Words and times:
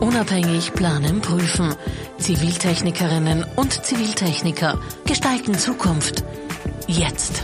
Unabhängig 0.00 0.72
planen, 0.74 1.20
prüfen. 1.20 1.74
Ziviltechnikerinnen 2.18 3.44
und 3.56 3.72
Ziviltechniker 3.84 4.78
gestalten 5.04 5.54
Zukunft. 5.54 6.24
Jetzt. 6.86 7.42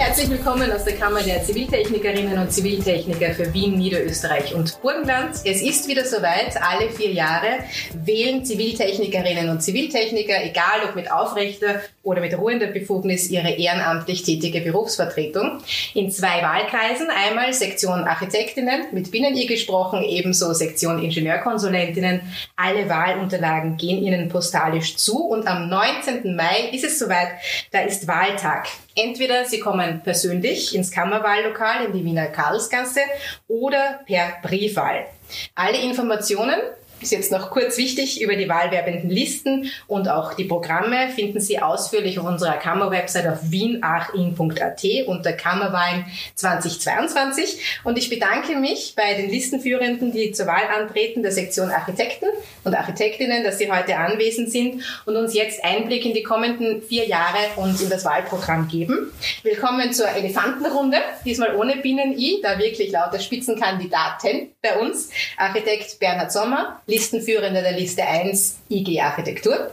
Herzlich 0.00 0.30
willkommen 0.30 0.72
aus 0.72 0.84
der 0.84 0.96
Kammer 0.96 1.22
der 1.22 1.44
Ziviltechnikerinnen 1.44 2.38
und 2.38 2.50
Ziviltechniker 2.50 3.34
für 3.34 3.52
Wien, 3.52 3.76
Niederösterreich 3.76 4.54
und 4.54 4.80
Burgenland. 4.80 5.34
Es 5.44 5.60
ist 5.60 5.88
wieder 5.88 6.06
soweit. 6.06 6.56
Alle 6.56 6.88
vier 6.88 7.12
Jahre 7.12 7.58
wählen 7.92 8.42
Ziviltechnikerinnen 8.42 9.50
und 9.50 9.62
Ziviltechniker, 9.62 10.42
egal 10.42 10.88
ob 10.88 10.96
mit 10.96 11.12
aufrechter 11.12 11.82
oder 12.02 12.22
mit 12.22 12.36
ruhender 12.36 12.68
Befugnis, 12.68 13.28
ihre 13.28 13.50
ehrenamtlich 13.50 14.22
tätige 14.22 14.62
Berufsvertretung 14.62 15.58
in 15.92 16.10
zwei 16.10 16.40
Wahlkreisen. 16.40 17.08
Einmal 17.10 17.52
Sektion 17.52 18.04
Architektinnen 18.04 18.86
mit 18.92 19.10
Binnen-I 19.10 19.46
gesprochen, 19.46 20.02
ebenso 20.02 20.54
Sektion 20.54 21.02
Ingenieurkonsulentinnen. 21.02 22.22
Alle 22.56 22.88
Wahlunterlagen 22.88 23.76
gehen 23.76 24.02
ihnen 24.02 24.30
postalisch 24.30 24.96
zu 24.96 25.26
und 25.26 25.46
am 25.46 25.68
19. 25.68 26.34
Mai 26.34 26.70
ist 26.72 26.84
es 26.84 26.98
soweit. 26.98 27.28
Da 27.70 27.80
ist 27.80 28.08
Wahltag. 28.08 28.66
Entweder 29.02 29.46
Sie 29.46 29.60
kommen 29.60 30.02
persönlich 30.02 30.74
ins 30.74 30.90
Kammerwahllokal 30.90 31.86
in 31.86 31.92
die 31.92 32.04
Wiener 32.04 32.26
Karlsgasse 32.26 33.00
oder 33.48 34.00
per 34.06 34.34
Briefwahl. 34.42 35.06
Alle 35.54 35.80
Informationen 35.80 36.60
ist 37.02 37.12
jetzt 37.12 37.32
noch 37.32 37.50
kurz 37.50 37.76
wichtig, 37.78 38.20
über 38.20 38.36
die 38.36 38.48
wahlwerbenden 38.48 39.10
Listen 39.10 39.70
und 39.86 40.08
auch 40.08 40.34
die 40.34 40.44
Programme 40.44 41.08
finden 41.08 41.40
Sie 41.40 41.60
ausführlich 41.60 42.18
auf 42.18 42.26
unserer 42.26 42.56
Kammerwebsite 42.56 43.32
auf 43.32 43.50
wienachin.at 43.50 44.84
unter 45.06 45.32
Kammerwahlen 45.32 46.04
2022. 46.34 47.80
Und 47.84 47.98
ich 47.98 48.10
bedanke 48.10 48.56
mich 48.56 48.94
bei 48.96 49.14
den 49.14 49.30
Listenführenden, 49.30 50.12
die 50.12 50.32
zur 50.32 50.46
Wahl 50.46 50.64
antreten, 50.74 51.22
der 51.22 51.32
Sektion 51.32 51.70
Architekten 51.70 52.26
und 52.64 52.74
Architektinnen, 52.74 53.44
dass 53.44 53.58
sie 53.58 53.70
heute 53.70 53.96
anwesend 53.96 54.50
sind 54.50 54.82
und 55.06 55.16
uns 55.16 55.34
jetzt 55.34 55.64
Einblick 55.64 56.04
in 56.04 56.14
die 56.14 56.22
kommenden 56.22 56.82
vier 56.82 57.06
Jahre 57.06 57.38
und 57.56 57.80
in 57.80 57.88
das 57.88 58.04
Wahlprogramm 58.04 58.68
geben. 58.68 59.12
Willkommen 59.42 59.92
zur 59.92 60.08
Elefantenrunde, 60.08 60.98
diesmal 61.24 61.56
ohne 61.56 61.76
Binnen-I, 61.76 62.40
da 62.42 62.58
wirklich 62.58 62.90
lauter 62.90 63.18
Spitzenkandidaten 63.18 64.50
bei 64.62 64.78
uns. 64.78 65.10
Architekt 65.36 65.98
Bernhard 65.98 66.32
Sommer, 66.32 66.80
Listenführender 66.90 67.62
der 67.62 67.72
Liste 67.72 68.02
1 68.02 68.58
IG 68.68 69.00
Architektur. 69.00 69.70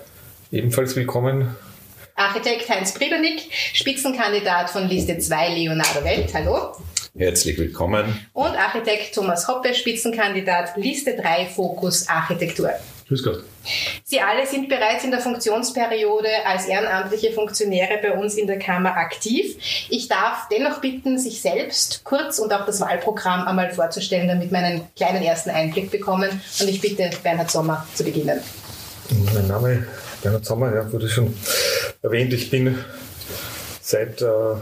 Ebenfalls 0.52 0.96
willkommen. 0.96 1.56
Architekt 2.14 2.70
Heinz 2.70 2.94
Pribernick, 2.94 3.42
Spitzenkandidat 3.74 4.70
von 4.70 4.88
Liste 4.88 5.18
2 5.18 5.50
Leonardo 5.50 6.04
Welt. 6.04 6.32
Hallo. 6.36 6.76
Herzlich 7.18 7.58
willkommen. 7.58 8.20
Und 8.34 8.56
Architekt 8.56 9.16
Thomas 9.16 9.48
Hoppe, 9.48 9.74
Spitzenkandidat 9.74 10.78
Liste 10.78 11.18
3 11.18 11.48
Fokus 11.48 12.08
Architektur. 12.08 12.70
Grüß 13.08 13.24
Gott. 13.24 13.44
Sie 14.04 14.20
alle 14.20 14.46
sind 14.46 14.68
bereits 14.68 15.06
in 15.06 15.12
der 15.12 15.22
Funktionsperiode 15.22 16.28
als 16.46 16.66
ehrenamtliche 16.66 17.32
Funktionäre 17.32 18.00
bei 18.02 18.12
uns 18.12 18.36
in 18.36 18.48
der 18.48 18.60
Kammer 18.60 18.98
aktiv. 18.98 19.56
Ich 19.90 20.10
darf 20.10 20.50
dennoch 20.50 20.82
bitten, 20.82 21.18
sich 21.18 21.42
selbst 21.42 22.04
kurz 22.04 22.40
und 22.40 22.52
auch 22.52 22.66
das 22.66 22.82
Wahlprogramm 22.82 23.48
einmal 23.48 23.72
vorzustellen, 23.72 24.28
damit 24.28 24.52
wir 24.52 24.58
einen 24.58 24.88
kleinen 24.96 25.24
ersten 25.24 25.52
Einblick 25.52 25.90
bekommen. 25.90 26.42
Und 26.60 26.68
ich 26.68 26.82
bitte 26.82 27.10
Bernhard 27.24 27.50
Sommer 27.50 27.88
zu 27.94 28.04
beginnen. 28.04 28.42
Mein 29.34 29.48
Name 29.48 29.88
Bernhard 30.22 30.46
Sommer, 30.46 30.76
ja, 30.76 30.92
wurde 30.92 31.08
schon 31.08 31.34
erwähnt. 32.02 32.34
Ich 32.34 32.50
bin 32.50 32.78
seit 33.82 34.22
äh, 34.22 34.56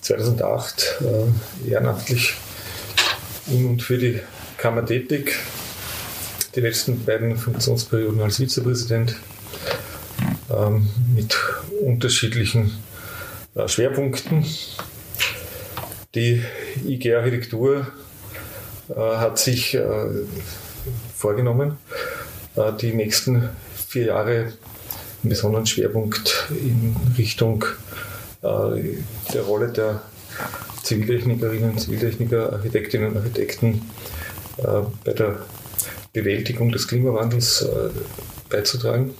2008 0.00 1.00
äh, 1.00 1.70
ehrenamtlich 1.70 2.34
in 3.48 3.66
und 3.66 3.82
für 3.82 3.98
die 3.98 4.20
Kammer 4.58 4.86
tätig 4.86 5.36
die 6.54 6.60
letzten 6.60 7.04
beiden 7.04 7.36
Funktionsperioden 7.36 8.20
als 8.22 8.38
Vizepräsident 8.38 9.16
ähm, 10.50 10.88
mit 11.14 11.36
unterschiedlichen 11.82 12.72
äh, 13.54 13.68
Schwerpunkten. 13.68 14.44
Die 16.14 16.42
IG 16.86 17.14
Architektur 17.14 17.86
äh, 18.88 18.94
hat 18.94 19.38
sich 19.38 19.74
äh, 19.74 19.82
vorgenommen, 21.14 21.76
äh, 22.56 22.72
die 22.80 22.92
nächsten 22.92 23.48
vier 23.88 24.06
Jahre 24.06 24.52
einen 25.22 25.30
besonderen 25.30 25.66
Schwerpunkt 25.66 26.48
in 26.50 26.96
Richtung 27.16 27.64
äh, 28.42 28.96
der 29.34 29.42
Rolle 29.42 29.68
der 29.68 30.02
Ziviltechnikerinnen, 30.82 31.76
Ziviltechniker, 31.76 32.52
Architektinnen 32.52 33.10
und 33.10 33.16
Architekten 33.18 33.82
äh, 34.58 34.64
bei 35.04 35.12
der 35.12 35.40
Bewältigung 36.12 36.72
des 36.72 36.88
Klimawandels 36.88 37.62
äh, 37.62 37.90
beizutragen. 38.48 39.14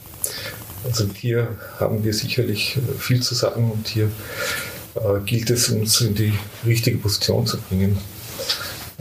Also 0.85 1.07
hier 1.15 1.49
haben 1.79 2.05
wir 2.05 2.15
sicherlich 2.15 2.77
äh, 2.77 2.99
viel 2.99 3.23
zu 3.23 3.35
sagen 3.35 3.71
und 3.71 3.89
hier 3.89 4.11
äh, 4.95 5.21
gilt 5.25 5.51
es 5.51 5.69
uns 5.69 6.01
in 6.01 6.15
die 6.15 6.33
richtige 6.67 6.99
Position 6.99 7.47
zu 7.47 7.59
bringen. 7.59 7.99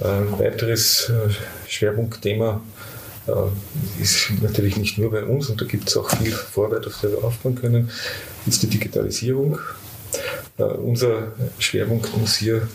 Ein 0.03 0.37
weiteres 0.37 1.11
Schwerpunktthema 1.67 2.61
ist 3.99 4.29
natürlich 4.43 4.77
nicht 4.77 4.99
nur 4.99 5.09
bei 5.09 5.23
uns 5.23 5.49
und 5.49 5.59
da 5.59 5.65
gibt 5.65 5.89
es 5.89 5.97
auch 5.97 6.07
viel 6.11 6.31
Vorarbeit, 6.31 6.85
auf 6.85 7.01
der 7.01 7.13
wir 7.13 7.23
aufbauen 7.23 7.55
können, 7.55 7.89
ist 8.45 8.61
die 8.61 8.67
Digitalisierung. 8.67 9.57
Unser 10.57 11.31
Schwerpunkt 11.57 12.15
muss 12.15 12.35
hier 12.35 12.67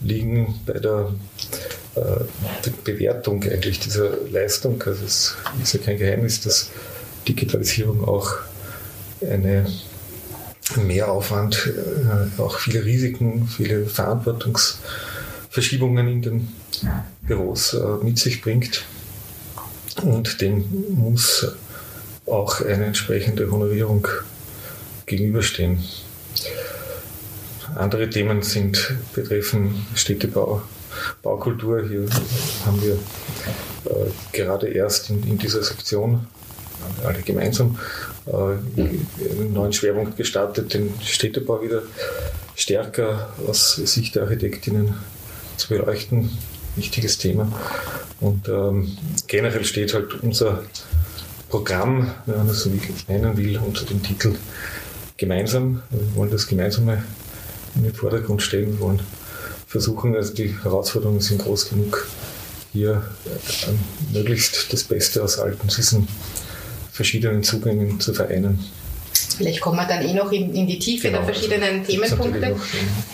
liegen 0.00 0.58
bei 0.66 0.80
der 0.80 1.14
äh, 1.96 2.20
Bewertung 2.84 3.42
eigentlich 3.44 3.80
dieser 3.80 4.10
Leistung. 4.30 4.82
Also 4.84 5.04
es 5.04 5.34
ist 5.62 5.74
ja 5.74 5.80
kein 5.80 5.98
Geheimnis, 5.98 6.40
dass 6.40 6.70
Digitalisierung 7.26 8.06
auch 8.06 8.36
eine 9.22 9.66
Mehraufwand, 10.76 11.66
äh, 11.66 12.28
auch 12.40 12.58
viele 12.58 12.84
Risiken, 12.84 13.48
viele 13.48 13.86
Verantwortungsverschiebungen 13.86 16.06
in 16.08 16.22
den 16.22 16.48
Büros 17.22 17.74
äh, 17.74 17.96
mit 18.02 18.18
sich 18.18 18.40
bringt. 18.40 18.84
Und 20.02 20.40
dem 20.40 20.64
muss 20.90 21.56
auch 22.26 22.60
eine 22.60 22.86
entsprechende 22.86 23.50
Honorierung 23.50 24.06
gegenüberstehen. 25.06 25.82
Andere 27.74 28.08
Themen 28.08 28.42
sind, 28.42 28.94
betreffen 29.14 29.86
Städtebau, 29.94 30.62
Baukultur. 31.22 31.86
Hier 31.88 32.06
haben 32.66 32.82
wir 32.82 32.94
äh, 32.94 34.10
gerade 34.32 34.68
erst 34.68 35.10
in, 35.10 35.22
in, 35.26 35.38
dieser 35.38 35.62
Sektion 35.62 36.26
alle 37.04 37.20
gemeinsam 37.22 37.78
äh, 38.26 38.32
einen 38.32 39.52
neuen 39.52 39.72
Schwerpunkt 39.72 40.16
gestartet, 40.16 40.74
den 40.74 40.94
Städtebau 41.02 41.62
wieder 41.62 41.82
stärker 42.54 43.32
aus 43.46 43.76
Sicht 43.76 44.14
der 44.14 44.24
Architektinnen 44.24 44.94
zu 45.56 45.68
beleuchten. 45.68 46.30
Wichtiges 46.76 47.18
Thema. 47.18 47.50
Und 48.20 48.48
ähm, 48.48 48.96
generell 49.26 49.64
steht 49.64 49.92
halt 49.92 50.22
unser 50.22 50.62
Programm, 51.48 52.12
wenn 52.26 52.36
man 52.36 52.48
das 52.48 52.60
so 52.62 52.70
nennen 53.08 53.36
will, 53.36 53.58
unter 53.58 53.84
dem 53.84 54.02
Titel 54.02 54.36
Gemeinsam. 55.16 55.82
Wir 55.90 56.14
wollen 56.14 56.30
das 56.30 56.46
Gemeinsame 56.46 57.02
in 57.74 57.82
den 57.82 57.92
Vordergrund 57.92 58.40
stellen, 58.40 58.78
wir 58.78 58.80
wollen 58.80 59.00
versuchen, 59.70 60.16
also 60.16 60.34
die 60.34 60.52
Herausforderungen 60.62 61.20
sind 61.20 61.42
groß 61.42 61.70
genug, 61.70 62.08
hier 62.72 63.04
äh, 63.24 64.12
möglichst 64.12 64.72
das 64.72 64.82
Beste 64.82 65.22
aus 65.22 65.38
all 65.38 65.56
diesen 65.76 66.08
verschiedenen 66.90 67.44
Zugängen 67.44 68.00
zu 68.00 68.12
vereinen. 68.12 68.58
Vielleicht 69.36 69.60
kommen 69.60 69.76
wir 69.76 69.86
dann 69.86 70.06
eh 70.06 70.12
noch 70.12 70.32
in, 70.32 70.52
in 70.54 70.66
die 70.66 70.78
Tiefe 70.78 71.08
genau, 71.08 71.24
der 71.24 71.32
verschiedenen 71.32 71.80
also 71.80 71.92
Themenpunkte. 71.92 72.56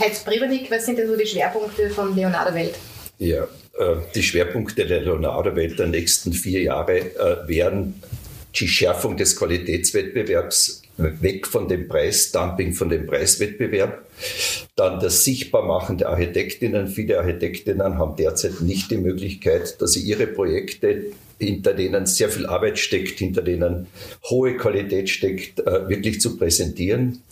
Heinz 0.01 0.21
Privanik, 0.25 0.71
was 0.71 0.87
sind 0.87 0.99
denn 0.99 1.09
so 1.09 1.17
die 1.17 1.27
Schwerpunkte 1.27 1.91
von 1.91 2.17
Leonardo 2.17 2.55
Welt? 2.55 2.75
Ja, 3.19 3.45
äh, 3.79 3.97
die 4.15 4.23
Schwerpunkte 4.23 4.87
der 4.87 5.03
Leonardo 5.03 5.55
Welt 5.55 5.79
der 5.79 5.89
nächsten 5.89 6.33
vier 6.33 6.63
Jahre 6.63 6.99
äh, 6.99 7.49
wären 7.49 8.03
die 8.55 8.67
Schärfung 8.67 9.19
des 9.19 9.37
Qualitätswettbewerbs 9.37 10.83
weg 10.97 11.47
von 11.47 11.69
dem 11.69 11.89
Preisdumping, 11.89 12.73
von 12.73 12.89
dem 12.89 13.07
Preiswettbewerb. 13.07 14.07
Dann 14.77 15.01
das 15.01 15.25
Sichtbarmachen 15.25 15.99
der 15.99 16.09
Architektinnen. 16.09 16.89
Viele 16.89 17.19
Architektinnen 17.19 17.99
haben 17.99 18.17
derzeit 18.17 18.61
nicht 18.61 18.91
die 18.91 18.97
Möglichkeit, 18.97 19.81
dass 19.81 19.93
sie 19.93 20.01
ihre 20.01 20.27
Projekte, 20.27 21.05
hinter 21.39 21.75
denen 21.75 22.07
sehr 22.07 22.31
viel 22.31 22.47
Arbeit 22.47 22.79
steckt, 22.79 23.19
hinter 23.19 23.43
denen 23.43 23.89
hohe 24.31 24.57
Qualität 24.57 25.11
steckt, 25.11 25.61
äh, 25.61 25.89
wirklich 25.89 26.21
zu 26.21 26.37
präsentieren. 26.39 27.23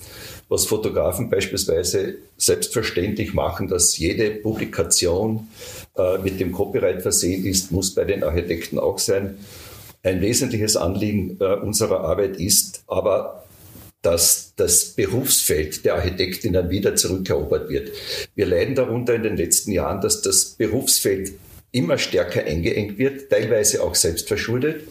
Was 0.48 0.66
Fotografen 0.66 1.30
beispielsweise 1.30 2.16
selbstverständlich 2.36 3.32
machen, 3.32 3.68
dass 3.68 3.96
jede 3.96 4.30
Publikation 4.30 5.48
äh, 5.96 6.18
mit 6.18 6.38
dem 6.38 6.52
Copyright 6.52 7.00
versehen 7.00 7.46
ist, 7.46 7.72
muss 7.72 7.94
bei 7.94 8.04
den 8.04 8.22
Architekten 8.22 8.78
auch 8.78 8.98
sein. 8.98 9.38
Ein 10.02 10.20
wesentliches 10.20 10.76
Anliegen 10.76 11.38
äh, 11.40 11.54
unserer 11.54 12.00
Arbeit 12.00 12.36
ist 12.36 12.84
aber 12.86 13.43
dass 14.04 14.52
das 14.56 14.90
Berufsfeld 14.90 15.84
der 15.84 15.94
Architektinnen 15.94 16.70
wieder 16.70 16.94
zurückerobert 16.94 17.70
wird. 17.70 17.90
Wir 18.34 18.46
leiden 18.46 18.74
darunter 18.74 19.14
in 19.14 19.22
den 19.22 19.36
letzten 19.36 19.72
Jahren, 19.72 20.00
dass 20.00 20.22
das 20.22 20.50
Berufsfeld 20.50 21.32
immer 21.72 21.98
stärker 21.98 22.44
eingeengt 22.44 22.98
wird, 22.98 23.30
teilweise 23.30 23.82
auch 23.82 23.94
selbstverschuldet. 23.94 24.82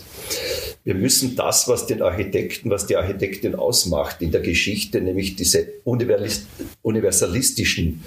Wir 0.83 0.95
müssen 0.95 1.37
das, 1.37 1.69
was 1.69 1.85
den 1.85 2.01
Architekten, 2.01 2.69
was 2.69 2.87
die 2.87 2.97
Architektin 2.97 3.55
ausmacht 3.55 4.21
in 4.21 4.31
der 4.31 4.41
Geschichte, 4.41 4.99
nämlich 4.99 5.37
diese 5.37 5.65
universalistischen, 5.85 8.03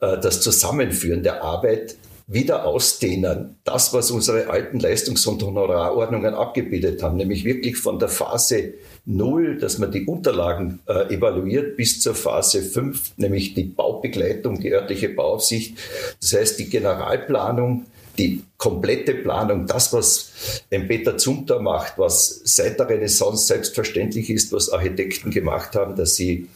äh, 0.00 0.20
das 0.20 0.40
Zusammenführen 0.40 1.24
der 1.24 1.42
Arbeit, 1.42 1.96
wieder 2.32 2.64
ausdehnen. 2.66 3.56
Das, 3.64 3.92
was 3.92 4.10
unsere 4.10 4.48
alten 4.48 4.80
Leistungs- 4.80 5.26
und 5.26 5.42
Honorarordnungen 5.42 6.34
abgebildet 6.34 7.02
haben, 7.02 7.16
nämlich 7.16 7.44
wirklich 7.44 7.76
von 7.76 7.98
der 7.98 8.08
Phase 8.08 8.74
Null, 9.04 9.58
dass 9.58 9.78
man 9.78 9.90
die 9.90 10.06
Unterlagen 10.06 10.78
äh, 10.86 11.12
evaluiert, 11.14 11.76
bis 11.76 12.00
zur 12.00 12.14
Phase 12.14 12.62
5, 12.62 13.14
nämlich 13.16 13.54
die 13.54 13.64
Baubegleitung, 13.64 14.60
die 14.60 14.72
örtliche 14.72 15.08
Bauaufsicht. 15.08 15.76
Das 16.20 16.32
heißt, 16.32 16.58
die 16.60 16.70
Generalplanung, 16.70 17.86
die 18.16 18.44
komplette 18.58 19.14
Planung, 19.14 19.66
das, 19.66 19.92
was 19.92 20.62
ein 20.70 20.86
Peter 20.86 21.16
Zumthor 21.16 21.60
macht, 21.60 21.98
was 21.98 22.42
seit 22.44 22.78
der 22.78 22.88
Renaissance 22.88 23.46
selbstverständlich 23.46 24.30
ist, 24.30 24.52
was 24.52 24.70
Architekten 24.70 25.30
gemacht 25.30 25.74
haben, 25.74 25.96
dass 25.96 26.14
sie 26.14 26.48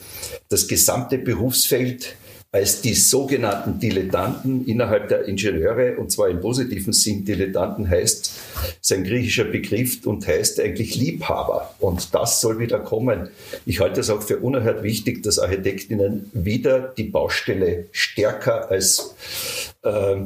das 0.48 0.68
gesamte 0.68 1.18
Berufsfeld 1.18 2.14
als 2.52 2.80
die 2.80 2.94
sogenannten 2.94 3.78
Dilettanten 3.78 4.66
innerhalb 4.66 5.08
der 5.08 5.26
Ingenieure, 5.26 5.96
und 5.96 6.10
zwar 6.10 6.28
im 6.28 6.40
positiven 6.40 6.92
Sinn, 6.92 7.24
Dilettanten 7.24 7.88
heißt, 7.88 8.32
ist 8.80 8.92
ein 8.92 9.04
griechischer 9.04 9.44
Begriff 9.44 10.06
und 10.06 10.26
heißt 10.26 10.60
eigentlich 10.60 10.94
Liebhaber. 10.96 11.74
Und 11.80 12.14
das 12.14 12.40
soll 12.40 12.58
wieder 12.58 12.78
kommen. 12.78 13.28
Ich 13.66 13.80
halte 13.80 14.00
es 14.00 14.10
auch 14.10 14.22
für 14.22 14.38
unerhört 14.38 14.82
wichtig, 14.82 15.22
dass 15.22 15.38
Architektinnen 15.38 16.30
wieder 16.32 16.94
die 16.96 17.04
Baustelle 17.04 17.86
stärker 17.92 18.70
als 18.70 19.14
äh, 19.82 20.16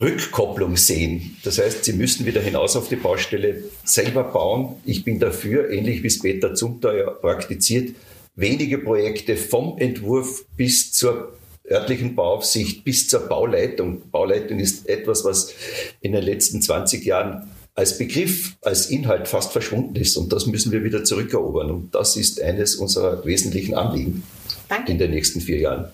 Rückkopplung 0.00 0.76
sehen. 0.76 1.36
Das 1.44 1.58
heißt, 1.58 1.84
sie 1.84 1.92
müssen 1.92 2.24
wieder 2.24 2.40
hinaus 2.40 2.74
auf 2.74 2.88
die 2.88 2.96
Baustelle 2.96 3.64
selber 3.84 4.24
bauen. 4.24 4.76
Ich 4.86 5.04
bin 5.04 5.20
dafür, 5.20 5.70
ähnlich 5.70 6.02
wie 6.02 6.06
es 6.06 6.18
Peter 6.18 6.54
Zumthor 6.54 6.94
ja 6.94 7.10
praktiziert, 7.10 7.94
wenige 8.40 8.78
Projekte 8.78 9.36
vom 9.36 9.78
Entwurf 9.78 10.44
bis 10.56 10.92
zur 10.92 11.34
örtlichen 11.70 12.16
Bauaufsicht 12.16 12.84
bis 12.84 13.08
zur 13.08 13.20
Bauleitung. 13.20 14.10
Bauleitung 14.10 14.58
ist 14.58 14.88
etwas, 14.88 15.24
was 15.24 15.52
in 16.00 16.12
den 16.12 16.22
letzten 16.22 16.60
20 16.60 17.04
Jahren 17.04 17.50
als 17.74 17.96
Begriff, 17.96 18.56
als 18.62 18.86
Inhalt 18.86 19.28
fast 19.28 19.52
verschwunden 19.52 19.94
ist. 19.96 20.16
Und 20.16 20.32
das 20.32 20.46
müssen 20.46 20.72
wir 20.72 20.82
wieder 20.82 21.04
zurückerobern. 21.04 21.70
Und 21.70 21.94
das 21.94 22.16
ist 22.16 22.40
eines 22.40 22.74
unserer 22.74 23.24
wesentlichen 23.24 23.74
Anliegen 23.74 24.24
Danke. 24.68 24.92
in 24.92 24.98
den 24.98 25.10
nächsten 25.12 25.40
vier 25.40 25.58
Jahren. 25.58 25.88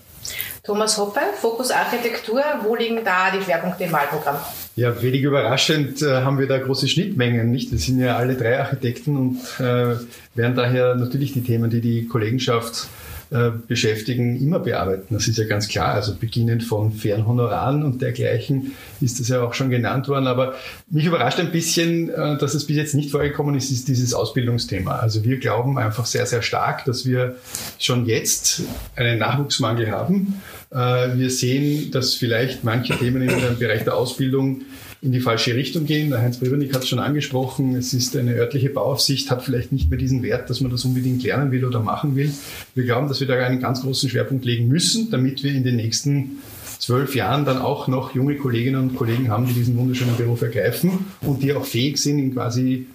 Thomas 0.63 0.97
Hoppe, 0.97 1.21
Fokus 1.39 1.71
Architektur. 1.71 2.43
Wo 2.63 2.75
liegen 2.75 3.03
da 3.05 3.31
die 3.31 3.41
Schwerpunkte 3.41 3.85
im 3.85 3.91
Wahlprogramm? 3.91 4.37
Ja, 4.77 5.01
wenig 5.01 5.23
überraschend 5.23 6.03
äh, 6.03 6.21
haben 6.21 6.37
wir 6.37 6.45
da 6.45 6.59
große 6.59 6.87
Schnittmengen, 6.87 7.49
nicht? 7.49 7.71
Wir 7.71 7.79
sind 7.79 7.97
ja 7.97 8.15
alle 8.15 8.35
drei 8.35 8.59
Architekten 8.59 9.17
und 9.17 9.39
äh, 9.57 9.95
werden 10.35 10.55
daher 10.55 10.93
natürlich 10.93 11.33
die 11.33 11.41
Themen, 11.41 11.71
die 11.71 11.81
die 11.81 12.05
Kollegenschaft 12.05 12.87
äh, 13.31 13.49
beschäftigen, 13.67 14.39
immer 14.39 14.59
bearbeiten. 14.59 15.15
Das 15.15 15.27
ist 15.27 15.39
ja 15.39 15.45
ganz 15.45 15.67
klar. 15.67 15.95
Also 15.95 16.15
beginnend 16.15 16.63
von 16.63 16.91
fairen 16.91 17.25
Honoraren 17.25 17.81
und 17.81 18.03
dergleichen 18.03 18.73
ist 19.01 19.19
das 19.19 19.29
ja 19.29 19.41
auch 19.41 19.55
schon 19.55 19.71
genannt 19.71 20.09
worden. 20.09 20.27
Aber 20.27 20.53
mich 20.91 21.05
überrascht 21.05 21.39
ein 21.39 21.51
bisschen, 21.51 22.09
äh, 22.09 22.37
dass 22.37 22.53
es 22.53 22.67
bis 22.67 22.77
jetzt 22.77 22.93
nicht 22.93 23.09
vorgekommen 23.09 23.55
ist, 23.55 23.71
ist 23.71 23.87
dieses 23.87 24.13
Ausbildungsthema. 24.13 24.91
Also 24.97 25.23
wir 25.23 25.39
glauben 25.39 25.79
einfach 25.79 26.05
sehr, 26.05 26.27
sehr 26.27 26.43
stark, 26.43 26.85
dass 26.85 27.03
wir 27.03 27.35
schon 27.79 28.05
jetzt 28.05 28.61
einen 28.95 29.17
Nachwuchsmangel 29.17 29.89
haben. 29.89 30.39
Äh, 30.71 31.17
wir 31.17 31.29
sehen, 31.29 31.91
dass 31.91 32.13
vielleicht 32.13 32.63
manche 32.63 32.97
Themen 32.97 33.21
in 33.21 33.29
dem 33.29 33.57
Bereich 33.57 33.83
der 33.83 33.95
Ausbildung 33.95 34.61
in 35.01 35.11
die 35.11 35.19
falsche 35.19 35.55
Richtung 35.55 35.85
gehen. 35.85 36.09
Der 36.09 36.21
Heinz 36.21 36.37
Bribernick 36.37 36.73
hat 36.73 36.83
es 36.83 36.89
schon 36.89 36.99
angesprochen. 36.99 37.75
Es 37.75 37.93
ist 37.93 38.15
eine 38.15 38.33
örtliche 38.33 38.69
Bauaufsicht, 38.69 39.29
hat 39.29 39.43
vielleicht 39.43 39.71
nicht 39.71 39.89
mehr 39.89 39.99
diesen 39.99 40.23
Wert, 40.23 40.49
dass 40.49 40.59
man 40.59 40.71
das 40.71 40.85
unbedingt 40.85 41.23
lernen 41.23 41.51
will 41.51 41.65
oder 41.65 41.79
machen 41.79 42.15
will. 42.15 42.31
Wir 42.73 42.83
glauben, 42.83 43.07
dass 43.07 43.19
wir 43.19 43.27
da 43.27 43.35
einen 43.35 43.59
ganz 43.59 43.81
großen 43.81 44.09
Schwerpunkt 44.09 44.45
legen 44.45 44.67
müssen, 44.67 45.11
damit 45.11 45.43
wir 45.43 45.51
in 45.51 45.63
den 45.63 45.75
nächsten 45.75 46.37
zwölf 46.79 47.15
Jahren 47.15 47.45
dann 47.45 47.59
auch 47.59 47.87
noch 47.87 48.15
junge 48.15 48.35
Kolleginnen 48.35 48.81
und 48.81 48.95
Kollegen 48.95 49.29
haben, 49.29 49.47
die 49.47 49.53
diesen 49.53 49.77
wunderschönen 49.77 50.15
Beruf 50.15 50.41
ergreifen 50.41 51.05
und 51.21 51.43
die 51.43 51.53
auch 51.53 51.65
fähig 51.65 51.97
sind, 51.97 52.19
ihn 52.19 52.33
quasi 52.33 52.87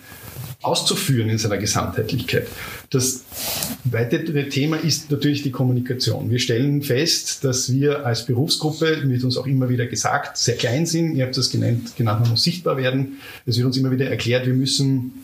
auszuführen 0.62 1.28
in 1.28 1.38
seiner 1.38 1.58
Gesamtheitlichkeit. 1.58 2.46
Das 2.90 3.24
weitere 3.84 4.48
Thema 4.48 4.76
ist 4.76 5.10
natürlich 5.10 5.42
die 5.42 5.50
Kommunikation. 5.50 6.30
Wir 6.30 6.38
stellen 6.38 6.82
fest, 6.82 7.44
dass 7.44 7.72
wir 7.72 8.06
als 8.06 8.26
Berufsgruppe, 8.26 9.08
wird 9.08 9.24
uns 9.24 9.36
auch 9.36 9.46
immer 9.46 9.68
wieder 9.68 9.86
gesagt, 9.86 10.36
sehr 10.36 10.56
klein 10.56 10.86
sind. 10.86 11.16
Ihr 11.16 11.24
habt 11.24 11.36
das 11.36 11.50
genannt, 11.50 11.96
genannt 11.96 12.20
man 12.20 12.30
muss 12.30 12.42
sichtbar 12.42 12.76
werden. 12.76 13.18
Es 13.46 13.56
wird 13.56 13.66
uns 13.66 13.76
immer 13.76 13.90
wieder 13.90 14.08
erklärt, 14.08 14.46
wir 14.46 14.54
müssen 14.54 15.21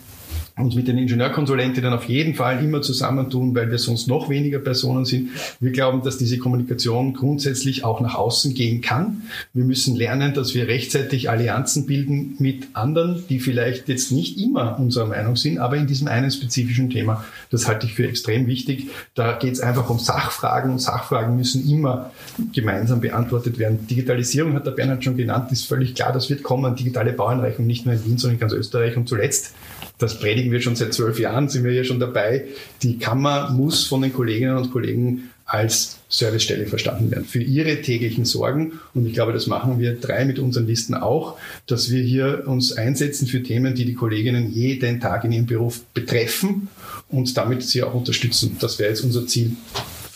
uns 0.58 0.75
mit 0.75 0.88
den 0.88 0.99
Ingenieurkonsulentinnen 0.99 1.93
auf 1.93 2.05
jeden 2.05 2.34
Fall 2.34 2.62
immer 2.62 2.82
zusammentun, 2.82 3.55
weil 3.55 3.70
wir 3.70 3.78
sonst 3.78 4.08
noch 4.08 4.28
weniger 4.28 4.58
Personen 4.58 5.05
sind. 5.05 5.31
Wir 5.60 5.70
glauben, 5.70 6.02
dass 6.02 6.19
diese 6.19 6.38
Kommunikation 6.38 7.14
grundsätzlich 7.14 7.84
auch 7.84 8.00
nach 8.00 8.14
außen 8.14 8.55
gehen 8.55 8.81
kann. 8.81 9.22
Wir 9.55 9.64
müssen 9.64 9.96
lernen, 9.96 10.34
dass 10.34 10.55
wir 10.55 10.69
rechtzeitig 10.69 11.31
Allianzen 11.31 11.87
bilden 11.87 12.37
mit 12.38 12.69
anderen, 12.75 13.25
die 13.28 13.40
vielleicht 13.40 13.88
jetzt 13.88 14.12
nicht 14.12 14.38
immer 14.38 14.78
unserer 14.78 15.06
Meinung 15.06 15.37
sind, 15.37 15.58
aber 15.58 15.76
in 15.76 15.87
diesem 15.87 16.08
einen 16.08 16.31
spezifischen 16.31 16.90
Thema. 16.90 17.25
Das 17.50 17.69
halte 17.69 17.87
ich 17.87 17.94
für 17.94 18.06
extrem 18.06 18.46
wichtig. 18.46 18.88
Da 19.14 19.32
geht 19.32 19.52
es 19.52 19.60
einfach 19.60 19.88
um 19.90 19.99
Sachfragen 19.99 20.72
und 20.72 20.81
Sachfragen 20.81 21.37
müssen 21.37 21.69
immer 21.69 22.10
gemeinsam 22.52 23.00
beantwortet 23.00 23.58
werden. 23.58 23.87
Digitalisierung 23.87 24.55
hat 24.55 24.66
der 24.66 24.72
Bernhard 24.72 25.05
schon 25.05 25.16
genannt, 25.16 25.52
ist 25.52 25.66
völlig 25.66 25.94
klar, 25.94 26.12
das 26.12 26.31
wird 26.31 26.43
kommen. 26.43 26.75
Digitale 26.76 27.12
Baueinreichung 27.12 27.66
nicht 27.66 27.87
nur 27.87 27.94
in 27.94 28.05
Wien, 28.05 28.19
sondern 28.19 28.37
in 28.37 28.40
ganz 28.40 28.52
Österreich. 28.52 28.96
Und 28.96 29.08
zuletzt 29.08 29.55
das 29.99 30.19
predigen 30.19 30.53
wir 30.53 30.61
schon 30.61 30.77
seit 30.77 30.95
zwölf 30.95 31.19
Jahren, 31.19 31.49
sind 31.49 31.65
wir 31.65 31.73
ja 31.73 31.85
schon 31.85 32.00
dabei. 32.00 32.45
Die 32.83 32.99
Kammer 32.99 33.50
muss 33.50 33.85
von 33.85 34.03
den 34.03 34.12
Kolleginnen 34.12 34.56
und 34.56 34.71
Kollegen 34.71 35.31
als 35.45 35.99
Servicestelle 36.11 36.67
verstanden 36.67 37.11
werden 37.11 37.25
für 37.25 37.43
ihre 37.43 37.81
täglichen 37.81 38.27
Sorgen. 38.27 38.81
Und 38.95 39.06
ich 39.06 39.15
glaube, 39.15 39.33
das 39.33 39.47
machen 39.47 39.81
wir 39.81 39.95
drei 39.95 40.27
mit 40.27 40.39
unseren 40.39 40.67
Listen 40.67 40.95
auch, 40.95 41.39
dass 41.67 41.91
wir 41.91 42.03
hier 42.03 42.45
uns 42.47 42.77
einsetzen 42.77 43.27
für 43.27 43.43
Themen, 43.43 43.75
die 43.75 43.87
die 43.87 43.95
Kolleginnen 43.95 44.53
jeden 44.53 45.00
Tag 45.00 45.25
in 45.25 45.33
ihrem 45.33 45.47
Beruf 45.47 45.85
betreffen 45.95 46.69
und 47.09 47.35
damit 47.37 47.62
sie 47.62 47.83
auch 47.83 47.94
unterstützen. 47.94 48.56
Das 48.61 48.79
wäre 48.79 48.91
jetzt 48.91 49.03
unser 49.03 49.27
Ziel 49.27 49.53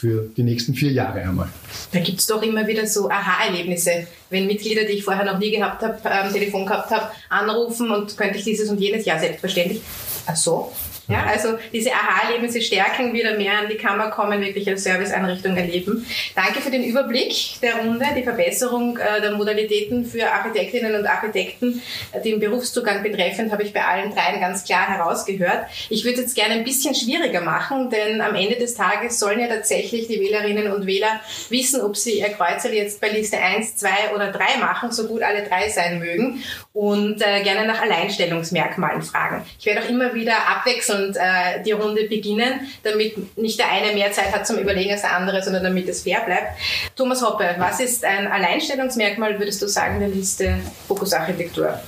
für 0.02 0.28
die 0.36 0.42
nächsten 0.42 0.74
vier 0.74 0.90
Jahre 0.90 1.20
einmal. 1.20 1.48
Da 1.92 2.00
gibt 2.00 2.18
es 2.18 2.26
doch 2.26 2.42
immer 2.42 2.66
wieder 2.66 2.84
so 2.88 3.08
Aha-Erlebnisse, 3.08 4.08
wenn 4.30 4.48
Mitglieder, 4.48 4.82
die 4.82 4.94
ich 4.94 5.04
vorher 5.04 5.24
noch 5.24 5.38
nie 5.38 5.52
gehabt 5.52 5.80
habe, 5.80 5.96
ähm, 6.04 6.32
Telefon 6.32 6.66
gehabt 6.66 6.90
habe, 6.90 7.12
anrufen 7.28 7.88
und 7.92 8.16
könnte 8.16 8.36
ich 8.36 8.42
dieses 8.42 8.68
und 8.68 8.80
jenes, 8.80 9.04
ja 9.04 9.16
selbstverständlich. 9.16 9.80
Ach 10.26 10.34
so, 10.34 10.72
ja, 11.12 11.24
also 11.26 11.58
diese 11.72 11.90
Aha-Erlebnisse 11.92 12.60
stärken, 12.60 13.12
wieder 13.12 13.36
mehr 13.36 13.58
an 13.58 13.68
die 13.68 13.76
Kammer 13.76 14.10
kommen, 14.10 14.40
wirklich 14.40 14.68
als 14.68 14.84
Serviceeinrichtung 14.84 15.56
erleben. 15.56 16.06
Danke 16.34 16.60
für 16.60 16.70
den 16.70 16.84
Überblick 16.84 17.60
der 17.60 17.76
Runde, 17.76 18.04
die 18.16 18.22
Verbesserung 18.22 18.98
äh, 18.98 19.20
der 19.20 19.32
Modalitäten 19.32 20.04
für 20.04 20.30
Architektinnen 20.30 20.94
und 20.94 21.06
Architekten, 21.06 21.82
äh, 22.12 22.20
den 22.22 22.40
Berufszugang 22.40 23.02
betreffend, 23.02 23.52
habe 23.52 23.62
ich 23.62 23.72
bei 23.72 23.84
allen 23.84 24.14
dreien 24.14 24.40
ganz 24.40 24.64
klar 24.64 24.88
herausgehört. 24.88 25.66
Ich 25.90 26.04
würde 26.04 26.16
es 26.16 26.22
jetzt 26.22 26.34
gerne 26.34 26.54
ein 26.54 26.64
bisschen 26.64 26.94
schwieriger 26.94 27.40
machen, 27.40 27.90
denn 27.90 28.20
am 28.20 28.34
Ende 28.34 28.56
des 28.56 28.74
Tages 28.74 29.18
sollen 29.18 29.40
ja 29.40 29.48
tatsächlich 29.48 30.06
die 30.06 30.20
Wählerinnen 30.20 30.72
und 30.72 30.86
Wähler 30.86 31.20
wissen, 31.50 31.80
ob 31.82 31.96
sie 31.96 32.20
ihr 32.20 32.28
Kreuzel 32.30 32.72
jetzt 32.72 33.00
bei 33.00 33.08
Liste 33.08 33.38
1, 33.38 33.76
2 33.76 33.88
oder 34.14 34.32
3 34.32 34.58
machen, 34.58 34.90
so 34.92 35.06
gut 35.06 35.22
alle 35.22 35.42
drei 35.42 35.68
sein 35.68 35.98
mögen 35.98 36.42
und 36.72 37.20
äh, 37.20 37.42
gerne 37.42 37.66
nach 37.66 37.82
Alleinstellungsmerkmalen 37.82 39.02
fragen. 39.02 39.44
Ich 39.58 39.66
werde 39.66 39.82
auch 39.82 39.88
immer 39.88 40.14
wieder 40.14 40.34
abwechselnd 40.48 41.16
äh, 41.16 41.62
die 41.64 41.72
Runde 41.72 42.04
beginnen, 42.04 42.68
damit 42.82 43.36
nicht 43.36 43.58
der 43.58 43.70
eine 43.70 43.92
mehr 43.92 44.10
Zeit 44.12 44.32
hat 44.34 44.46
zum 44.46 44.58
Überlegen 44.58 44.92
als 44.92 45.02
der 45.02 45.14
andere, 45.14 45.42
sondern 45.42 45.64
damit 45.64 45.88
es 45.88 46.02
fair 46.02 46.20
bleibt. 46.24 46.58
Thomas 46.96 47.22
Hoppe, 47.22 47.54
was 47.58 47.80
ist 47.80 48.04
ein 48.04 48.26
Alleinstellungsmerkmal, 48.26 49.38
würdest 49.38 49.60
du 49.60 49.68
sagen, 49.68 50.00
der 50.00 50.08
Liste 50.08 50.58
Fokus 50.88 51.12
Architektur? 51.12 51.78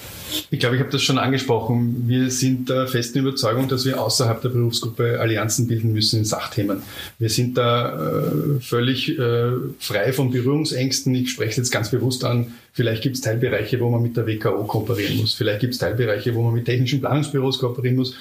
Ich 0.50 0.58
glaube, 0.58 0.76
ich 0.76 0.80
habe 0.80 0.90
das 0.90 1.02
schon 1.02 1.18
angesprochen. 1.18 2.04
Wir 2.06 2.30
sind 2.30 2.68
der 2.68 2.86
festen 2.86 3.18
Überzeugung, 3.18 3.68
dass 3.68 3.84
wir 3.84 4.00
außerhalb 4.00 4.40
der 4.42 4.48
Berufsgruppe 4.50 5.20
Allianzen 5.20 5.66
bilden 5.66 5.92
müssen 5.92 6.20
in 6.20 6.24
Sachthemen. 6.24 6.82
Wir 7.18 7.28
sind 7.28 7.56
da 7.56 7.92
äh, 7.92 8.60
völlig 8.60 9.18
äh, 9.18 9.50
frei 9.78 10.12
von 10.12 10.30
Berührungsängsten. 10.30 11.14
Ich 11.14 11.30
spreche 11.30 11.50
es 11.50 11.56
jetzt 11.56 11.70
ganz 11.70 11.90
bewusst 11.90 12.24
an. 12.24 12.54
Vielleicht 12.72 13.02
gibt 13.02 13.14
es 13.14 13.22
Teilbereiche, 13.22 13.78
wo 13.78 13.88
man 13.88 14.02
mit 14.02 14.16
der 14.16 14.26
WKO 14.26 14.64
kooperieren 14.64 15.18
muss. 15.18 15.34
Vielleicht 15.34 15.60
gibt 15.60 15.74
es 15.74 15.78
Teilbereiche, 15.78 16.34
wo 16.34 16.42
man 16.42 16.54
mit 16.54 16.64
technischen 16.64 17.00
Planungsbüros 17.00 17.60
kooperieren 17.60 17.96
muss. 17.96 18.16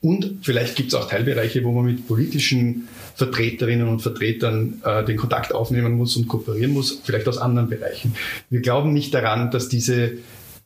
Und 0.00 0.38
vielleicht 0.42 0.76
gibt 0.76 0.88
es 0.88 0.94
auch 0.94 1.08
Teilbereiche, 1.08 1.62
wo 1.62 1.72
man 1.72 1.84
mit 1.84 2.08
politischen 2.08 2.88
Vertreterinnen 3.16 3.86
und 3.86 4.00
Vertretern 4.00 4.80
äh, 4.84 5.04
den 5.04 5.18
Kontakt 5.18 5.54
aufnehmen 5.54 5.92
muss 5.92 6.16
und 6.16 6.26
kooperieren 6.26 6.72
muss, 6.72 7.00
vielleicht 7.04 7.28
aus 7.28 7.36
anderen 7.36 7.68
Bereichen. 7.68 8.14
Wir 8.48 8.60
glauben 8.60 8.94
nicht 8.94 9.12
daran, 9.12 9.50
dass 9.50 9.68
diese 9.68 10.12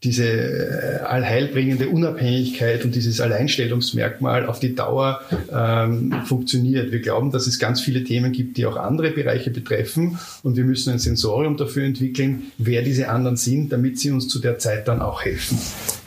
diese 0.05 0.25
äh, 0.25 0.99
allheilbringende 1.05 1.89
Unabhängigkeit 1.89 2.85
und 2.85 2.95
dieses 2.95 3.21
Alleinstellungsmerkmal 3.21 4.47
auf 4.47 4.59
die 4.59 4.75
Dauer 4.75 5.21
ähm, 5.53 6.13
funktioniert. 6.25 6.91
Wir 6.91 7.01
glauben, 7.01 7.31
dass 7.31 7.47
es 7.47 7.59
ganz 7.61 7.81
viele 7.81 8.03
Themen 8.03 8.33
gibt, 8.33 8.57
die 8.57 8.67
auch 8.67 8.77
andere 8.77 9.11
Bereiche 9.11 9.51
betreffen 9.51 10.19
und 10.43 10.57
wir 10.57 10.65
müssen 10.65 10.93
ein 10.93 10.99
Sensorium 10.99 11.57
dafür 11.57 11.85
entwickeln, 11.85 12.45
wer 12.59 12.83
diese 12.83 13.09
anderen 13.09 13.37
sind, 13.37 13.73
damit 13.73 13.99
sie 13.99 14.11
uns 14.11 14.27
zu 14.29 14.41
der 14.41 14.59
Zeit 14.59 14.89
dann 14.89 15.01
auch 15.01 15.25
helfen. 15.25 15.59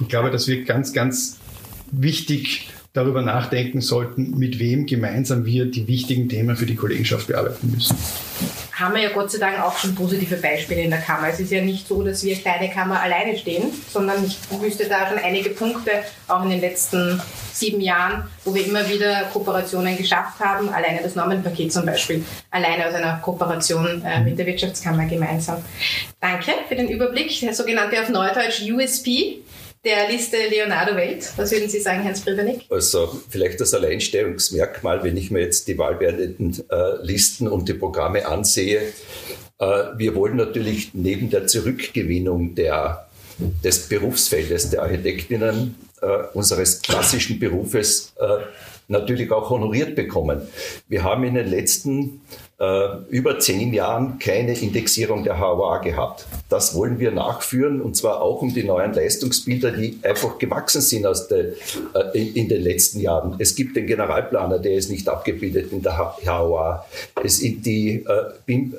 Ich 0.01 0.09
glaube, 0.09 0.29
dass 0.29 0.47
wir 0.47 0.65
ganz, 0.65 0.91
ganz 0.91 1.37
wichtig 1.91 2.69
darüber 2.91 3.21
nachdenken 3.21 3.81
sollten, 3.81 4.37
mit 4.37 4.59
wem 4.59 4.85
gemeinsam 4.85 5.45
wir 5.45 5.65
die 5.65 5.87
wichtigen 5.87 6.27
Themen 6.27 6.55
für 6.55 6.65
die 6.65 6.75
Kollegenschaft 6.75 7.27
bearbeiten 7.27 7.71
müssen. 7.73 7.95
Haben 8.75 8.95
wir 8.95 9.03
ja 9.03 9.09
Gott 9.13 9.31
sei 9.31 9.37
Dank 9.37 9.61
auch 9.61 9.77
schon 9.77 9.95
positive 9.95 10.35
Beispiele 10.35 10.81
in 10.81 10.89
der 10.89 10.99
Kammer. 10.99 11.29
Es 11.29 11.39
ist 11.39 11.49
ja 11.49 11.61
nicht 11.61 11.87
so, 11.87 12.03
dass 12.03 12.25
wir 12.25 12.35
kleine 12.35 12.69
Kammer 12.69 13.01
alleine 13.01 13.37
stehen, 13.37 13.71
sondern 13.89 14.25
ich 14.25 14.37
wüsste 14.51 14.89
da 14.89 15.07
schon 15.07 15.17
einige 15.17 15.51
Punkte, 15.51 15.91
auch 16.27 16.43
in 16.43 16.49
den 16.49 16.59
letzten 16.59 17.21
sieben 17.53 17.79
Jahren, 17.79 18.29
wo 18.43 18.53
wir 18.53 18.65
immer 18.65 18.89
wieder 18.89 19.29
Kooperationen 19.31 19.97
geschafft 19.97 20.41
haben. 20.41 20.67
Alleine 20.67 21.01
das 21.01 21.15
Normenpaket 21.15 21.71
zum 21.71 21.85
Beispiel, 21.85 22.25
alleine 22.51 22.85
aus 22.89 22.93
einer 22.93 23.17
Kooperation 23.19 24.03
äh, 24.05 24.19
mit 24.19 24.37
der 24.37 24.45
Wirtschaftskammer 24.45 25.05
gemeinsam. 25.05 25.63
Danke 26.19 26.51
für 26.67 26.75
den 26.75 26.89
Überblick. 26.89 27.39
Der 27.39 27.53
sogenannte 27.53 28.01
auf 28.01 28.09
Neudeutsch 28.09 28.61
USP, 28.69 29.37
der 29.85 30.09
Liste 30.09 30.37
Leonardo 30.49 30.95
Welt. 30.95 31.31
Was 31.37 31.51
würden 31.51 31.69
Sie 31.69 31.79
sagen, 31.79 32.03
Hans 32.03 32.21
Privanik? 32.21 32.61
Also 32.69 33.21
vielleicht 33.29 33.61
das 33.61 33.73
Alleinstellungsmerkmal, 33.73 35.03
wenn 35.03 35.15
ich 35.15 35.29
mir 35.29 35.41
jetzt 35.41 35.67
die 35.67 35.77
wahlbeendeten 35.77 36.63
äh, 36.69 37.03
Listen 37.03 37.47
und 37.47 37.69
die 37.69 37.75
Programme 37.75 38.25
ansehe. 38.25 38.81
Äh, 39.59 39.65
wir 39.95 40.15
wollen 40.15 40.37
natürlich 40.37 40.91
neben 40.93 41.29
der 41.29 41.45
Zurückgewinnung 41.45 42.55
der, 42.55 43.07
des 43.63 43.87
Berufsfeldes 43.87 44.71
der 44.71 44.81
Architektinnen 44.81 45.75
äh, 46.01 46.07
unseres 46.33 46.81
klassischen 46.81 47.39
Berufes 47.39 48.13
äh, 48.19 48.43
natürlich 48.87 49.31
auch 49.31 49.49
honoriert 49.51 49.95
bekommen. 49.95 50.41
Wir 50.87 51.03
haben 51.03 51.23
in 51.23 51.35
den 51.35 51.47
letzten 51.47 52.21
über 52.57 53.37
zehn 53.39 53.73
Jahren 53.73 54.17
keine 54.17 54.57
Indexierung 54.57 55.25
der 55.25 55.39
HOA 55.39 55.79
gehabt. 55.79 56.25
Das 56.47 56.73
wollen 56.73 56.99
wir 56.99 57.11
nachführen 57.11 57.81
und 57.81 57.97
zwar 57.97 58.21
auch 58.21 58.41
um 58.41 58.53
die 58.53 58.63
neuen 58.63 58.93
Leistungsbilder, 58.93 59.71
die 59.71 59.99
einfach 60.03 60.37
gewachsen 60.37 60.81
sind 60.81 61.05
aus 61.05 61.27
der, 61.27 61.47
äh, 61.93 62.17
in, 62.17 62.33
in, 62.35 62.49
den 62.49 62.61
letzten 62.61 63.01
Jahren. 63.01 63.35
Es 63.39 63.55
gibt 63.55 63.75
den 63.75 63.87
Generalplaner, 63.87 64.59
der 64.59 64.75
ist 64.75 64.89
nicht 64.89 65.09
abgebildet 65.09 65.73
in 65.73 65.81
der 65.81 65.97
HOA. 65.97 66.85
Es 67.21 67.37
sind 67.37 67.65
die 67.65 68.05
äh, 68.05 68.31
BIM 68.45 68.75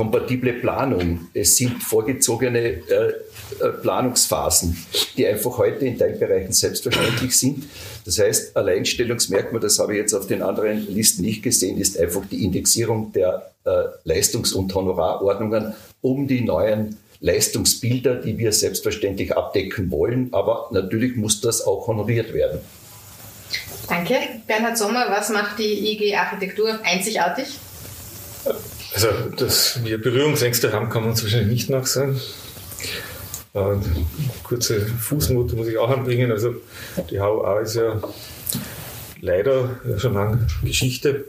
kompatible 0.00 0.54
Planung. 0.54 1.28
Es 1.34 1.56
sind 1.56 1.82
vorgezogene 1.82 2.58
äh, 2.58 2.82
äh, 2.88 3.68
Planungsphasen, 3.82 4.74
die 5.14 5.26
einfach 5.26 5.58
heute 5.58 5.84
in 5.84 5.98
Teilbereichen 5.98 6.52
selbstverständlich 6.52 7.36
sind. 7.36 7.64
Das 8.06 8.18
heißt, 8.18 8.56
Alleinstellungsmerkmal, 8.56 9.60
das 9.60 9.78
habe 9.78 9.92
ich 9.92 9.98
jetzt 9.98 10.14
auf 10.14 10.26
den 10.26 10.40
anderen 10.40 10.86
Listen 10.88 11.20
nicht 11.20 11.42
gesehen, 11.42 11.76
ist 11.78 12.00
einfach 12.00 12.22
die 12.30 12.42
Indexierung 12.44 13.12
der 13.12 13.52
äh, 13.66 13.70
Leistungs- 14.04 14.54
und 14.54 14.74
Honorarordnungen 14.74 15.74
um 16.00 16.26
die 16.26 16.40
neuen 16.40 16.96
Leistungsbilder, 17.20 18.14
die 18.14 18.38
wir 18.38 18.52
selbstverständlich 18.52 19.36
abdecken 19.36 19.90
wollen. 19.90 20.30
Aber 20.32 20.70
natürlich 20.72 21.14
muss 21.14 21.42
das 21.42 21.60
auch 21.66 21.88
honoriert 21.88 22.32
werden. 22.32 22.60
Danke. 23.86 24.14
Bernhard 24.46 24.78
Sommer, 24.78 25.10
was 25.10 25.28
macht 25.28 25.58
die 25.58 25.92
IG 25.92 26.16
Architektur 26.16 26.78
einzigartig? 26.84 27.58
Also, 28.94 29.08
dass 29.36 29.84
wir 29.84 30.00
Berührungsängste 30.00 30.72
haben, 30.72 30.88
kann 30.90 31.02
man 31.02 31.10
uns 31.10 31.22
wahrscheinlich 31.22 31.50
nicht 31.50 31.70
nachsagen. 31.70 32.20
Äh, 33.54 33.76
kurze 34.42 34.80
Fußnote 34.80 35.56
muss 35.56 35.68
ich 35.68 35.78
auch 35.78 35.90
anbringen. 35.90 36.30
Also, 36.30 36.54
die 37.10 37.20
HOA 37.20 37.60
ist 37.60 37.74
ja 37.76 38.00
leider 39.20 39.80
schon 39.98 40.14
lange 40.14 40.46
Geschichte. 40.64 41.24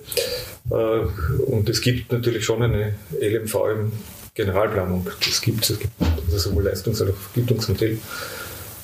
Äh, 0.69 0.73
und 0.73 1.69
es 1.69 1.81
gibt 1.81 2.11
natürlich 2.11 2.45
schon 2.45 2.63
eine 2.63 2.95
LMV 3.19 3.55
im 3.71 3.91
Generalplanung. 4.33 5.07
Das 5.25 5.41
gibt 5.41 5.69
es. 5.69 5.79
gibt 5.79 5.93
also 5.99 6.37
sowohl 6.37 6.63
Leistungs- 6.63 7.01
als 7.01 7.11
auch 7.11 7.15
Vergütungsmodell 7.15 7.99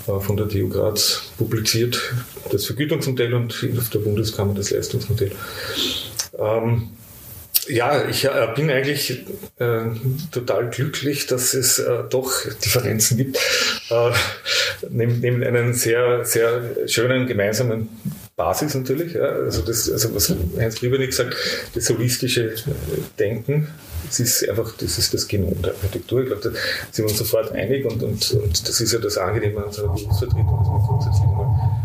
äh, 0.07 0.19
von 0.19 0.37
der 0.37 0.49
TU 0.49 0.67
Graz 0.69 1.31
publiziert. 1.37 2.13
Das 2.51 2.65
Vergütungsmodell 2.65 3.33
und 3.33 3.65
auf 3.77 3.89
der 3.89 3.99
Bundeskammer 3.99 4.53
das 4.53 4.71
Leistungsmodell. 4.71 5.31
Ähm, 6.37 6.89
ja, 7.69 8.07
ich 8.07 8.25
äh, 8.25 8.47
bin 8.55 8.69
eigentlich 8.69 9.25
äh, 9.59 9.81
total 10.31 10.69
glücklich, 10.69 11.27
dass 11.27 11.53
es 11.53 11.79
äh, 11.79 12.03
doch 12.09 12.31
Differenzen 12.63 13.17
gibt. 13.17 13.37
Äh, 13.89 14.11
neben, 14.89 15.19
neben 15.19 15.43
einen 15.43 15.73
sehr, 15.73 16.25
sehr 16.25 16.87
schönen 16.87 17.27
gemeinsamen 17.27 17.89
Basis 18.35 18.75
natürlich. 18.75 19.13
Ja. 19.13 19.23
Also, 19.23 19.61
das, 19.61 19.91
also 19.91 20.13
was 20.15 20.33
Heinz 20.57 20.81
Liebernick 20.81 21.13
sagt, 21.13 21.35
das 21.73 21.89
holistische 21.89 22.55
Denken, 23.17 23.67
das 24.05 24.19
ist 24.19 24.47
einfach, 24.49 24.73
das 24.77 24.97
ist 24.97 25.13
das 25.13 25.27
Genom 25.27 25.61
der 25.61 25.73
Architektur. 25.73 26.21
Ich 26.21 26.27
glaube, 26.27 26.41
da 26.43 26.49
sind 26.91 27.05
wir 27.05 27.09
uns 27.09 27.17
sofort 27.17 27.51
einig 27.51 27.85
und, 27.85 28.01
und, 28.03 28.31
und 28.31 28.67
das 28.67 28.79
ist 28.79 28.93
ja 28.93 28.99
das 28.99 29.17
Angenehme 29.17 29.59
an 29.59 29.65
unserer 29.65 29.87
Berufsvertretung, 29.87 30.57
dass 30.59 30.67
wir 30.67 30.83
grundsätzlich 30.87 31.25
mal 31.25 31.77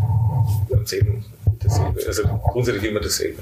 am 0.73 0.85
selben 0.85 1.25
dasselbe, 1.59 2.05
also 2.05 2.23
grundsätzlich 2.51 2.83
immer 2.91 2.99
dasselbe. 2.99 3.41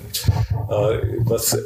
Äh, 0.69 0.99
was 1.19 1.57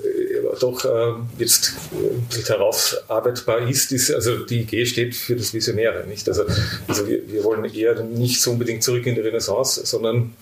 doch 0.60 0.86
äh, 0.86 1.14
jetzt 1.38 1.74
äh, 1.94 2.44
herausarbeitbar 2.48 3.68
ist, 3.70 3.92
ist, 3.92 4.12
also 4.12 4.46
die 4.46 4.62
Idee 4.62 4.86
steht 4.86 5.16
für 5.16 5.36
das 5.36 5.54
Visionäre, 5.54 6.06
nicht? 6.08 6.28
Also, 6.28 6.44
also 6.88 7.08
wir, 7.08 7.22
wir 7.32 7.44
wollen 7.44 7.66
eher 7.66 8.02
nicht 8.04 8.42
so 8.42 8.52
unbedingt 8.52 8.84
zurück 8.84 9.06
in 9.06 9.16
die 9.16 9.22
Renaissance, 9.22 9.86
sondern 9.86 10.34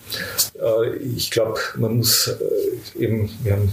äh, 0.59 0.95
ich 0.97 1.31
glaube, 1.31 1.59
man 1.75 1.97
muss 1.97 2.27
äh, 2.27 3.03
eben, 3.03 3.29
wir 3.43 3.53
haben 3.53 3.71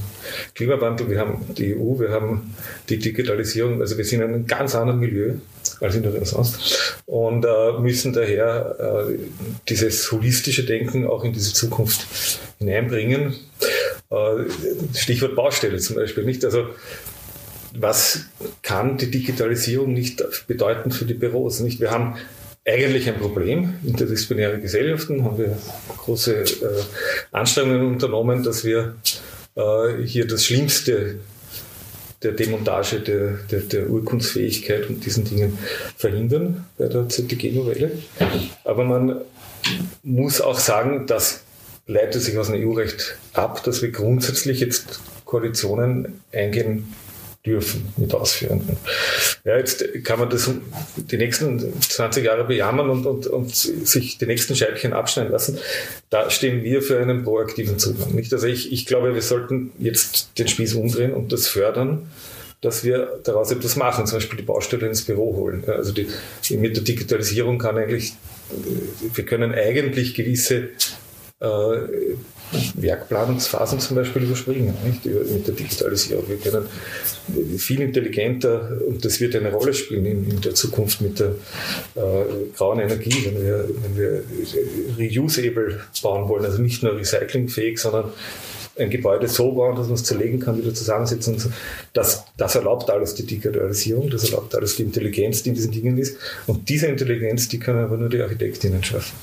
Klimawandel, 0.54 1.08
wir 1.08 1.18
haben 1.18 1.44
die 1.56 1.74
EU, 1.74 1.98
wir 1.98 2.10
haben 2.10 2.54
die 2.88 2.98
Digitalisierung, 2.98 3.80
also 3.80 3.96
wir 3.96 4.04
sind 4.04 4.20
in 4.20 4.28
einem 4.28 4.46
ganz 4.46 4.74
anderen 4.74 5.00
Milieu 5.00 5.34
als 5.80 5.94
in 5.94 6.02
der 6.02 6.12
Renaissance 6.12 6.58
und 7.06 7.44
äh, 7.44 7.72
müssen 7.80 8.12
daher 8.12 9.08
äh, 9.08 9.18
dieses 9.68 10.10
holistische 10.12 10.64
Denken 10.64 11.06
auch 11.06 11.24
in 11.24 11.32
diese 11.32 11.52
Zukunft 11.52 12.06
hineinbringen. 12.58 13.34
Äh, 14.10 14.50
Stichwort 14.94 15.36
Baustelle 15.36 15.78
zum 15.78 15.96
Beispiel, 15.96 16.24
nicht? 16.24 16.44
Also, 16.44 16.66
was 17.72 18.26
kann 18.62 18.98
die 18.98 19.10
Digitalisierung 19.10 19.92
nicht 19.92 20.24
bedeuten 20.48 20.90
für 20.90 21.04
die 21.04 21.14
Büros, 21.14 21.60
nicht? 21.60 21.80
Wir 21.80 21.92
haben 21.92 22.16
eigentlich 22.66 23.08
ein 23.08 23.18
Problem. 23.18 23.74
Interdisziplinäre 23.84 24.60
Gesellschaften 24.60 25.24
haben 25.24 25.38
wir 25.38 25.56
große 25.96 26.34
äh, 26.34 26.46
Anstrengungen 27.32 27.86
unternommen, 27.86 28.42
dass 28.42 28.64
wir 28.64 28.96
äh, 29.54 30.02
hier 30.04 30.26
das 30.26 30.44
Schlimmste 30.44 31.20
der 32.22 32.32
Demontage 32.32 33.00
der, 33.00 33.38
der, 33.50 33.60
der 33.60 33.88
Urkundsfähigkeit 33.88 34.88
und 34.88 35.06
diesen 35.06 35.24
Dingen 35.24 35.58
verhindern 35.96 36.66
bei 36.76 36.86
der 36.88 37.08
ZTG-Novelle. 37.08 37.92
Aber 38.64 38.84
man 38.84 39.20
muss 40.02 40.40
auch 40.40 40.58
sagen, 40.58 41.06
dass 41.06 41.44
leitet 41.90 42.22
sich 42.22 42.38
aus 42.38 42.46
dem 42.46 42.56
EU-Recht 42.56 43.16
ab, 43.34 43.62
dass 43.64 43.82
wir 43.82 43.90
grundsätzlich 43.90 44.60
jetzt 44.60 45.00
Koalitionen 45.24 46.20
eingehen 46.32 46.94
dürfen 47.44 47.92
mit 47.96 48.14
Ausführenden. 48.14 48.76
Ja, 49.44 49.56
jetzt 49.56 49.82
kann 50.04 50.18
man 50.18 50.28
das 50.28 50.50
die 50.96 51.16
nächsten 51.16 51.80
20 51.80 52.24
Jahre 52.24 52.44
bejammern 52.44 52.90
und, 52.90 53.06
und, 53.06 53.26
und 53.26 53.54
sich 53.54 54.18
die 54.18 54.26
nächsten 54.26 54.54
Scheibchen 54.54 54.92
abschneiden 54.92 55.32
lassen. 55.32 55.58
Da 56.10 56.28
stehen 56.28 56.62
wir 56.62 56.82
für 56.82 57.00
einen 57.00 57.24
proaktiven 57.24 57.78
Zugang. 57.78 58.14
Nicht? 58.14 58.32
Also 58.32 58.46
ich, 58.46 58.72
ich 58.72 58.84
glaube, 58.84 59.14
wir 59.14 59.22
sollten 59.22 59.72
jetzt 59.78 60.38
den 60.38 60.48
Spieß 60.48 60.74
umdrehen 60.74 61.14
und 61.14 61.32
das 61.32 61.48
fördern, 61.48 62.10
dass 62.60 62.84
wir 62.84 63.20
daraus 63.24 63.50
etwas 63.50 63.76
machen, 63.76 64.06
zum 64.06 64.18
Beispiel 64.18 64.36
die 64.36 64.44
Baustelle 64.44 64.86
ins 64.86 65.02
Büro 65.02 65.34
holen. 65.34 65.64
Also 65.66 65.92
die, 65.92 66.08
mit 66.50 66.76
der 66.76 66.84
Digitalisierung 66.84 67.58
kann 67.58 67.78
eigentlich, 67.78 68.12
wir 69.14 69.24
können 69.24 69.54
eigentlich 69.54 70.14
gewisse 70.14 70.68
äh, 71.40 71.46
Werkplanungsphasen 72.74 73.80
zum 73.80 73.96
Beispiel 73.96 74.22
überspringen, 74.22 74.74
nicht? 74.84 75.04
mit 75.04 75.46
der 75.46 75.54
Digitalisierung. 75.54 76.28
Wir 76.28 76.36
können 76.36 76.66
viel 77.58 77.80
intelligenter, 77.80 78.78
und 78.86 79.04
das 79.04 79.20
wird 79.20 79.36
eine 79.36 79.52
Rolle 79.52 79.72
spielen 79.72 80.04
in, 80.04 80.30
in 80.30 80.40
der 80.40 80.54
Zukunft 80.54 81.00
mit 81.00 81.20
der 81.20 81.34
äh, 81.94 82.00
grauen 82.56 82.80
Energie, 82.80 83.24
wenn 83.24 83.42
wir, 83.42 83.68
wenn 83.68 83.96
wir 83.96 85.20
reusable 85.20 85.80
bauen 86.02 86.28
wollen, 86.28 86.44
also 86.44 86.60
nicht 86.60 86.82
nur 86.82 86.96
recyclingfähig, 86.96 87.78
sondern 87.78 88.12
ein 88.78 88.90
Gebäude 88.90 89.28
so 89.28 89.52
bauen, 89.52 89.76
dass 89.76 89.86
man 89.86 89.94
es 89.94 90.04
zerlegen 90.04 90.40
kann, 90.40 90.58
wieder 90.58 90.74
zusammensetzen. 90.74 91.36
Das, 91.92 92.24
das 92.36 92.54
erlaubt 92.54 92.90
alles 92.90 93.14
die 93.14 93.26
Digitalisierung, 93.26 94.10
das 94.10 94.24
erlaubt 94.24 94.54
alles 94.54 94.76
die 94.76 94.82
Intelligenz, 94.82 95.42
die 95.42 95.50
in 95.50 95.54
diesen 95.54 95.72
Dingen 95.72 95.98
ist. 95.98 96.16
Und 96.46 96.68
diese 96.68 96.86
Intelligenz, 96.86 97.48
die 97.48 97.58
können 97.58 97.84
aber 97.84 97.96
nur 97.96 98.08
die 98.08 98.20
Architektinnen 98.20 98.82
schaffen. 98.82 99.14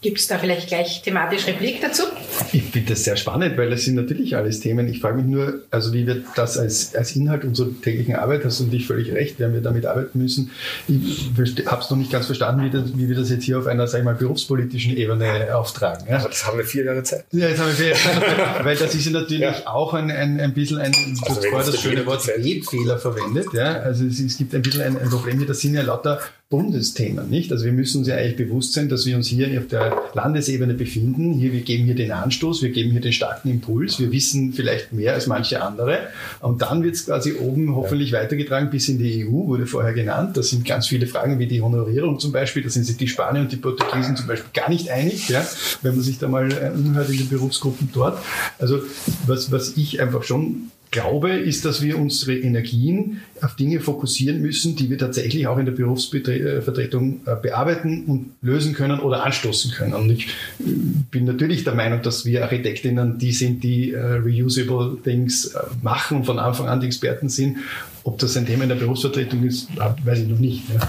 Gibt 0.00 0.18
es 0.18 0.28
da 0.28 0.38
vielleicht 0.38 0.68
gleich 0.68 1.02
thematisch 1.02 1.46
Replik 1.46 1.80
dazu? 1.80 2.04
Ich 2.52 2.62
finde 2.62 2.90
das 2.90 3.04
sehr 3.04 3.16
spannend, 3.16 3.58
weil 3.58 3.68
das 3.68 3.82
sind 3.82 3.96
natürlich 3.96 4.36
alles 4.36 4.60
Themen. 4.60 4.88
Ich 4.88 5.00
frage 5.00 5.16
mich 5.16 5.26
nur, 5.26 5.62
also 5.70 5.92
wie 5.92 6.06
wird 6.06 6.24
das 6.36 6.56
als, 6.56 6.94
als 6.94 7.16
Inhalt 7.16 7.44
unserer 7.44 7.68
täglichen 7.82 8.14
Arbeit, 8.14 8.44
hast 8.44 8.60
du 8.60 8.64
natürlich 8.64 8.86
völlig 8.86 9.12
recht, 9.12 9.40
werden 9.40 9.54
wir 9.54 9.60
damit 9.60 9.86
arbeiten 9.86 10.20
müssen. 10.20 10.52
Ich 10.86 11.30
habe 11.66 11.82
es 11.82 11.90
noch 11.90 11.96
nicht 11.96 12.12
ganz 12.12 12.26
verstanden, 12.26 12.64
wie, 12.64 12.70
das, 12.70 12.96
wie 12.96 13.08
wir 13.08 13.16
das 13.16 13.30
jetzt 13.30 13.44
hier 13.44 13.58
auf 13.58 13.66
einer, 13.66 13.88
sag 13.88 13.98
ich 13.98 14.04
mal, 14.04 14.14
berufspolitischen 14.14 14.96
Ebene 14.96 15.54
auftragen. 15.56 16.06
Ja? 16.08 16.22
das 16.22 16.46
haben 16.46 16.58
wir 16.58 16.64
vier 16.64 16.84
Jahre 16.84 17.02
Zeit. 17.02 17.24
Ja, 17.32 17.48
jetzt 17.48 17.58
haben 17.58 17.68
wir 17.68 17.74
vier 17.74 17.88
Jahre 17.88 18.00
Zeit, 18.00 18.64
weil 18.64 18.76
das 18.76 18.94
ist 18.94 19.04
ja 19.04 19.12
natürlich 19.12 19.40
ja. 19.40 19.66
auch 19.66 19.94
ein, 19.94 20.10
ein, 20.10 20.38
ein 20.38 20.54
bisschen 20.54 20.78
ein, 20.78 20.92
du 20.92 20.98
also 20.98 21.28
hast 21.28 21.46
vorher 21.46 21.72
das 21.72 21.80
schöne 21.80 22.06
Wort 22.06 22.26
Webfehler 22.26 22.98
verwendet. 22.98 23.48
Ja? 23.52 23.80
Also 23.80 24.04
es, 24.04 24.20
es 24.20 24.38
gibt 24.38 24.54
ein 24.54 24.62
bisschen 24.62 24.82
ein, 24.82 24.96
ein 24.96 25.10
Problem 25.10 25.38
hier, 25.38 25.46
das 25.46 25.60
sind 25.60 25.74
ja 25.74 25.82
lauter 25.82 26.20
Bundesthemen, 26.50 27.28
nicht? 27.28 27.52
Also 27.52 27.66
wir 27.66 27.72
müssen 27.72 27.98
uns 27.98 28.08
ja 28.08 28.16
eigentlich 28.16 28.36
bewusst 28.36 28.72
sein, 28.72 28.88
dass 28.88 29.04
wir 29.04 29.16
uns 29.16 29.26
hier 29.26 29.60
auf 29.60 29.66
der 29.66 30.00
Landesebene 30.14 30.72
befinden. 30.72 31.34
Hier, 31.34 31.52
wir 31.52 31.60
geben 31.60 31.84
hier 31.84 31.94
den 31.94 32.10
Anstoß, 32.10 32.62
wir 32.62 32.70
geben 32.70 32.90
hier 32.90 33.02
den 33.02 33.12
starken 33.12 33.50
Impuls, 33.50 34.00
wir 34.00 34.10
wissen 34.12 34.54
vielleicht 34.54 34.94
mehr 34.94 35.12
als 35.12 35.26
manche 35.26 35.60
andere. 35.60 36.08
Und 36.40 36.62
dann 36.62 36.82
wird 36.82 36.94
es 36.94 37.04
quasi 37.04 37.34
oben 37.34 37.76
hoffentlich 37.76 38.12
weitergetragen 38.12 38.70
bis 38.70 38.88
in 38.88 38.98
die 38.98 39.26
EU, 39.26 39.46
wurde 39.46 39.66
vorher 39.66 39.92
genannt. 39.92 40.38
Das 40.38 40.48
sind 40.48 40.64
ganz 40.64 40.86
viele 40.86 41.06
Fragen 41.06 41.38
wie 41.38 41.46
die 41.46 41.60
Honorierung 41.60 42.18
zum 42.18 42.32
Beispiel. 42.32 42.62
Da 42.62 42.70
sind 42.70 42.84
sich 42.84 42.96
die 42.96 43.08
Spanier 43.08 43.42
und 43.42 43.52
die 43.52 43.56
Portugiesen 43.56 44.16
zum 44.16 44.26
Beispiel 44.26 44.50
gar 44.54 44.70
nicht 44.70 44.88
einig, 44.88 45.28
ja? 45.28 45.46
wenn 45.82 45.96
man 45.96 46.02
sich 46.02 46.18
da 46.18 46.28
mal 46.28 46.50
äh, 46.50 46.70
umhört 46.74 47.10
in 47.10 47.18
den 47.18 47.28
Berufsgruppen 47.28 47.90
dort. 47.92 48.18
Also 48.58 48.80
was, 49.26 49.52
was 49.52 49.76
ich 49.76 50.00
einfach 50.00 50.22
schon 50.22 50.70
glaube, 50.90 51.30
ist, 51.30 51.64
dass 51.64 51.82
wir 51.82 51.98
unsere 51.98 52.36
Energien 52.36 53.20
auf 53.42 53.56
Dinge 53.56 53.80
fokussieren 53.80 54.40
müssen, 54.40 54.76
die 54.76 54.90
wir 54.90 54.98
tatsächlich 54.98 55.46
auch 55.46 55.58
in 55.58 55.66
der 55.66 55.72
Berufsvertretung 55.72 57.20
äh, 57.26 57.36
bearbeiten 57.40 58.04
und 58.06 58.30
lösen 58.40 58.74
können 58.74 59.00
oder 59.00 59.24
anstoßen 59.24 59.72
können. 59.72 59.94
Und 59.94 60.10
ich 60.10 60.26
äh, 60.60 60.64
bin 61.10 61.24
natürlich 61.24 61.64
der 61.64 61.74
Meinung, 61.74 62.02
dass 62.02 62.24
wir 62.24 62.42
Architektinnen 62.42 63.18
die 63.18 63.32
sind, 63.32 63.62
die 63.62 63.94
uh, 63.94 64.20
reusable 64.24 64.98
Things 65.02 65.54
machen 65.82 66.18
und 66.18 66.24
von 66.24 66.38
Anfang 66.38 66.68
an 66.68 66.80
die 66.80 66.86
Experten 66.86 67.28
sind. 67.28 67.58
Ob 68.04 68.18
das 68.18 68.36
ein 68.36 68.46
Thema 68.46 68.62
in 68.62 68.68
der 68.70 68.76
Berufsvertretung 68.76 69.44
ist, 69.44 69.68
weiß 70.04 70.20
ich 70.20 70.28
noch 70.28 70.38
nicht. 70.38 70.62
Ja. 70.70 70.88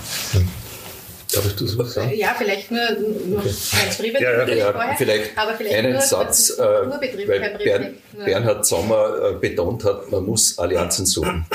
Darf 1.32 1.46
ich 1.46 1.56
das 1.56 1.78
was 1.78 1.94
sagen? 1.94 2.12
Ja, 2.16 2.34
vielleicht 2.36 2.72
nur, 2.72 2.82
nur 3.28 3.40
okay. 3.40 3.50
als 3.86 3.98
Privat 4.00 4.22
ja, 4.22 4.48
ja, 4.48 4.56
ja, 4.56 4.72
vorher, 4.72 4.96
vielleicht, 4.98 5.38
aber 5.38 5.54
vielleicht 5.54 5.76
einen 5.76 5.94
nur, 5.94 6.02
Satz, 6.02 6.50
äh, 6.58 6.60
weil 6.60 7.60
Bern, 7.64 7.94
Bernhard 8.26 8.66
Sommer 8.66 9.30
äh, 9.30 9.34
betont 9.36 9.84
hat, 9.84 10.12
man 10.12 10.26
muss 10.26 10.58
Allianzen 10.58 11.06
suchen. 11.06 11.46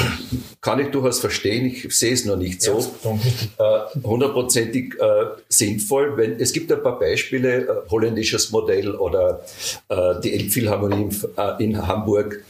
Kann 0.61 0.79
ich 0.79 0.89
durchaus 0.89 1.19
verstehen, 1.19 1.67
ich 1.67 1.93
sehe 1.93 2.13
es 2.13 2.25
noch 2.25 2.37
nicht 2.37 2.63
so 2.63 2.79
äh, 3.59 4.03
hundertprozentig 4.07 4.95
äh, 5.01 5.25
sinnvoll. 5.49 6.17
Wenn, 6.17 6.39
es 6.39 6.53
gibt 6.53 6.71
ein 6.71 6.83
paar 6.83 6.99
Beispiele, 6.99 7.63
äh, 7.63 7.91
holländisches 7.91 8.53
Modell 8.53 8.95
oder 8.95 9.45
äh, 9.89 10.21
die 10.23 10.35
Elbphilharmonie 10.35 11.09
in, 11.59 11.73
in 11.73 11.87
Hamburg, 11.87 12.45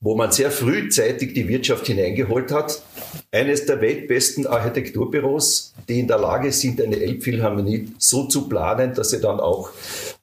wo 0.00 0.16
man 0.16 0.32
sehr 0.32 0.50
frühzeitig 0.50 1.34
die 1.34 1.46
Wirtschaft 1.46 1.86
hineingeholt 1.86 2.52
hat. 2.52 2.82
Eines 3.32 3.66
der 3.66 3.80
weltbesten 3.80 4.46
Architekturbüros, 4.46 5.74
die 5.88 6.00
in 6.00 6.08
der 6.08 6.18
Lage 6.18 6.52
sind, 6.52 6.80
eine 6.80 6.96
Elbphilharmonie 6.96 7.92
so 7.98 8.24
zu 8.24 8.48
planen, 8.48 8.94
dass 8.94 9.10
sie 9.10 9.20
dann 9.20 9.40
auch 9.40 9.70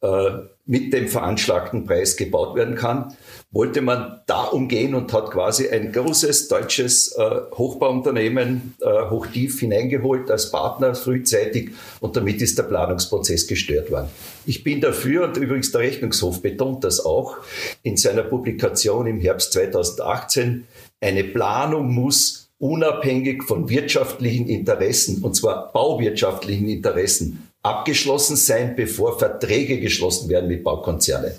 äh, 0.02 0.30
mit 0.66 0.92
dem 0.92 1.08
veranschlagten 1.08 1.86
Preis 1.86 2.18
gebaut 2.18 2.56
werden 2.56 2.76
kann, 2.76 3.16
wollte 3.52 3.82
man 3.82 4.20
da 4.28 4.44
umgehen 4.44 4.94
und 4.94 5.14
hat 5.14 5.32
quasi 5.32 5.70
ein 5.70 5.94
großes 5.94 6.50
deutsches 6.50 7.14
äh, 7.14 7.42
Hochbauunternehmen 7.54 8.76
äh, 8.82 9.10
hochtief 9.10 9.62
hineingeholt 9.62 10.30
als 10.30 10.52
Partner 10.52 10.94
frühzeitig 10.94 11.72
und 12.02 12.18
damit 12.18 12.42
ist 12.42 12.58
der 12.58 12.64
Planungsprozess 12.64 13.48
gestört 13.48 13.90
worden. 13.90 14.10
Ich 14.46 14.64
bin 14.66 14.82
dafür 14.82 15.24
und 15.24 15.38
übrigens 15.38 15.72
der 15.72 15.82
Rechnungshof 15.82 16.42
betont 16.42 16.84
das 16.84 17.00
auch 17.04 17.38
in 17.84 17.96
seiner 17.96 18.24
Publikation 18.24 19.08
im 19.08 19.22
Herbst 19.22 19.54
2018, 19.54 20.68
eine 21.00 21.24
Planung 21.24 21.94
muss 21.94 22.47
unabhängig 22.60 23.44
von 23.44 23.70
wirtschaftlichen 23.70 24.48
Interessen, 24.48 25.24
und 25.24 25.36
zwar 25.36 25.72
bauwirtschaftlichen 25.72 26.68
Interessen, 26.68 27.48
abgeschlossen 27.62 28.36
sein, 28.36 28.76
bevor 28.76 29.20
Verträge 29.20 29.80
geschlossen 29.80 30.30
werden 30.30 30.48
mit 30.48 30.64
Baukonzernen. 30.64 31.34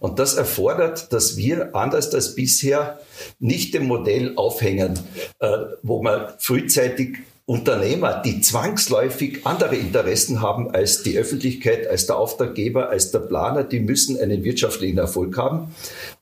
Und 0.00 0.18
das 0.18 0.34
erfordert, 0.34 1.12
dass 1.12 1.36
wir 1.36 1.74
anders 1.74 2.12
als 2.14 2.34
bisher 2.34 3.00
nicht 3.38 3.74
dem 3.74 3.86
Modell 3.86 4.32
aufhängen, 4.36 4.98
äh, 5.38 5.48
wo 5.82 6.02
man 6.02 6.32
frühzeitig 6.38 7.18
Unternehmer, 7.48 8.22
die 8.24 8.40
zwangsläufig 8.40 9.46
andere 9.46 9.76
Interessen 9.76 10.42
haben 10.42 10.72
als 10.72 11.04
die 11.04 11.16
Öffentlichkeit, 11.16 11.86
als 11.86 12.06
der 12.06 12.16
Auftraggeber, 12.16 12.90
als 12.90 13.12
der 13.12 13.20
Planer, 13.20 13.62
die 13.62 13.78
müssen 13.78 14.18
einen 14.18 14.42
wirtschaftlichen 14.42 14.98
Erfolg 14.98 15.38
haben. 15.38 15.72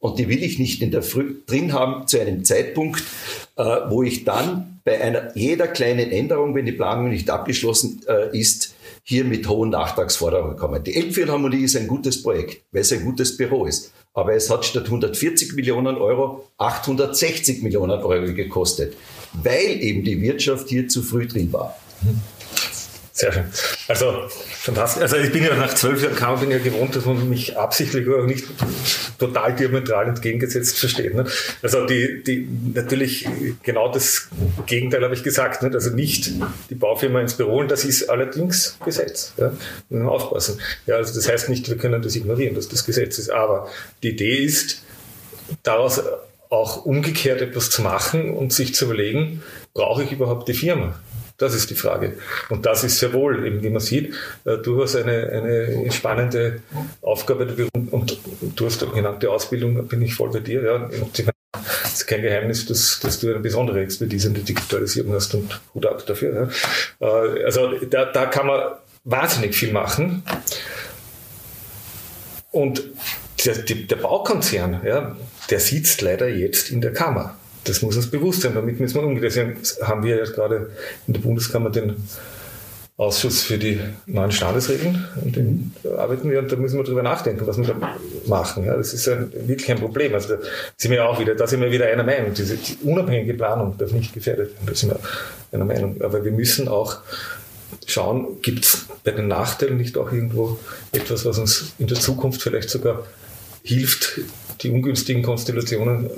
Und 0.00 0.18
die 0.18 0.28
will 0.28 0.42
ich 0.42 0.58
nicht 0.58 0.82
in 0.82 0.90
der 0.90 1.02
Früh 1.02 1.36
drin 1.46 1.72
haben 1.72 2.06
zu 2.06 2.20
einem 2.20 2.44
Zeitpunkt, 2.44 3.02
äh, 3.56 3.64
wo 3.88 4.02
ich 4.02 4.24
dann 4.24 4.80
bei 4.84 5.00
einer 5.00 5.34
jeder 5.34 5.66
kleinen 5.66 6.10
Änderung, 6.10 6.54
wenn 6.54 6.66
die 6.66 6.72
Planung 6.72 7.08
nicht 7.08 7.30
abgeschlossen 7.30 8.02
äh, 8.06 8.38
ist, 8.38 8.74
hier 9.02 9.24
mit 9.24 9.48
hohen 9.48 9.70
Nachtragsforderungen 9.70 10.58
kommen. 10.58 10.84
Die 10.84 10.94
Elbphilharmonie 10.94 11.64
ist 11.64 11.76
ein 11.76 11.86
gutes 11.86 12.22
Projekt, 12.22 12.64
weil 12.70 12.82
es 12.82 12.92
ein 12.92 13.02
gutes 13.02 13.38
Büro 13.38 13.64
ist. 13.64 13.92
Aber 14.12 14.34
es 14.34 14.50
hat 14.50 14.64
statt 14.66 14.84
140 14.84 15.54
Millionen 15.54 15.96
Euro 15.96 16.48
860 16.58 17.62
Millionen 17.62 18.02
Euro 18.02 18.32
gekostet, 18.32 18.94
weil 19.42 19.82
eben 19.82 20.04
die 20.04 20.20
Wirtschaft 20.20 20.68
hier 20.68 20.88
zu 20.88 21.02
früh 21.02 21.26
drin 21.26 21.52
war. 21.52 21.76
Mhm. 22.02 22.20
Sehr 23.16 23.32
schön. 23.32 23.44
Also 23.86 24.24
fantastisch. 24.28 25.02
Also 25.02 25.16
ich 25.18 25.30
bin 25.30 25.44
ja 25.44 25.54
nach 25.54 25.72
zwölf 25.72 26.02
Jahren 26.02 26.16
Camping 26.16 26.50
ja 26.50 26.58
gewohnt, 26.58 26.96
dass 26.96 27.04
man 27.04 27.28
mich 27.28 27.56
absichtlich 27.56 28.08
oder 28.08 28.24
nicht 28.24 28.44
total 29.20 29.54
diametral 29.54 30.08
entgegengesetzt 30.08 30.76
versteht. 30.80 31.14
Ne? 31.14 31.24
Also 31.62 31.86
die, 31.86 32.24
die 32.24 32.48
natürlich 32.74 33.28
genau 33.62 33.92
das 33.92 34.28
Gegenteil 34.66 35.04
habe 35.04 35.14
ich 35.14 35.22
gesagt. 35.22 35.62
Ne? 35.62 35.70
Also 35.72 35.90
nicht 35.90 36.32
die 36.70 36.74
Baufirma 36.74 37.20
ins 37.20 37.34
Büro 37.34 37.58
und 37.58 37.70
das 37.70 37.84
ist 37.84 38.10
allerdings 38.10 38.76
Gesetz. 38.84 39.32
Ja? 39.36 39.52
Aufpassen. 40.08 40.60
Ja, 40.86 40.96
also 40.96 41.14
das 41.14 41.28
heißt 41.28 41.48
nicht, 41.48 41.68
wir 41.68 41.76
können 41.76 42.02
das 42.02 42.16
ignorieren, 42.16 42.56
dass 42.56 42.68
das 42.68 42.84
Gesetz 42.84 43.18
ist. 43.18 43.30
Aber 43.30 43.70
die 44.02 44.08
Idee 44.08 44.38
ist, 44.38 44.82
daraus 45.62 46.02
auch 46.50 46.84
umgekehrt 46.84 47.40
etwas 47.40 47.70
zu 47.70 47.82
machen 47.82 48.30
und 48.30 48.52
sich 48.52 48.74
zu 48.74 48.86
überlegen, 48.86 49.42
brauche 49.72 50.02
ich 50.02 50.12
überhaupt 50.12 50.48
die 50.48 50.54
Firma? 50.54 50.94
Das 51.36 51.52
ist 51.54 51.68
die 51.70 51.74
Frage. 51.74 52.16
Und 52.48 52.64
das 52.64 52.84
ist 52.84 53.00
sehr 53.00 53.12
wohl, 53.12 53.44
eben 53.44 53.62
wie 53.62 53.70
man 53.70 53.80
sieht, 53.80 54.14
äh, 54.44 54.58
durchaus 54.58 54.94
eine, 54.94 55.30
eine 55.30 55.90
spannende 55.90 56.62
Aufgabe. 57.02 57.68
Und 57.90 58.18
du 58.54 58.66
hast 58.66 58.80
genannt, 58.94 59.22
die 59.22 59.26
Ausbildung, 59.26 59.88
bin 59.88 60.00
ich 60.02 60.14
voll 60.14 60.30
bei 60.30 60.38
dir. 60.38 60.62
Ja. 60.62 60.90
Es 61.84 61.92
ist 61.94 62.06
kein 62.06 62.22
Geheimnis, 62.22 62.66
dass, 62.66 63.00
dass 63.00 63.18
du 63.18 63.30
eine 63.30 63.40
besondere 63.40 63.80
Expertise 63.80 64.28
in 64.28 64.34
der 64.34 64.44
Digitalisierung 64.44 65.12
hast 65.12 65.34
und 65.34 65.60
Hut 65.74 65.86
ab 65.86 66.06
dafür. 66.06 66.50
Ja. 67.00 67.24
Äh, 67.24 67.44
also 67.44 67.78
da, 67.90 68.04
da 68.04 68.26
kann 68.26 68.46
man 68.46 68.60
wahnsinnig 69.02 69.56
viel 69.56 69.72
machen. 69.72 70.22
Und 72.52 72.84
der, 73.44 73.54
der 73.56 73.96
Baukonzern, 73.96 74.80
ja, 74.86 75.16
der 75.50 75.60
sitzt 75.60 76.00
leider 76.02 76.28
jetzt 76.28 76.70
in 76.70 76.80
der 76.80 76.92
Kammer. 76.92 77.36
Das 77.64 77.82
muss 77.82 77.96
uns 77.96 78.10
bewusst 78.10 78.42
sein, 78.42 78.54
damit 78.54 78.78
müssen 78.78 78.96
wir 78.96 79.02
umgehen. 79.02 79.22
Deswegen 79.22 79.56
haben 79.82 80.02
wir 80.02 80.16
jetzt 80.16 80.34
gerade 80.34 80.70
in 81.06 81.14
der 81.14 81.20
Bundeskammer 81.20 81.70
den 81.70 81.96
Ausschuss 82.96 83.42
für 83.42 83.58
die 83.58 83.80
neuen 84.06 84.30
Standesregeln 84.30 85.04
und 85.20 85.34
den 85.34 85.72
arbeiten 85.98 86.30
wir 86.30 86.38
und 86.38 86.52
da 86.52 86.54
müssen 86.54 86.76
wir 86.76 86.84
drüber 86.84 87.02
nachdenken, 87.02 87.44
was 87.44 87.58
wir 87.58 87.66
da 87.66 87.98
machen. 88.26 88.64
Ja, 88.64 88.76
das 88.76 88.94
ist 88.94 89.08
ein, 89.08 89.32
wirklich 89.32 89.68
ein 89.68 89.80
Problem. 89.80 90.14
Also 90.14 90.36
da 90.36 90.42
sind 90.76 90.92
wir 90.92 91.08
auch 91.08 91.18
wieder, 91.18 91.34
da 91.34 91.48
sind 91.48 91.60
wir 91.60 91.72
wieder 91.72 91.86
einer 91.86 92.04
Meinung. 92.04 92.34
Diese 92.34 92.56
die 92.56 92.78
unabhängige 92.84 93.34
Planung 93.34 93.76
darf 93.78 93.90
nicht 93.90 94.12
gefährdet 94.12 94.52
werden. 94.52 94.66
Da 94.66 94.74
sind 94.76 94.90
wir 94.90 95.00
einer 95.50 95.64
Meinung. 95.64 96.00
Aber 96.02 96.24
wir 96.24 96.30
müssen 96.30 96.68
auch 96.68 96.98
schauen, 97.84 98.40
gibt 98.42 98.64
es 98.64 98.86
bei 99.02 99.10
den 99.10 99.26
Nachteilen 99.26 99.76
nicht 99.76 99.98
auch 99.98 100.12
irgendwo 100.12 100.60
etwas, 100.92 101.24
was 101.24 101.38
uns 101.38 101.72
in 101.80 101.88
der 101.88 101.98
Zukunft 101.98 102.42
vielleicht 102.42 102.70
sogar 102.70 103.04
hilft, 103.64 104.20
die 104.60 104.70
ungünstigen 104.70 105.22
Konstellationen 105.22 106.10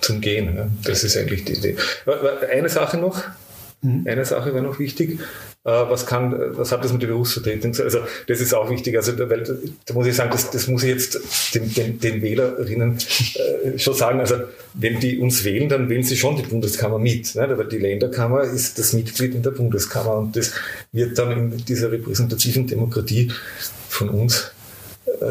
zum 0.00 0.20
Gehen. 0.20 0.56
Ja. 0.56 0.68
Das 0.84 1.04
ist 1.04 1.16
eigentlich 1.16 1.44
die 1.44 1.54
Idee. 1.54 1.76
Eine 2.50 2.68
Sache 2.68 2.98
noch, 2.98 3.22
mhm. 3.82 4.06
eine 4.06 4.24
Sache 4.24 4.52
wäre 4.54 4.64
noch 4.64 4.78
wichtig. 4.78 5.20
Äh, 5.64 5.70
was 5.70 6.06
kann, 6.06 6.34
was 6.56 6.72
hat 6.72 6.84
das 6.84 6.92
mit 6.92 7.02
der 7.02 7.06
Berufsvertretung? 7.06 7.72
Also 7.78 8.00
das 8.26 8.40
ist 8.40 8.52
auch 8.52 8.68
wichtig. 8.68 8.96
Also 8.96 9.16
weil, 9.16 9.44
da 9.86 9.94
muss 9.94 10.08
ich 10.08 10.16
sagen, 10.16 10.30
das, 10.32 10.50
das 10.50 10.66
muss 10.66 10.82
ich 10.82 10.90
jetzt 10.90 11.54
den, 11.54 11.72
den, 11.72 12.00
den 12.00 12.20
Wählerinnen 12.20 12.98
äh, 12.98 13.78
schon 13.78 13.94
sagen. 13.94 14.18
Also 14.18 14.36
wenn 14.74 14.98
die 14.98 15.18
uns 15.18 15.44
wählen, 15.44 15.68
dann 15.68 15.88
wählen 15.88 16.02
sie 16.02 16.16
schon 16.16 16.36
die 16.36 16.42
Bundeskammer 16.42 16.98
mit. 16.98 17.36
Ne? 17.36 17.42
Aber 17.42 17.62
die 17.62 17.78
Länderkammer 17.78 18.42
ist 18.42 18.76
das 18.80 18.92
Mitglied 18.92 19.36
in 19.36 19.42
der 19.44 19.52
Bundeskammer 19.52 20.16
und 20.16 20.36
das 20.36 20.52
wird 20.90 21.16
dann 21.16 21.52
in 21.52 21.64
dieser 21.64 21.92
repräsentativen 21.92 22.66
Demokratie 22.66 23.30
von 23.88 24.08
uns 24.08 24.40
äh, 24.40 24.51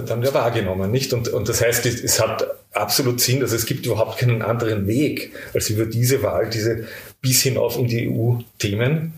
dann 0.06 0.22
ja 0.24 0.34
wahrgenommen, 0.34 0.92
nicht? 0.92 1.14
Und, 1.14 1.30
und 1.30 1.48
das 1.48 1.62
heißt, 1.62 1.86
es, 1.86 2.20
hat 2.20 2.46
absolut 2.74 3.22
Sinn, 3.22 3.40
dass 3.40 3.52
es 3.52 3.66
gibt 3.66 3.86
überhaupt 3.86 4.20
keinen 4.20 4.42
anderen 4.42 4.88
Weg, 4.88 5.32
als 5.54 5.70
über 5.70 5.86
diese 5.86 6.24
Wahl, 6.24 6.50
diese 6.50 6.88
bis 7.22 7.42
hinauf 7.42 7.78
in 7.78 7.88
die 7.88 8.10
EU-Themen 8.10 9.14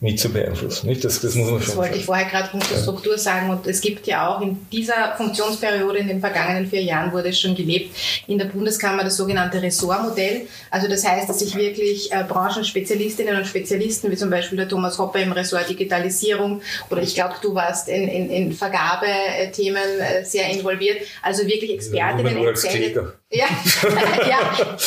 mit 0.00 0.20
zu 0.20 0.28
beeinflussen. 0.28 0.88
Nicht? 0.88 1.04
Das, 1.04 1.20
das 1.20 1.34
muss 1.34 1.50
man 1.50 1.58
Das 1.58 1.68
schon 1.68 1.76
wollte 1.76 1.90
sagen. 1.90 2.00
ich 2.00 2.06
vorher 2.06 2.26
gerade 2.26 2.48
Punkt 2.50 2.70
der 2.70 2.76
Struktur 2.76 3.16
sagen. 3.16 3.50
Und 3.50 3.66
es 3.66 3.80
gibt 3.80 4.06
ja 4.06 4.28
auch 4.28 4.42
in 4.42 4.58
dieser 4.70 5.14
Funktionsperiode, 5.16 5.98
in 5.98 6.08
den 6.08 6.20
vergangenen 6.20 6.66
vier 6.66 6.82
Jahren 6.82 7.12
wurde 7.12 7.30
es 7.30 7.40
schon 7.40 7.54
gelebt, 7.54 7.96
in 8.26 8.38
der 8.38 8.44
Bundeskammer 8.46 9.04
das 9.04 9.16
sogenannte 9.16 9.62
Ressortmodell. 9.62 10.42
Also 10.70 10.88
das 10.88 11.06
heißt, 11.06 11.28
dass 11.28 11.38
sich 11.38 11.54
wirklich 11.56 12.12
äh, 12.12 12.24
Branchenspezialistinnen 12.28 13.36
und 13.36 13.46
Spezialisten, 13.46 14.10
wie 14.10 14.16
zum 14.16 14.28
Beispiel 14.28 14.58
der 14.58 14.68
Thomas 14.68 14.98
Hoppe 14.98 15.20
im 15.20 15.32
Ressort 15.32 15.68
Digitalisierung 15.68 16.60
oder 16.90 17.02
ich 17.02 17.14
glaube, 17.14 17.34
du 17.40 17.54
warst 17.54 17.88
in, 17.88 18.06
in, 18.08 18.30
in 18.30 18.52
Vergabethemen 18.52 20.00
äh, 20.00 20.24
sehr 20.24 20.50
involviert, 20.50 20.98
also 21.22 21.46
wirklich 21.46 21.72
Expertinnen, 21.72 22.54
Kläger. 22.54 23.14
Ja, 23.28 23.46
ja, 24.28 24.38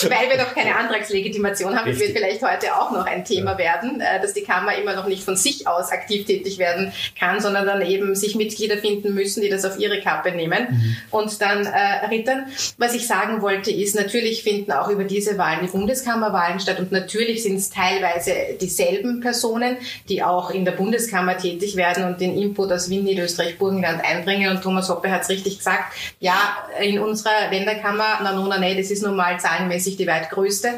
weil 0.10 0.30
wir 0.30 0.38
noch 0.38 0.56
keine 0.56 0.74
Antragslegitimation 0.74 1.76
haben. 1.76 1.90
Das 1.90 2.00
wird 2.00 2.16
Richtig. 2.16 2.18
vielleicht 2.18 2.42
heute 2.42 2.74
auch 2.74 2.92
noch 2.92 3.06
ein 3.06 3.26
Thema 3.26 3.58
werden, 3.58 4.00
äh, 4.00 4.22
dass 4.22 4.34
die 4.34 4.44
Kammer 4.44 4.78
immer 4.78 4.96
noch 4.96 5.08
nicht 5.08 5.26
von 5.26 5.36
sich 5.36 5.68
aus 5.68 5.92
aktiv 5.92 6.26
tätig 6.26 6.58
werden 6.58 6.94
kann, 7.18 7.42
sondern 7.42 7.66
dann 7.66 7.82
eben 7.82 8.16
sich 8.16 8.36
Mitglieder 8.36 8.78
finden 8.78 9.14
müssen, 9.14 9.42
die 9.42 9.50
das 9.50 9.66
auf 9.66 9.78
ihre 9.78 10.00
Kappe 10.00 10.32
nehmen 10.32 11.02
und 11.12 11.42
dann 11.42 11.66
äh, 11.66 12.06
rittern. 12.06 12.46
Was 12.78 12.94
ich 12.94 13.08
sagen 13.08 13.42
wollte, 13.42 13.72
ist, 13.72 13.96
natürlich 13.96 14.42
finden 14.42 14.72
auch 14.72 14.88
über 14.88 15.04
diese 15.04 15.38
Wahlen 15.38 15.60
die 15.62 15.72
Bundeskammerwahlen 15.72 16.62
statt 16.62 16.80
und 16.80 16.94
natürlich 16.94 17.44
sind 17.44 17.58
es 17.58 17.70
teilweise 17.70 18.32
dieselben 18.62 19.20
Personen, 19.20 19.76
die 20.08 20.24
auch 20.24 20.50
in 20.52 20.64
der 20.64 20.72
Bundeskammer 20.72 21.38
tätig 21.38 21.76
werden 21.76 22.06
und 22.06 22.22
den 22.22 22.38
Input 22.38 22.72
aus 22.72 22.90
Wien, 22.90 23.04
Niederösterreich, 23.04 23.58
Burgenland 23.58 24.02
einbringen. 24.02 24.50
Und 24.50 24.64
Thomas 24.64 24.88
Hoppe 24.88 25.12
hat 25.12 25.24
es 25.24 25.30
richtig 25.30 25.58
gesagt, 25.58 25.94
ja, 26.22 26.38
in 26.80 27.00
unserer 27.00 27.52
Länderkammer, 27.52 28.29
na 28.32 28.40
nona, 28.40 28.58
nee, 28.58 28.76
das 28.76 28.92
ist 28.92 29.04
nun 29.04 29.16
mal 29.16 29.40
zahlenmäßig 29.40 29.98
die 29.98 30.08
weit 30.08 30.30
größte, 30.30 30.74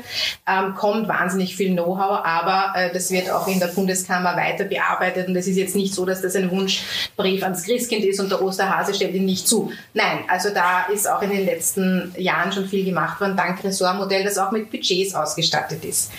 ähm, 0.47 0.75
kommt 0.75 1.07
wahnsinnig 1.07 1.55
viel 1.55 1.73
Know-how, 1.73 2.23
aber 2.23 2.73
äh, 2.75 2.93
das 2.93 3.11
wird 3.11 3.29
auch 3.29 3.47
in 3.47 3.59
der 3.59 3.67
Bundeskammer 3.67 4.35
weiter 4.35 4.65
bearbeitet 4.65 5.27
und 5.27 5.35
es 5.35 5.47
ist 5.47 5.57
jetzt 5.57 5.75
nicht 5.75 5.93
so, 5.93 6.05
dass 6.05 6.21
das 6.21 6.35
ein 6.35 6.49
Wunschbrief 6.51 7.43
ans 7.43 7.63
Christkind 7.63 8.05
ist 8.05 8.19
und 8.19 8.31
der 8.31 8.41
Osterhase 8.41 8.93
stellt 8.93 9.15
ihn 9.15 9.25
nicht 9.25 9.47
zu. 9.47 9.71
Nein, 9.93 10.19
also 10.27 10.49
da 10.49 10.85
ist 10.93 11.09
auch 11.09 11.21
in 11.21 11.31
den 11.31 11.45
letzten 11.45 12.13
Jahren 12.17 12.51
schon 12.51 12.67
viel 12.67 12.85
gemacht 12.85 13.19
worden, 13.19 13.35
dank 13.35 13.63
Ressortmodell, 13.63 14.23
das 14.23 14.37
auch 14.37 14.51
mit 14.51 14.71
Budgets 14.71 15.13
ausgestattet 15.13 15.83
ist. 15.85 16.11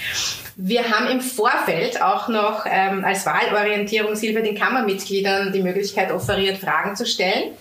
Wir 0.57 0.91
haben 0.91 1.07
im 1.09 1.21
Vorfeld 1.21 2.03
auch 2.03 2.29
noch 2.29 2.67
ähm, 2.69 3.05
als 3.05 3.25
Wahlorientierungshilfe 3.25 4.43
den 4.43 4.57
Kammermitgliedern 4.57 5.53
die 5.53 5.63
Möglichkeit 5.63 6.13
offeriert, 6.13 6.59
Fragen 6.59 6.95
zu 6.95 7.07
stellen. 7.07 7.53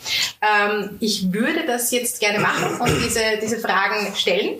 Ähm, 0.42 0.98
ich 1.00 1.32
würde 1.32 1.66
das 1.66 1.92
jetzt 1.92 2.20
gerne 2.20 2.40
machen 2.40 2.80
und 2.80 2.92
diese, 3.04 3.22
diese 3.42 3.60
Fragen 3.60 4.14
stellen. 4.16 4.58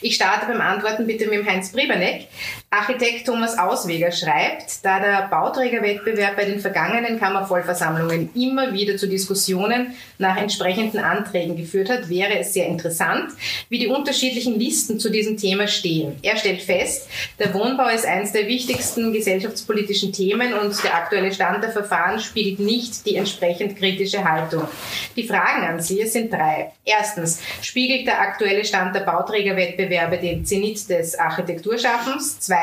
Ich 0.00 0.14
starte 0.14 0.46
beim 0.46 0.60
Antworten 0.60 1.06
bitte 1.06 1.26
mit 1.26 1.40
dem 1.40 1.46
Heinz 1.46 1.72
Brieberneck. 1.72 2.28
Architekt 2.72 3.26
Thomas 3.26 3.58
Ausweger 3.58 4.12
schreibt, 4.12 4.84
da 4.84 5.00
der 5.00 5.26
Bauträgerwettbewerb 5.28 6.36
bei 6.36 6.44
den 6.44 6.60
vergangenen 6.60 7.18
Kammervollversammlungen 7.18 8.30
immer 8.36 8.72
wieder 8.72 8.96
zu 8.96 9.08
Diskussionen 9.08 9.96
nach 10.18 10.36
entsprechenden 10.36 11.00
Anträgen 11.00 11.56
geführt 11.56 11.90
hat, 11.90 12.08
wäre 12.08 12.38
es 12.38 12.52
sehr 12.52 12.68
interessant, 12.68 13.32
wie 13.70 13.80
die 13.80 13.88
unterschiedlichen 13.88 14.56
Listen 14.56 15.00
zu 15.00 15.10
diesem 15.10 15.36
Thema 15.36 15.66
stehen. 15.66 16.16
Er 16.22 16.36
stellt 16.36 16.62
fest, 16.62 17.08
der 17.40 17.52
Wohnbau 17.54 17.88
ist 17.88 18.06
eines 18.06 18.30
der 18.30 18.46
wichtigsten 18.46 19.12
gesellschaftspolitischen 19.12 20.12
Themen 20.12 20.54
und 20.54 20.80
der 20.84 20.94
aktuelle 20.94 21.32
Stand 21.32 21.64
der 21.64 21.72
Verfahren 21.72 22.20
spiegelt 22.20 22.60
nicht 22.60 23.04
die 23.04 23.16
entsprechend 23.16 23.78
kritische 23.78 24.22
Haltung. 24.22 24.68
Die 25.16 25.26
Fragen 25.26 25.64
an 25.64 25.80
Sie 25.80 26.06
sind 26.06 26.32
drei. 26.32 26.70
Erstens, 26.84 27.42
spiegelt 27.62 28.06
der 28.06 28.20
aktuelle 28.20 28.64
Stand 28.64 28.94
der 28.94 29.00
Bauträgerwettbewerbe 29.00 30.18
den 30.18 30.44
Zenit 30.44 30.88
des 30.88 31.18
Architekturschaffens? 31.18 32.38
Zweitens, 32.38 32.59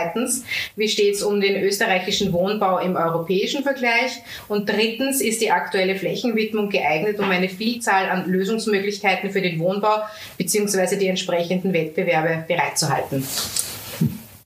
wie 0.76 0.88
steht 0.88 1.16
es 1.16 1.24
um 1.24 1.42
den 1.42 1.62
österreichischen 1.62 2.34
Wohnbau 2.34 2.80
im 2.80 2.96
europäischen 2.96 3.64
Vergleich? 3.64 4.22
Und 4.48 4.70
drittens, 4.70 5.22
ist 5.22 5.42
die 5.42 5.52
aktuelle 5.52 5.96
Flächenwidmung 5.96 6.70
geeignet, 6.70 7.20
um 7.20 7.30
eine 7.30 7.50
Vielzahl 7.50 8.10
an 8.10 8.30
Lösungsmöglichkeiten 8.30 9.32
für 9.32 9.42
den 9.42 9.60
Wohnbau 9.60 10.02
bzw. 10.38 10.98
die 10.98 11.08
entsprechenden 11.08 11.74
Wettbewerbe 11.74 12.46
bereitzuhalten? 12.48 13.24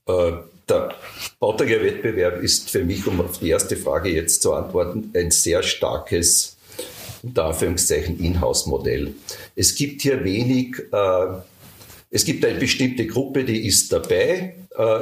Äh, 0.08 0.32
Der 0.68 0.94
Bauträgerwettbewerb 1.40 2.42
ist 2.42 2.70
für 2.70 2.84
mich, 2.84 3.06
um 3.06 3.20
auf 3.20 3.38
die 3.38 3.50
erste 3.50 3.76
Frage 3.76 4.10
jetzt 4.10 4.42
zu 4.42 4.54
antworten, 4.54 5.10
ein 5.14 5.30
sehr 5.30 5.62
starkes, 5.62 6.56
unter 7.22 7.46
Anführungszeichen, 7.46 8.18
Inhouse-Modell. 8.18 9.14
Es 9.56 9.74
gibt 9.74 10.02
hier 10.02 10.24
wenig, 10.24 10.76
äh, 10.92 11.26
es 12.10 12.24
gibt 12.24 12.44
eine 12.44 12.58
bestimmte 12.58 13.06
Gruppe, 13.06 13.44
die 13.44 13.66
ist 13.66 13.92
dabei 13.92 14.54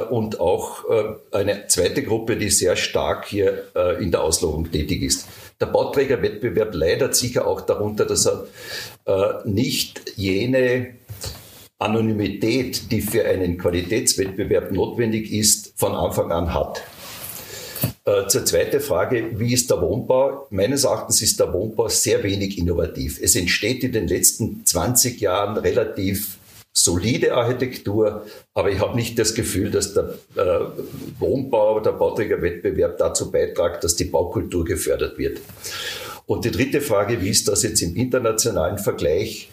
und 0.09 0.39
auch 0.39 0.89
äh, 0.89 1.03
eine 1.31 1.67
zweite 1.67 2.03
Gruppe, 2.03 2.37
die 2.37 2.49
sehr 2.49 2.75
stark 2.75 3.25
hier 3.25 3.63
äh, 3.75 4.03
in 4.03 4.11
der 4.11 4.21
Auslobung 4.21 4.71
tätig 4.71 5.01
ist. 5.01 5.27
Der 5.61 5.67
Bauträgerwettbewerb 5.67 6.73
leidet 6.73 7.15
sicher 7.15 7.47
auch 7.47 7.61
darunter, 7.61 8.05
dass 8.05 8.27
er 8.27 8.47
äh, 9.05 9.47
nicht 9.47 10.13
jene 10.17 10.95
Anonymität, 11.79 12.91
die 12.91 13.01
für 13.01 13.25
einen 13.25 13.57
Qualitätswettbewerb 13.57 14.71
notwendig 14.71 15.31
ist, 15.31 15.73
von 15.77 15.93
Anfang 15.93 16.31
an 16.31 16.53
hat. 16.53 16.81
Äh, 18.03 18.27
Zur 18.27 18.45
zweiten 18.45 18.81
Frage, 18.81 19.39
wie 19.39 19.53
ist 19.53 19.69
der 19.69 19.81
Wohnbau? 19.81 20.47
Meines 20.49 20.83
Erachtens 20.83 21.21
ist 21.21 21.39
der 21.39 21.53
Wohnbau 21.53 21.87
sehr 21.87 22.23
wenig 22.23 22.57
innovativ. 22.57 23.19
Es 23.21 23.35
entsteht 23.35 23.83
in 23.83 23.91
den 23.91 24.07
letzten 24.07 24.65
20 24.65 25.21
Jahren 25.21 25.57
relativ 25.57 26.37
solide 26.73 27.33
Architektur, 27.33 28.25
aber 28.53 28.71
ich 28.71 28.79
habe 28.79 28.95
nicht 28.95 29.19
das 29.19 29.33
Gefühl, 29.33 29.71
dass 29.71 29.93
der 29.93 30.15
äh, 30.35 30.59
Wohnbau, 31.19 31.79
der 31.81 31.91
Bauträgerwettbewerb 31.91 32.97
dazu 32.97 33.31
beiträgt, 33.31 33.83
dass 33.83 33.95
die 33.95 34.05
Baukultur 34.05 34.63
gefördert 34.63 35.17
wird. 35.17 35.41
Und 36.25 36.45
die 36.45 36.51
dritte 36.51 36.79
Frage, 36.79 37.21
wie 37.21 37.29
ist 37.29 37.47
das 37.47 37.63
jetzt 37.63 37.81
im 37.81 37.95
internationalen 37.95 38.77
Vergleich? 38.77 39.49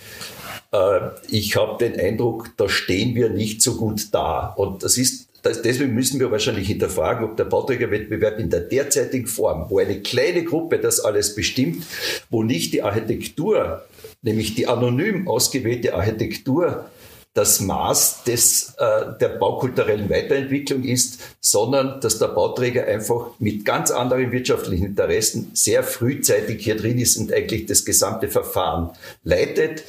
Äh, 0.73 1.01
ich 1.29 1.57
habe 1.57 1.85
den 1.85 1.99
Eindruck, 1.99 2.51
da 2.57 2.69
stehen 2.69 3.17
wir 3.17 3.31
nicht 3.31 3.63
so 3.63 3.75
gut 3.75 4.15
da. 4.15 4.47
Und 4.57 4.85
das 4.85 4.97
ist 4.97 5.29
das, 5.43 5.63
deswegen 5.63 5.95
müssen 5.95 6.19
wir 6.19 6.31
wahrscheinlich 6.31 6.67
hinterfragen, 6.67 7.25
ob 7.25 7.37
der 7.37 7.45
Bauträgerwettbewerb 7.45 8.41
in 8.41 8.51
der 8.51 8.61
derzeitigen 8.61 9.27
Form, 9.27 9.67
wo 9.69 9.79
eine 9.79 10.01
kleine 10.01 10.45
Gruppe 10.45 10.79
das 10.79 11.01
alles 11.01 11.35
bestimmt, 11.35 11.85
wo 12.29 12.43
nicht 12.43 12.73
die 12.73 12.83
Architektur, 12.83 13.85
nämlich 14.23 14.55
die 14.57 14.67
anonym 14.67 15.29
ausgewählte 15.29 15.95
Architektur, 15.95 16.91
das 17.35 17.61
Maß 17.61 18.25
des, 18.25 18.75
äh, 18.79 19.19
der 19.21 19.29
baukulturellen 19.29 20.11
Weiterentwicklung 20.11 20.83
ist, 20.83 21.21
sondern 21.41 22.01
dass 22.01 22.19
der 22.19 22.29
Bauträger 22.29 22.87
einfach 22.87 23.31
mit 23.39 23.65
ganz 23.65 23.91
anderen 23.91 24.33
wirtschaftlichen 24.33 24.87
Interessen 24.87 25.51
sehr 25.55 25.85
frühzeitig 25.85 26.65
hier 26.65 26.77
drin 26.77 26.99
ist 26.99 27.17
und 27.17 27.33
eigentlich 27.33 27.67
das 27.67 27.85
gesamte 27.85 28.29
Verfahren 28.29 28.91
leitet. 29.23 29.85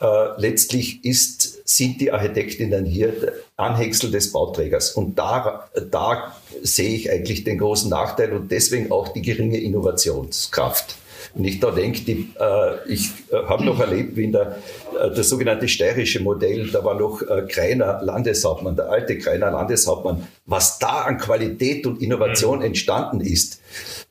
Äh, 0.00 0.40
letztlich 0.40 1.04
ist, 1.04 1.66
sind 1.68 2.00
die 2.00 2.12
Architektinnen 2.12 2.84
hier 2.84 3.32
Anhängsel 3.56 4.10
des 4.10 4.30
Bauträgers. 4.32 4.92
Und 4.92 5.18
da, 5.18 5.68
da 5.90 6.36
sehe 6.62 6.94
ich 6.94 7.10
eigentlich 7.10 7.44
den 7.44 7.58
großen 7.58 7.90
Nachteil 7.90 8.32
und 8.32 8.52
deswegen 8.52 8.92
auch 8.92 9.08
die 9.08 9.22
geringe 9.22 9.58
Innovationskraft. 9.58 10.96
Und 11.34 11.44
ich 11.44 11.60
da 11.60 11.70
denke, 11.70 12.00
die, 12.02 12.28
äh, 12.38 12.92
ich 12.92 13.10
äh, 13.30 13.36
habe 13.48 13.64
noch 13.64 13.80
erlebt, 13.80 14.16
wie 14.16 14.24
in 14.24 14.32
der, 14.32 14.58
äh, 15.00 15.14
das 15.14 15.28
sogenannte 15.30 15.66
steirische 15.66 16.20
Modell, 16.20 16.68
da 16.70 16.84
war 16.84 16.98
noch 16.98 17.22
äh, 17.22 17.46
Kreiner 17.48 18.02
Landeshauptmann, 18.02 18.76
der 18.76 18.90
alte 18.90 19.16
Kreiner 19.18 19.50
Landeshauptmann, 19.50 20.28
was 20.44 20.78
da 20.78 21.02
an 21.02 21.16
Qualität 21.18 21.86
und 21.86 22.02
Innovation 22.02 22.60
entstanden 22.60 23.20
ist. 23.20 23.60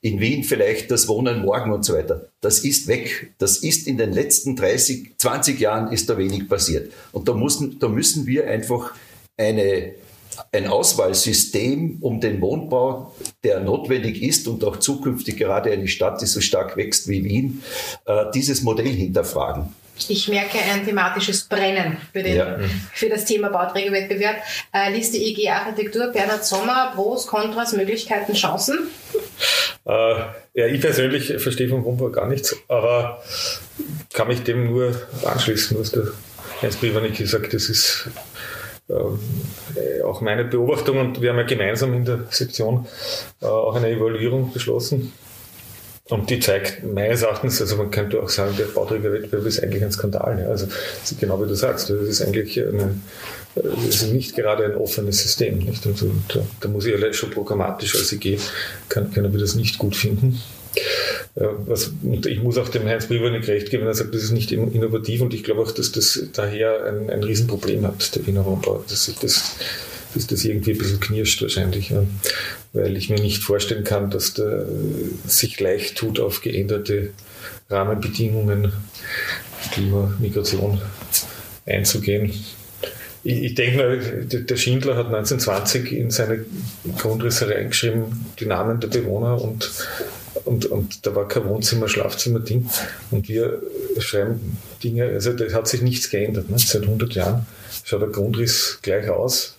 In 0.02 0.20
Wien 0.20 0.44
vielleicht 0.44 0.90
das 0.90 1.08
Wohnen 1.08 1.44
morgen 1.44 1.72
und 1.72 1.86
so 1.86 1.94
weiter. 1.94 2.26
Das 2.42 2.60
ist 2.60 2.88
weg. 2.88 3.34
Das 3.38 3.58
ist 3.58 3.86
in 3.86 3.98
den 3.98 4.12
letzten 4.12 4.56
30, 4.56 5.18
20 5.18 5.60
Jahren 5.60 5.92
ist 5.92 6.10
da 6.10 6.18
wenig 6.18 6.50
passiert. 6.50 6.92
Und 7.12 7.28
da, 7.28 7.34
müssen, 7.34 7.78
da 7.78 7.88
müssen 7.88 8.26
wir 8.26 8.48
einfach 8.48 8.94
eine, 9.38 9.94
ein 10.52 10.68
Auswahlsystem 10.68 11.98
um 12.02 12.20
den 12.22 12.42
Wohnbau, 12.42 13.14
der 13.44 13.60
notwendig 13.60 14.22
ist 14.22 14.48
und 14.48 14.64
auch 14.64 14.78
zukünftig 14.78 15.38
gerade 15.38 15.72
eine 15.72 15.88
Stadt, 15.88 16.22
die 16.22 16.26
so 16.26 16.42
stark 16.42 16.78
wächst 16.78 17.08
wie 17.08 17.24
Wien, 17.24 17.64
äh, 18.06 18.26
dieses 18.34 18.62
Modell 18.62 18.88
hinterfragen. 18.88 19.74
Ich 20.08 20.28
merke 20.30 20.58
ein 20.58 20.84
thematisches 20.84 21.44
Brennen 21.44 21.98
für, 22.12 22.24
den, 22.24 22.36
Ja. 22.36 22.58
für 22.94 23.10
das 23.10 23.26
Thema 23.26 23.50
Bauträgerwettbewerb. 23.50 24.38
Äh, 24.74 24.92
Liste 24.96 25.18
IG 25.18 25.48
Architektur, 25.50 26.08
Bernhard 26.08 26.44
Sommer, 26.44 26.92
Pros, 26.96 27.28
Kontras, 27.28 27.74
Möglichkeiten, 27.74 28.34
Chancen. 28.34 28.80
Äh, 29.86 29.92
ja, 30.54 30.66
ich 30.68 30.82
persönlich 30.82 31.34
verstehe 31.38 31.70
vom 31.70 31.84
Wohnbau 31.84 32.10
gar 32.10 32.28
nichts, 32.28 32.56
aber 32.68 33.22
kann 34.14 34.28
mich 34.28 34.44
dem 34.44 34.66
nur 34.72 34.96
anschließen, 35.24 35.78
was 35.80 35.92
der 35.92 36.08
Heinz 36.62 36.78
Privanik 36.78 37.18
gesagt 37.18 37.46
hat. 37.46 37.54
Das 37.54 37.70
ist 37.70 38.08
äh, 38.92 40.02
auch 40.04 40.22
meine 40.22 40.46
Beobachtung 40.46 41.00
und 41.00 41.22
wir 41.22 41.30
haben 41.30 41.38
ja 41.38 41.46
gemeinsam 41.46 41.94
in 41.94 42.06
der 42.06 42.26
Sektion 42.30 42.88
äh, 43.42 43.46
auch 43.46 43.76
eine 43.76 43.90
Evaluierung 43.90 44.52
beschlossen. 44.52 45.14
und 46.10 46.30
die 46.30 46.40
zeigt 46.40 46.84
meines 46.84 47.22
Erachtens, 47.22 47.62
also 47.62 47.78
man 47.78 47.90
könnte 47.90 48.22
auch 48.22 48.30
sagen, 48.30 48.56
der 48.58 48.66
Bauträgerwettbewerb 48.66 49.46
ist 49.46 49.64
eigentlich 49.64 49.84
ein 49.84 49.92
Skandal. 49.92 50.40
Ja. 50.42 50.48
Also 50.48 50.68
genau 51.20 51.42
wie 51.42 51.48
du 51.48 51.56
sagst, 51.56 51.90
das 51.90 52.02
ist 52.02 52.22
eigentlich 52.22 52.60
eine, 52.60 52.96
das 53.56 54.04
ist 54.04 54.12
nicht 54.12 54.36
gerade 54.36 54.66
ein 54.66 54.76
offenes 54.76 55.22
System. 55.22 55.60
Nicht? 55.60 55.86
Und, 55.86 56.02
und 56.02 56.24
da, 56.28 56.42
da, 56.60 56.68
muss 56.68 56.86
ich 56.86 56.94
allein 56.94 57.14
schon 57.14 57.32
programmatisch 57.32 57.96
als 57.96 58.12
IG, 58.12 58.40
kann, 58.90 59.12
können 59.14 59.32
wir 59.32 59.40
das 59.40 59.56
nicht 59.56 59.78
gut 59.78 59.96
finden. 59.96 60.42
Was, 61.34 61.94
und 62.04 62.26
ich 62.26 62.44
muss 62.44 62.58
auch 62.58 62.68
dem 62.68 62.86
Heinz 62.86 63.08
Privonik 63.08 63.48
recht 63.48 63.70
geben, 63.70 63.86
er 63.86 63.94
sagt, 63.94 64.14
das 64.14 64.24
ist 64.24 64.32
nicht 64.32 64.52
innovativ 64.52 65.22
und 65.22 65.34
ich 65.34 65.44
glaube 65.44 65.62
auch, 65.62 65.72
dass 65.72 65.94
das 65.94 66.28
daher 66.34 66.86
ein, 66.86 67.10
ein 67.10 67.24
Riesenproblem 67.24 67.88
hat, 67.88 68.14
der 68.16 68.28
Wiener 68.28 68.46
Wohnbau, 68.46 68.84
dass 68.90 69.06
sich 69.06 69.16
das 69.16 69.56
dass 70.14 70.28
das 70.28 70.44
irgendwie 70.46 70.72
ein 70.72 70.78
bisschen 70.78 71.00
knirscht 71.00 71.42
wahrscheinlich, 71.42 71.90
ja. 71.90 72.04
weil 72.74 72.98
ich 72.98 73.10
mir 73.10 73.20
nicht 73.20 73.44
vorstellen 73.44 73.84
kann, 73.84 74.10
dass 74.12 74.34
der 74.34 74.66
sich 75.26 75.60
leicht 75.60 75.98
tut, 75.98 76.20
auf 76.20 76.42
geänderte 76.42 77.12
Rahmenbedingungen, 77.70 78.74
Klima, 79.72 80.14
Migration 80.20 80.82
einzugehen. 81.66 82.34
Ich 83.24 83.54
denke 83.54 83.78
mal, 83.78 84.26
der 84.26 84.56
Schindler 84.58 84.96
hat 84.96 85.06
1920 85.06 85.92
in 85.92 86.10
seine 86.10 86.44
Grundrisse 86.98 87.48
reingeschrieben, 87.48 88.26
die 88.40 88.48
Namen 88.48 88.80
der 88.80 88.88
Bewohner 88.88 89.40
und, 89.40 89.72
und, 90.46 90.66
und 90.66 91.06
da 91.06 91.16
war 91.16 91.28
kein 91.28 91.48
Wohnzimmer, 91.48 91.88
Schlafzimmer-Ding. 91.88 92.70
Und 93.12 93.28
wir 93.28 93.62
schreiben 94.00 94.58
Dinge, 94.84 95.06
also 95.06 95.34
da 95.34 95.52
hat 95.54 95.68
sich 95.68 95.82
nichts 95.82 96.10
geändert. 96.10 96.50
Ne? 96.50 96.58
Seit 96.60 96.84
100 96.84 97.14
Jahren 97.14 97.46
schaut 97.84 98.02
der 98.02 98.10
Grundriss 98.10 98.80
gleich 98.82 99.10
aus. 99.10 99.56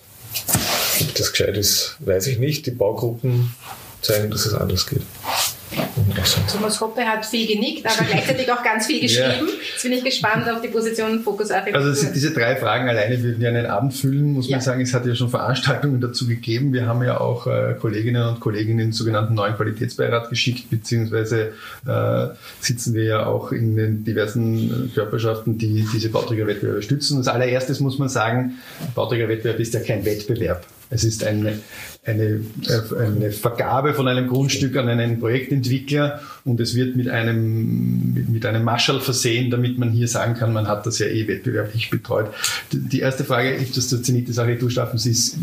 Ob 1.01 1.15
das 1.15 1.31
gescheit 1.31 1.57
ist, 1.57 1.97
weiß 1.99 2.27
ich 2.27 2.39
nicht. 2.39 2.65
Die 2.65 2.71
Baugruppen 2.71 3.53
zeigen, 4.01 4.31
dass 4.31 4.45
es 4.45 4.53
anders 4.53 4.87
geht. 4.87 5.01
Thomas 6.51 6.79
Hoppe 6.79 7.01
hat 7.01 7.25
viel 7.25 7.47
genickt, 7.47 7.85
aber 7.85 8.05
gleichzeitig 8.09 8.51
auch 8.51 8.63
ganz 8.63 8.87
viel 8.87 9.01
geschrieben. 9.01 9.47
Ja. 9.47 9.53
Jetzt 9.73 9.83
bin 9.83 9.91
ich 9.93 10.03
gespannt 10.03 10.49
auf 10.49 10.61
die 10.61 10.67
Position 10.67 11.21
Fokus 11.21 11.51
Architektur. 11.51 11.89
Also 11.89 12.07
diese 12.13 12.31
drei 12.31 12.55
Fragen 12.55 12.87
alleine 12.87 13.21
würden 13.21 13.41
ja 13.41 13.49
einen 13.49 13.65
Abend 13.65 13.93
füllen, 13.93 14.33
muss 14.33 14.47
ja. 14.47 14.57
man 14.57 14.61
sagen. 14.61 14.81
Es 14.81 14.93
hat 14.93 15.05
ja 15.05 15.15
schon 15.15 15.29
Veranstaltungen 15.29 16.01
dazu 16.01 16.27
gegeben. 16.27 16.73
Wir 16.73 16.85
haben 16.85 17.03
ja 17.03 17.19
auch 17.19 17.47
äh, 17.47 17.75
Kolleginnen 17.79 18.27
und 18.27 18.39
Kollegen 18.39 18.73
in 18.73 18.77
den 18.77 18.91
sogenannten 18.91 19.33
neuen 19.33 19.55
Qualitätsbeirat 19.55 20.29
geschickt, 20.29 20.69
beziehungsweise 20.69 21.53
äh, 21.87 22.27
sitzen 22.59 22.93
wir 22.93 23.03
ja 23.03 23.25
auch 23.25 23.51
in 23.51 23.75
den 23.75 24.03
diversen 24.03 24.91
Körperschaften, 24.93 25.57
die 25.57 25.87
diese 25.93 26.09
Bauträgerwettbewerbe 26.09 26.81
stützen. 26.81 27.17
Als 27.17 27.27
allererstes 27.27 27.79
muss 27.79 27.99
man 27.99 28.09
sagen, 28.09 28.59
Bauträgerwettbewerb 28.95 29.59
ist 29.59 29.73
ja 29.73 29.79
kein 29.79 30.05
Wettbewerb. 30.05 30.65
Es 30.89 31.03
ist 31.03 31.23
eine, 31.23 31.59
eine, 32.05 32.41
eine 32.99 33.31
Vergabe 33.31 33.93
von 33.93 34.07
einem 34.07 34.27
Grundstück 34.27 34.75
an 34.75 34.89
einen 34.89 35.19
Projektentwickler 35.19 36.21
und 36.43 36.59
es 36.59 36.75
wird 36.75 36.95
mit 36.97 37.07
einem, 37.07 38.13
mit, 38.29 38.45
einem 38.45 38.63
Marschall 38.63 38.99
versehen, 38.99 39.49
damit 39.49 39.77
man 39.77 39.91
hier 39.91 40.09
sagen 40.09 40.33
kann, 40.33 40.51
man 40.51 40.67
hat 40.67 40.85
das 40.85 40.99
ja 40.99 41.07
eh 41.07 41.27
wettbewerblich 41.27 41.89
betreut. 41.89 42.27
Die 42.71 42.99
erste 42.99 43.23
Frage, 43.23 43.51
ist 43.51 43.77
das 43.77 43.87
der 43.87 44.03
Zenit 44.03 44.27
des 44.27 44.37
Architekturstaffens 44.37 45.05
ist, 45.05 45.37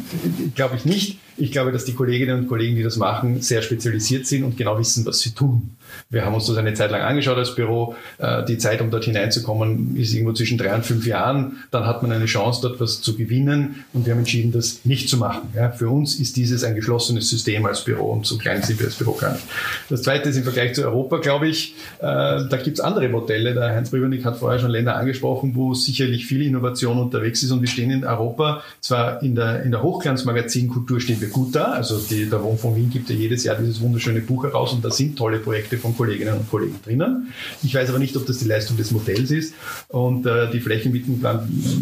glaube 0.55 0.77
ich 0.77 0.85
nicht. 0.85 1.19
Ich 1.39 1.53
glaube, 1.53 1.73
dass 1.73 1.87
die 1.87 1.95
Kolleginnen 1.95 2.41
und 2.41 2.49
Kollegen, 2.49 2.77
die 2.77 2.83
das 2.83 2.99
machen, 2.99 3.41
sehr 3.41 3.63
spezialisiert 3.63 4.27
sind 4.27 4.45
und 4.45 4.59
genau 4.59 4.79
wissen, 4.79 5.07
was 5.07 5.21
sie 5.21 5.31
tun. 5.31 5.71
Wir 6.11 6.25
haben 6.25 6.35
uns 6.35 6.47
das 6.47 6.57
eine 6.57 6.75
Zeit 6.75 6.91
lang 6.91 7.03
angeschaut 7.03 7.39
als 7.39 7.55
Büro. 7.55 7.95
Äh, 8.19 8.45
die 8.45 8.59
Zeit, 8.59 8.81
um 8.81 8.91
dort 8.91 9.05
hineinzukommen, 9.05 9.97
ist 9.97 10.13
irgendwo 10.13 10.33
zwischen 10.33 10.59
drei 10.59 10.75
und 10.75 10.85
fünf 10.85 11.07
Jahren. 11.07 11.59
Dann 11.71 11.87
hat 11.87 12.03
man 12.03 12.13
eine 12.13 12.27
Chance, 12.27 12.61
dort 12.63 12.81
was 12.81 13.01
zu 13.01 13.17
gewinnen. 13.17 13.85
Und 13.93 14.07
wir 14.07 14.13
haben 14.13 14.21
entschieden, 14.21 14.53
das 14.53 14.85
nicht 14.85 15.09
zu 15.09 15.17
machen. 15.17 15.49
Für 15.77 15.89
uns 15.89 16.19
ist 16.19 16.37
dieses 16.51 16.65
ein 16.65 16.75
geschlossenes 16.75 17.29
System 17.31 17.65
als 17.67 17.85
Büro 17.85 18.13
und 18.13 18.27
so 18.27 18.37
klein 18.37 18.63
sind 18.63 18.79
wir 18.81 18.87
als 18.87 18.97
Büro 18.97 19.13
gar 19.13 19.33
nicht. 19.33 19.45
Das 19.89 20.03
Zweite 20.03 20.29
ist 20.29 20.37
im 20.37 20.43
Vergleich 20.43 20.75
zu 20.75 20.83
Europa, 20.83 21.19
glaube 21.19 21.49
ich, 21.49 21.75
äh, 21.99 22.03
da 22.03 22.61
gibt 22.63 22.79
es 22.79 22.81
andere 22.81 23.09
Modelle. 23.09 23.55
Der 23.55 23.75
Heinz 23.75 23.91
Brübernick 23.91 24.25
hat 24.25 24.39
vorher 24.39 24.59
schon 24.59 24.71
Länder 24.71 24.97
angesprochen, 24.97 25.55
wo 25.55 25.75
sicherlich 25.75 26.27
viel 26.27 26.43
Innovation 26.43 26.99
unterwegs 26.99 27.43
ist. 27.43 27.51
Und 27.51 27.61
wir 27.61 27.69
stehen 27.69 27.91
in 27.91 28.05
Europa 28.05 28.63
zwar 28.81 29.23
in 29.23 29.35
der, 29.35 29.63
in 29.63 29.71
der 29.71 29.83
Hochglanzmagazinkultur 29.83 31.01
stehen 31.01 31.21
wir 31.21 31.29
gut 31.29 31.55
da. 31.55 31.73
Also 31.73 31.99
die, 31.99 32.29
der 32.29 32.41
von 32.41 32.77
Wien 32.77 32.91
gibt 32.91 33.09
ja 33.11 33.17
jedes 33.17 33.45
Jahr 33.45 33.57
dieses 33.57 33.81
wunderschöne 33.81 34.21
Buch 34.21 34.45
heraus 34.45 34.73
und 34.73 34.85
da 34.85 34.91
sind 34.91 35.17
tolle 35.17 35.39
Projekte 35.39 35.79
von 35.79 35.97
Kolleginnen 35.97 36.35
und 36.35 36.51
Kollegen 36.51 36.79
drinnen. 36.85 37.29
Ich 37.63 37.75
weiß 37.75 37.89
aber 37.91 37.99
nicht, 37.99 38.17
ob 38.17 38.27
das 38.27 38.39
die 38.39 38.47
Leistung 38.47 38.77
des 38.77 38.91
Modells 38.91 39.31
ist. 39.31 39.55
Und 39.89 40.27
äh, 40.27 40.51
die 40.51 40.61
Flächenwidmung, 40.61 41.21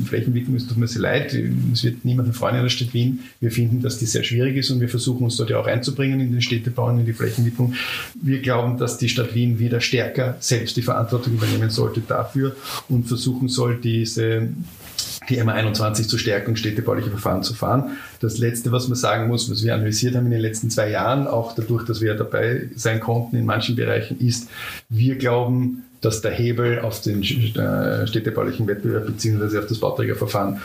Flächenwidmung 0.07 0.57
ist, 0.57 0.69
tut 0.69 0.77
mir 0.77 0.89
sehr 0.89 1.03
leid. 1.03 1.35
Es 1.73 1.85
wird 1.85 2.05
niemanden 2.05 2.33
freuen 2.33 2.57
in 2.57 2.63
der 2.63 2.69
Stadt 2.69 2.93
Wien. 2.93 3.21
Wir 3.41 3.51
finden, 3.51 3.81
dass 3.81 3.99
die 3.99 4.07
sehr 4.07 4.25
schwierig 4.25 4.57
ist 4.59 4.71
und 4.71 4.81
wir 4.81 4.89
versuchen 4.89 5.25
uns 5.25 5.37
dort 5.37 5.51
ja 5.51 5.59
auch 5.59 5.67
einzubringen 5.67 6.21
in 6.21 6.33
den 6.33 6.43
Städtebau 6.43 6.87
und 6.89 7.01
in 7.01 7.07
die 7.07 7.13
Flächenwidmung. 7.13 7.75
Wir 8.21 8.41
glauben, 8.41 8.79
dass 8.79 8.99
die 8.99 9.09
Stadt 9.09 9.35
Wien 9.35 9.59
wieder 9.59 9.81
stärker 9.81 10.37
selbst 10.41 10.77
die 10.77 10.83
Verantwortung 10.83 11.35
übernehmen 11.35 11.71
sollte 11.71 12.01
dafür 12.01 12.57
und 12.89 13.05
versuchen 13.05 13.49
soll, 13.49 13.79
diese 13.81 14.49
die 15.29 15.41
MA21 15.41 16.09
zu 16.09 16.19
stärken 16.19 16.51
und 16.51 16.59
städtebauliche 16.59 17.11
Verfahren 17.11 17.43
zu 17.43 17.55
fahren. 17.55 17.99
Das 18.21 18.39
Letzte, 18.39 18.73
was 18.73 18.89
man 18.89 18.97
sagen 18.97 19.29
muss, 19.29 19.51
was 19.51 19.63
wir 19.63 19.75
analysiert 19.75 20.15
haben 20.15 20.27
in 20.27 20.33
den 20.33 20.41
letzten 20.41 20.71
zwei 20.71 20.91
Jahren, 20.91 21.27
auch 21.27 21.55
dadurch, 21.55 21.85
dass 21.85 22.01
wir 22.01 22.15
dabei 22.15 22.69
sein 22.75 23.01
konnten 23.01 23.37
in 23.37 23.45
manchen 23.45 23.77
Bereichen, 23.77 24.19
ist, 24.21 24.49
wir 24.89 25.17
glauben, 25.17 25.85
dass 26.01 26.21
der 26.21 26.33
Hebel 26.33 26.81
auf 26.81 27.01
den 27.03 27.23
äh, 27.23 28.07
städtebaulichen 28.07 28.67
Wettbewerb 28.67 29.07
bzw. 29.07 29.59
auf 29.59 29.67
das 29.67 29.79
Bauträgerverfahren 29.79 30.61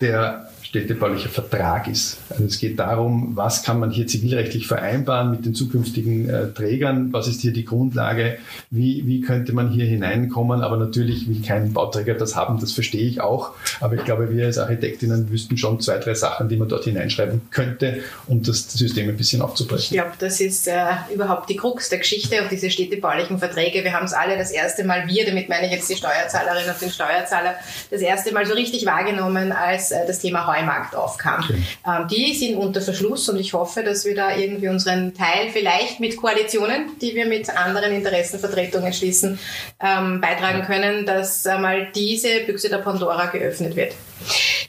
der 0.00 0.49
städtebaulicher 0.62 1.28
Vertrag 1.28 1.88
ist. 1.88 2.18
Also 2.30 2.44
es 2.44 2.58
geht 2.58 2.78
darum, 2.78 3.32
was 3.34 3.62
kann 3.62 3.78
man 3.78 3.90
hier 3.90 4.06
zivilrechtlich 4.06 4.66
vereinbaren 4.66 5.30
mit 5.30 5.44
den 5.44 5.54
zukünftigen 5.54 6.28
äh, 6.28 6.52
Trägern, 6.52 7.12
was 7.12 7.28
ist 7.28 7.40
hier 7.40 7.52
die 7.52 7.64
Grundlage, 7.64 8.38
wie, 8.70 9.06
wie 9.06 9.20
könnte 9.20 9.52
man 9.52 9.70
hier 9.70 9.86
hineinkommen, 9.86 10.62
aber 10.62 10.76
natürlich 10.76 11.28
will 11.28 11.42
kein 11.42 11.72
Bauträger 11.72 12.14
das 12.14 12.36
haben, 12.36 12.60
das 12.60 12.72
verstehe 12.72 13.06
ich 13.06 13.20
auch, 13.20 13.52
aber 13.80 13.94
ich 13.94 14.04
glaube, 14.04 14.30
wir 14.30 14.46
als 14.46 14.58
Architektinnen 14.58 15.30
wüssten 15.30 15.56
schon 15.56 15.80
zwei, 15.80 15.98
drei 15.98 16.14
Sachen, 16.14 16.48
die 16.48 16.56
man 16.56 16.68
dort 16.68 16.84
hineinschreiben 16.84 17.42
könnte, 17.50 18.00
um 18.26 18.42
das 18.42 18.70
System 18.72 19.08
ein 19.08 19.16
bisschen 19.16 19.42
aufzubrechen. 19.42 19.96
Ich 19.96 20.02
glaube, 20.02 20.16
das 20.18 20.40
ist 20.40 20.68
äh, 20.68 20.84
überhaupt 21.12 21.48
die 21.48 21.56
Krux 21.56 21.88
der 21.88 21.98
Geschichte 21.98 22.42
und 22.42 22.50
diese 22.50 22.70
städtebaulichen 22.70 23.38
Verträge. 23.38 23.82
Wir 23.84 23.92
haben 23.92 24.06
es 24.06 24.12
alle 24.12 24.36
das 24.36 24.50
erste 24.50 24.84
Mal, 24.84 25.06
wir, 25.06 25.26
damit 25.26 25.48
meine 25.48 25.66
ich 25.66 25.72
jetzt 25.72 25.88
die 25.88 25.96
Steuerzahlerin 25.96 26.70
und 26.70 26.80
den 26.80 26.90
Steuerzahler, 26.90 27.54
das 27.90 28.00
erste 28.00 28.32
Mal 28.32 28.46
so 28.46 28.54
richtig 28.54 28.86
wahrgenommen, 28.86 29.52
als 29.52 29.90
äh, 29.90 30.06
das 30.06 30.18
Thema 30.18 30.46
Heumarkt 30.50 30.94
aufkam. 30.94 31.44
Okay. 31.44 31.62
Ähm, 31.86 32.08
die 32.08 32.34
sind 32.34 32.56
unter 32.56 32.80
Verschluss 32.80 33.28
und 33.28 33.38
ich 33.38 33.52
hoffe, 33.52 33.82
dass 33.82 34.04
wir 34.04 34.14
da 34.14 34.34
irgendwie 34.34 34.68
unseren 34.68 35.14
Teil 35.14 35.50
vielleicht 35.52 36.00
mit 36.00 36.16
Koalitionen, 36.16 36.98
die 37.00 37.14
wir 37.14 37.26
mit 37.26 37.48
anderen 37.50 37.92
Interessenvertretungen 37.92 38.92
schließen, 38.92 39.38
ähm, 39.80 40.20
beitragen 40.20 40.62
können, 40.62 41.06
dass 41.06 41.46
einmal 41.46 41.88
diese 41.94 42.40
Büchse 42.40 42.68
der 42.68 42.78
Pandora 42.78 43.26
geöffnet 43.26 43.76
wird. 43.76 43.94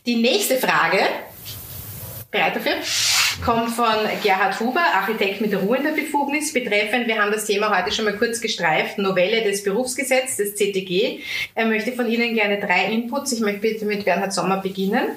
Die 0.05 0.15
nächste 0.15 0.55
Frage, 0.55 0.99
bereit 2.31 2.55
dafür? 2.55 2.73
Kommt 3.43 3.71
von 3.71 3.95
Gerhard 4.23 4.59
Huber, 4.59 4.81
Architekt 4.93 5.41
mit 5.41 5.55
ruhender 5.55 5.91
Befugnis, 5.91 6.53
betreffend, 6.53 7.07
wir 7.07 7.19
haben 7.19 7.31
das 7.31 7.45
Thema 7.45 7.75
heute 7.75 7.91
schon 7.91 8.05
mal 8.05 8.15
kurz 8.15 8.39
gestreift, 8.39 8.97
Novelle 8.97 9.43
des 9.43 9.63
Berufsgesetzes, 9.63 10.37
des 10.37 10.55
CTG. 10.55 11.19
Er 11.55 11.65
möchte 11.65 11.91
von 11.93 12.09
Ihnen 12.09 12.35
gerne 12.35 12.59
drei 12.59 12.91
Inputs. 12.91 13.31
Ich 13.31 13.39
möchte 13.39 13.61
bitte 13.61 13.85
mit 13.85 14.05
Bernhard 14.05 14.33
Sommer 14.33 14.61
beginnen. 14.61 15.09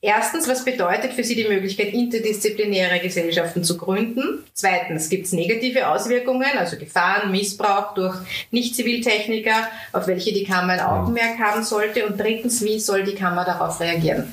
Erstens, 0.00 0.48
was 0.48 0.64
bedeutet 0.64 1.12
für 1.12 1.24
Sie 1.24 1.34
die 1.34 1.48
Möglichkeit, 1.48 1.92
interdisziplinäre 1.92 3.00
Gesellschaften 3.00 3.64
zu 3.64 3.76
gründen? 3.76 4.44
Zweitens, 4.54 5.08
gibt 5.08 5.26
es 5.26 5.32
negative 5.32 5.88
Auswirkungen, 5.88 6.58
also 6.58 6.76
Gefahren, 6.76 7.30
Missbrauch 7.30 7.94
durch 7.94 8.16
Nicht-Ziviltechniker, 8.50 9.68
auf 9.92 10.06
welche 10.06 10.32
die 10.32 10.44
Kammer 10.44 10.74
ein 10.74 10.80
Augenmerk 10.80 11.38
haben 11.38 11.62
sollte? 11.62 12.06
Und 12.06 12.18
drittens, 12.18 12.62
wie 12.64 12.78
soll 12.78 13.04
die 13.04 13.14
Kammer 13.14 13.44
darauf 13.44 13.80
reagieren? 13.80 14.32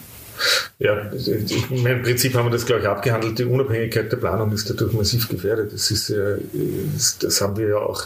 Ja, 0.79 0.99
im 0.99 2.01
Prinzip 2.03 2.33
haben 2.33 2.47
wir 2.47 2.51
das, 2.51 2.65
glaube 2.65 2.81
ich, 2.81 2.87
abgehandelt. 2.87 3.39
Die 3.39 3.45
Unabhängigkeit 3.45 4.11
der 4.11 4.17
Planung 4.17 4.51
ist 4.51 4.69
dadurch 4.69 4.93
massiv 4.93 5.29
gefährdet. 5.29 5.71
Das, 5.71 5.91
ist, 5.91 6.13
das 7.23 7.41
haben 7.41 7.57
wir 7.57 7.69
ja 7.69 7.77
auch, 7.77 8.03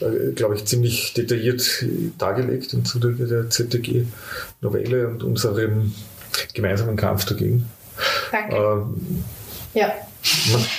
äh, 0.00 0.32
glaube 0.32 0.56
ich, 0.56 0.64
ziemlich 0.64 1.14
detailliert 1.14 1.84
dargelegt 2.18 2.72
im 2.74 2.84
Zuge 2.84 3.12
der 3.14 3.48
ZTG-Novelle 3.48 5.08
und 5.08 5.22
unserem 5.22 5.94
gemeinsamen 6.52 6.96
Kampf 6.96 7.24
dagegen. 7.24 7.68
Danke. 8.32 8.56
Ähm, 8.56 9.24
ja. 9.74 9.92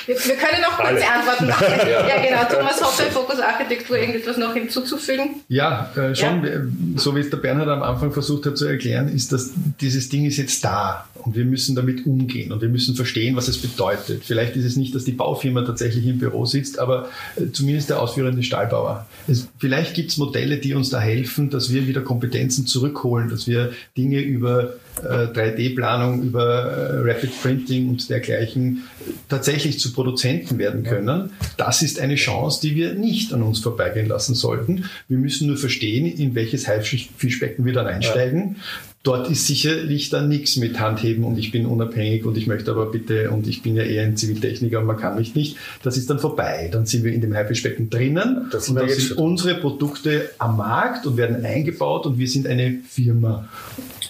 Wir, 0.08 0.16
wir, 0.16 0.36
können 0.38 0.62
noch 0.62 0.76
kurz 0.76 1.02
Antworten 1.04 1.48
machen. 1.48 1.66
ja. 1.88 2.08
ja. 2.08 2.22
genau. 2.24 2.44
Thomas 2.52 2.82
Hoppe, 2.82 3.12
Fokus 3.12 3.40
Architektur, 3.40 3.98
irgendetwas 3.98 4.38
noch 4.38 4.56
hinzuzufügen? 4.56 5.42
Ja, 5.50 5.92
äh, 5.96 6.16
schon. 6.16 6.44
Ja. 6.44 6.52
So 6.96 7.16
wie 7.16 7.20
es 7.20 7.30
der 7.30 7.38
Bernhard 7.38 7.70
am 7.70 7.84
Anfang 7.84 8.12
versucht 8.12 8.48
hat 8.48 8.58
zu 8.58 8.66
erklären, 8.66 9.08
ist, 9.08 9.32
dass 9.32 9.52
dieses 9.82 10.10
Ding 10.10 10.26
ist 10.26 10.38
jetzt 10.38 10.66
da 10.66 11.06
und 11.26 11.36
wir 11.36 11.46
müssen 11.46 11.76
damit 11.76 12.08
umgehen 12.08 12.52
und 12.52 12.62
wir 12.62 12.70
müssen 12.70 12.96
verstehen, 12.96 13.36
was 13.36 13.48
es 13.48 13.60
bedeutet. 13.60 14.24
Vielleicht 14.26 14.56
ist 14.56 14.66
es 14.66 14.78
nicht, 14.78 14.96
dass 14.96 15.06
die 15.06 15.12
Baufirma 15.12 15.62
tatsächlich 15.62 16.08
im 16.08 16.18
Büro 16.18 16.46
sitzt, 16.46 16.80
aber 16.80 17.10
äh, 17.36 17.52
zumindest 17.52 17.92
der 17.92 18.02
ausführende 18.02 18.42
Stahlbauer. 18.42 19.06
Es, 19.28 19.48
vielleicht 19.60 19.94
gibt 19.94 20.10
es 20.10 20.18
Modelle, 20.18 20.58
die 20.58 20.74
uns 20.74 20.90
da 20.90 21.00
helfen, 21.00 21.52
dass 21.52 21.72
wir 21.72 21.86
wieder 21.88 22.02
Kompetenzen 22.02 22.66
zurückholen, 22.66 23.30
dass 23.30 23.46
wir 23.46 23.74
Dinge 23.96 24.22
über 24.22 24.64
äh, 24.64 24.70
3D-Planung, 25.04 26.24
über 26.24 26.64
äh, 26.64 27.12
Rapid 27.12 27.42
Printing 27.42 27.90
und 27.90 28.10
dergleichen 28.10 28.84
tatsächlich 29.30 29.80
zu 29.80 29.94
Produzenten 29.94 30.58
werden 30.58 30.84
können, 30.84 31.32
das 31.58 31.82
ist 31.82 32.00
eine 32.00 32.16
Chance, 32.16 32.62
die 32.62 32.76
wir 32.76 32.94
nicht 32.94 33.34
an 33.34 33.44
uns 33.44 33.60
vorbeigehen 33.60 34.08
lassen 34.08 34.36
sollten. 34.36 34.86
Wir 35.08 35.18
müssen 35.18 35.48
nur 35.48 35.58
verstehen, 35.58 36.06
in 36.06 36.36
welches 36.36 36.68
Haifischbecken 36.68 37.66
wir 37.66 37.74
dann 37.74 37.88
einsteigen. 37.88 38.58
Dort 39.06 39.30
ist 39.30 39.46
sicherlich 39.46 40.10
dann 40.10 40.28
nichts 40.30 40.56
mit 40.56 40.80
Handheben 40.80 41.24
und 41.26 41.38
ich 41.38 41.52
bin 41.52 41.68
unabhängig 41.68 42.26
und 42.26 42.38
ich 42.38 42.48
möchte 42.48 42.72
aber 42.72 42.88
bitte 42.88 43.30
und 43.30 43.48
ich 43.48 43.62
bin 43.62 43.76
ja 43.76 43.84
eher 43.84 44.04
ein 44.04 44.18
Ziviltechniker 44.18 44.80
und 44.80 44.88
man 44.88 44.98
kann 44.98 45.16
mich 45.16 45.36
nicht. 45.36 45.58
Das 45.84 45.96
ist 45.96 46.10
dann 46.10 46.18
vorbei. 46.18 46.70
Dann 46.72 46.88
sind 46.88 47.04
wir 47.04 47.14
in 47.14 47.22
dem 47.22 47.32
Haifischbecken 47.36 47.92
drinnen 47.92 48.50
Das 48.52 48.68
und 48.68 48.76
dann 48.76 48.90
sind 48.90 49.02
schon. 49.02 49.18
unsere 49.18 49.56
Produkte 49.56 50.32
am 50.40 50.58
Markt 50.58 51.06
und 51.06 51.18
werden 51.18 51.46
eingebaut 51.46 52.08
und 52.08 52.18
wir 52.18 52.28
sind 52.28 52.48
eine 52.48 52.80
Firma. 52.90 53.48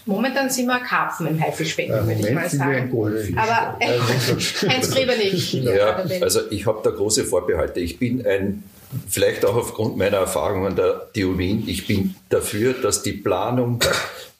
Momentan 0.05 0.49
sind 0.49 0.67
wir 0.67 0.79
Karpfen 0.79 1.27
im 1.27 1.41
Haifischbecken, 1.41 1.93
Im 1.97 2.07
würde 2.07 2.13
ich 2.13 2.21
mal 2.21 2.33
Moment 2.33 2.51
sind 2.51 2.59
wir 2.61 2.77
ein 2.77 2.91
sagen. 2.91 3.37
Aber 3.37 3.77
äh, 3.81 4.69
Heinz 4.69 4.91
Gräber 4.91 5.17
nicht. 5.17 5.53
Ja, 5.55 6.05
also 6.21 6.39
ich 6.51 6.65
habe 6.67 6.79
da 6.83 6.91
große 6.91 7.25
Vorbehalte. 7.25 7.81
Ich 7.81 7.99
bin 7.99 8.25
ein, 8.25 8.63
vielleicht 9.07 9.45
auch 9.45 9.55
aufgrund 9.55 9.97
meiner 9.97 10.17
Erfahrungen 10.17 10.67
an 10.67 10.75
der 10.75 11.11
TU 11.13 11.37
Wien, 11.37 11.63
ich 11.67 11.87
bin 11.87 12.15
dafür, 12.29 12.73
dass 12.73 13.03
die 13.03 13.13
Planung 13.13 13.79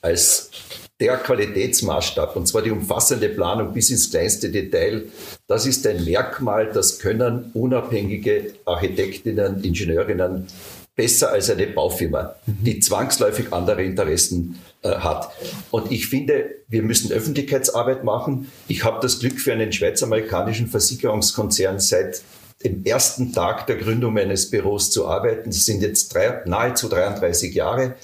als 0.01 0.51
der 0.99 1.17
Qualitätsmaßstab, 1.17 2.35
und 2.35 2.47
zwar 2.47 2.61
die 2.61 2.71
umfassende 2.71 3.27
Planung 3.29 3.73
bis 3.73 3.89
ins 3.89 4.09
kleinste 4.09 4.49
Detail, 4.49 5.03
das 5.47 5.65
ist 5.65 5.85
ein 5.87 6.05
Merkmal, 6.05 6.71
das 6.71 6.99
können 6.99 7.51
unabhängige 7.53 8.53
Architektinnen, 8.65 9.63
Ingenieurinnen 9.63 10.47
besser 10.95 11.31
als 11.31 11.49
eine 11.49 11.67
Baufirma, 11.67 12.35
die 12.45 12.79
zwangsläufig 12.79 13.51
andere 13.51 13.83
Interessen 13.83 14.59
äh, 14.81 14.91
hat. 14.95 15.29
Und 15.69 15.91
ich 15.91 16.07
finde, 16.07 16.49
wir 16.69 16.83
müssen 16.83 17.11
Öffentlichkeitsarbeit 17.11 18.05
machen. 18.05 18.49
Ich 18.69 18.85
habe 18.85 18.99
das 19.01 19.19
Glück, 19.19 19.39
für 19.39 19.51
einen 19.51 19.73
schweiz-amerikanischen 19.73 20.67
Versicherungskonzern 20.67 21.79
seit 21.79 22.21
dem 22.65 22.84
ersten 22.84 23.32
Tag 23.32 23.67
der 23.67 23.78
Gründung 23.78 24.13
meines 24.13 24.49
Büros 24.49 24.89
zu 24.89 25.08
arbeiten. 25.08 25.51
Das 25.51 25.65
sind 25.65 25.82
jetzt 25.82 26.13
drei, 26.13 26.41
nahezu 26.45 26.89
33 26.89 27.54
Jahre. 27.54 27.95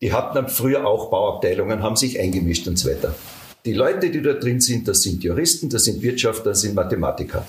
Die 0.00 0.12
hatten 0.12 0.48
früher 0.48 0.86
auch 0.86 1.10
Bauabteilungen, 1.10 1.82
haben 1.82 1.96
sich 1.96 2.18
eingemischt 2.20 2.68
und 2.68 2.78
so 2.78 2.88
weiter. 2.88 3.14
Die 3.64 3.72
Leute, 3.72 4.10
die 4.10 4.22
da 4.22 4.34
drin 4.34 4.60
sind, 4.60 4.86
das 4.86 5.02
sind 5.02 5.24
Juristen, 5.24 5.68
das 5.68 5.84
sind 5.84 6.00
Wirtschaftler, 6.00 6.52
das 6.52 6.60
sind 6.60 6.74
Mathematiker. 6.74 7.44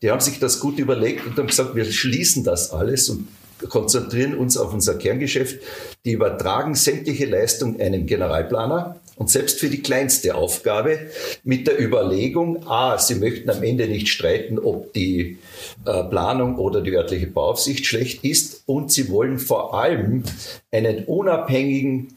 Die 0.00 0.10
haben 0.10 0.20
sich 0.20 0.38
das 0.38 0.60
gut 0.60 0.78
überlegt 0.78 1.26
und 1.26 1.36
haben 1.36 1.48
gesagt, 1.48 1.74
wir 1.74 1.84
schließen 1.84 2.44
das 2.44 2.70
alles 2.70 3.08
und 3.08 3.26
konzentrieren 3.68 4.36
uns 4.36 4.56
auf 4.56 4.72
unser 4.72 4.94
Kerngeschäft. 4.94 5.60
Die 6.04 6.12
übertragen 6.12 6.76
sämtliche 6.76 7.26
Leistung 7.26 7.80
einem 7.80 8.06
Generalplaner 8.06 9.00
und 9.18 9.28
selbst 9.28 9.58
für 9.58 9.68
die 9.68 9.82
kleinste 9.82 10.36
Aufgabe 10.36 11.10
mit 11.42 11.66
der 11.66 11.80
Überlegung, 11.80 12.66
a, 12.68 12.98
sie 12.98 13.16
möchten 13.16 13.50
am 13.50 13.62
Ende 13.62 13.88
nicht 13.88 14.08
streiten, 14.08 14.58
ob 14.58 14.92
die 14.92 15.38
äh, 15.84 16.04
Planung 16.04 16.56
oder 16.56 16.80
die 16.80 16.96
örtliche 16.96 17.26
Bauaufsicht 17.26 17.84
schlecht 17.84 18.24
ist 18.24 18.62
und 18.66 18.92
sie 18.92 19.10
wollen 19.10 19.38
vor 19.38 19.74
allem 19.74 20.22
einen 20.70 21.04
unabhängigen 21.04 22.14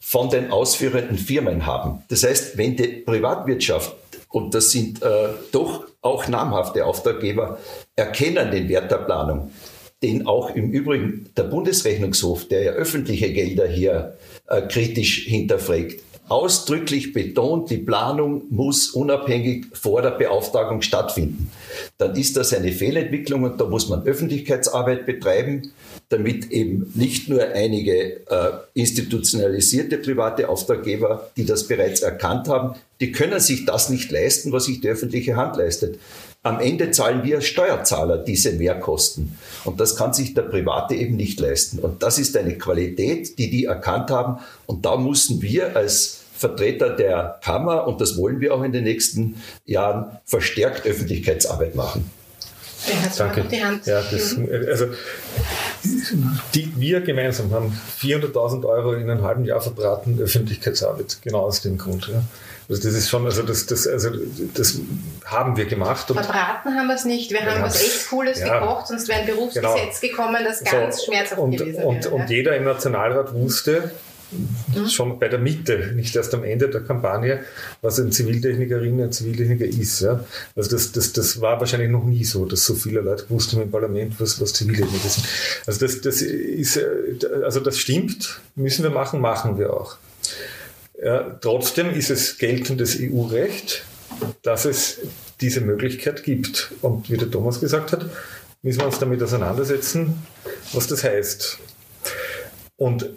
von 0.00 0.30
den 0.30 0.50
ausführenden 0.50 1.18
Firmen 1.18 1.66
haben. 1.66 2.02
Das 2.08 2.24
heißt, 2.24 2.56
wenn 2.56 2.76
die 2.76 2.88
Privatwirtschaft, 2.88 3.94
und 4.30 4.54
das 4.54 4.70
sind 4.70 5.02
äh, 5.02 5.28
doch 5.52 5.84
auch 6.00 6.28
namhafte 6.28 6.86
Auftraggeber, 6.86 7.58
erkennen 7.94 8.50
den 8.50 8.68
Wert 8.70 8.90
der 8.90 8.96
Planung, 8.96 9.50
den 10.02 10.26
auch 10.26 10.54
im 10.54 10.70
Übrigen 10.70 11.30
der 11.36 11.44
Bundesrechnungshof, 11.44 12.48
der 12.48 12.62
ja 12.62 12.72
öffentliche 12.72 13.32
Gelder 13.32 13.68
hier 13.68 14.16
äh, 14.48 14.62
kritisch 14.62 15.26
hinterfragt, 15.26 16.00
ausdrücklich 16.32 17.12
betont, 17.12 17.68
die 17.68 17.76
Planung 17.76 18.44
muss 18.48 18.88
unabhängig 18.90 19.66
vor 19.74 20.00
der 20.00 20.12
Beauftragung 20.12 20.80
stattfinden. 20.80 21.50
Dann 21.98 22.16
ist 22.16 22.38
das 22.38 22.54
eine 22.54 22.72
Fehlentwicklung 22.72 23.42
und 23.42 23.60
da 23.60 23.66
muss 23.66 23.90
man 23.90 24.06
Öffentlichkeitsarbeit 24.06 25.04
betreiben, 25.04 25.72
damit 26.08 26.50
eben 26.50 26.90
nicht 26.94 27.28
nur 27.28 27.42
einige 27.42 28.26
äh, 28.30 28.52
institutionalisierte 28.72 29.98
private 29.98 30.48
Auftraggeber, 30.48 31.30
die 31.36 31.44
das 31.44 31.68
bereits 31.68 32.00
erkannt 32.00 32.48
haben, 32.48 32.76
die 33.02 33.12
können 33.12 33.40
sich 33.40 33.66
das 33.66 33.90
nicht 33.90 34.10
leisten, 34.10 34.52
was 34.52 34.64
sich 34.64 34.80
die 34.80 34.88
öffentliche 34.88 35.36
Hand 35.36 35.56
leistet. 35.56 35.98
Am 36.42 36.60
Ende 36.60 36.90
zahlen 36.92 37.22
wir 37.24 37.42
Steuerzahler 37.42 38.18
diese 38.18 38.52
Mehrkosten. 38.52 39.36
Und 39.64 39.80
das 39.80 39.96
kann 39.96 40.12
sich 40.14 40.34
der 40.34 40.42
Private 40.42 40.94
eben 40.94 41.16
nicht 41.16 41.38
leisten. 41.38 41.78
Und 41.78 42.02
das 42.02 42.18
ist 42.18 42.36
eine 42.36 42.56
Qualität, 42.58 43.38
die 43.38 43.50
die 43.50 43.66
erkannt 43.66 44.10
haben. 44.10 44.38
Und 44.66 44.84
da 44.84 44.96
müssen 44.96 45.40
wir 45.42 45.76
als 45.76 46.21
Vertreter 46.42 46.90
der 46.90 47.38
Kammer, 47.42 47.86
und 47.86 48.00
das 48.00 48.16
wollen 48.18 48.40
wir 48.40 48.52
auch 48.52 48.62
in 48.62 48.72
den 48.72 48.84
nächsten 48.84 49.40
Jahren, 49.64 50.18
verstärkt 50.24 50.84
Öffentlichkeitsarbeit 50.86 51.74
machen. 51.74 52.10
Danke. 53.16 53.44
Ja, 53.84 54.02
das, 54.10 54.36
also, 54.68 54.86
die, 56.52 56.72
wir 56.76 57.00
gemeinsam 57.00 57.52
haben 57.52 57.80
400.000 58.00 58.64
Euro 58.64 58.94
in 58.94 59.08
einem 59.08 59.22
halben 59.22 59.44
Jahr 59.44 59.60
verbraten 59.60 60.18
Öffentlichkeitsarbeit, 60.20 61.18
genau 61.22 61.42
aus 61.42 61.62
dem 61.62 61.78
Grund. 61.78 62.08
Ja. 62.08 62.22
Also 62.68 62.82
das 62.82 62.94
ist 62.94 63.08
schon, 63.08 63.24
also 63.24 63.42
das, 63.42 63.66
das, 63.66 63.86
also 63.86 64.10
das 64.54 64.78
haben 65.24 65.56
wir 65.56 65.66
gemacht. 65.66 66.10
Und 66.10 66.16
Verbraten 66.16 66.74
haben 66.76 66.88
wir 66.88 66.94
es 66.94 67.04
nicht. 67.04 67.30
Wir 67.30 67.40
haben 67.42 67.58
Ja. 67.60 67.62
was 67.62 67.80
echt 67.80 68.08
Cooles 68.08 68.40
Ja. 68.40 68.58
gekocht, 68.58 68.88
sonst 68.88 69.08
wäre 69.08 69.20
ein 69.20 69.26
Berufsgesetz 69.26 70.00
gekommen, 70.00 70.38
das 70.44 70.64
ganz 70.64 70.98
so, 70.98 71.04
schmerzhaft 71.06 71.40
und, 71.40 71.56
gewesen 71.56 71.84
und, 71.84 72.04
wäre. 72.04 72.14
und 72.14 72.30
jeder 72.30 72.56
im 72.56 72.64
Nationalrat 72.64 73.32
wusste, 73.32 73.92
Schon 74.88 75.18
bei 75.18 75.28
der 75.28 75.38
Mitte, 75.38 75.92
nicht 75.94 76.16
erst 76.16 76.34
am 76.34 76.44
Ende 76.44 76.68
der 76.68 76.82
Kampagne, 76.82 77.40
was 77.80 77.98
ein 77.98 78.12
Ziviltechnikerin, 78.12 79.00
ein 79.00 79.12
Ziviltechniker 79.12 79.64
ist. 79.64 80.00
Ja? 80.00 80.24
Also 80.56 80.70
das, 80.70 80.92
das, 80.92 81.12
das 81.12 81.40
war 81.40 81.60
wahrscheinlich 81.60 81.90
noch 81.90 82.04
nie 82.04 82.24
so, 82.24 82.44
dass 82.46 82.64
so 82.64 82.74
viele 82.74 83.00
Leute 83.00 83.24
gewusst 83.24 83.52
haben 83.52 83.62
im 83.62 83.70
Parlament, 83.70 84.14
was, 84.18 84.40
was 84.40 84.52
Ziviltechniker 84.52 85.08
sind. 85.08 85.26
Also 85.66 85.86
das, 85.86 86.00
das 86.00 86.22
ist, 86.22 86.76
äh, 86.76 86.84
also 87.44 87.60
das 87.60 87.78
stimmt, 87.78 88.40
müssen 88.54 88.82
wir 88.82 88.90
machen, 88.90 89.20
machen 89.20 89.58
wir 89.58 89.72
auch. 89.72 89.96
Ja, 91.02 91.36
trotzdem 91.40 91.90
ist 91.90 92.10
es 92.10 92.38
geltendes 92.38 92.96
EU-Recht, 93.00 93.84
dass 94.42 94.64
es 94.64 95.00
diese 95.40 95.60
Möglichkeit 95.60 96.22
gibt. 96.22 96.72
Und 96.80 97.10
wie 97.10 97.16
der 97.16 97.30
Thomas 97.30 97.60
gesagt 97.60 97.92
hat, 97.92 98.06
müssen 98.62 98.80
wir 98.80 98.86
uns 98.86 98.98
damit 98.98 99.22
auseinandersetzen, 99.22 100.22
was 100.72 100.86
das 100.86 101.02
heißt. 101.02 101.58
Und 102.76 103.10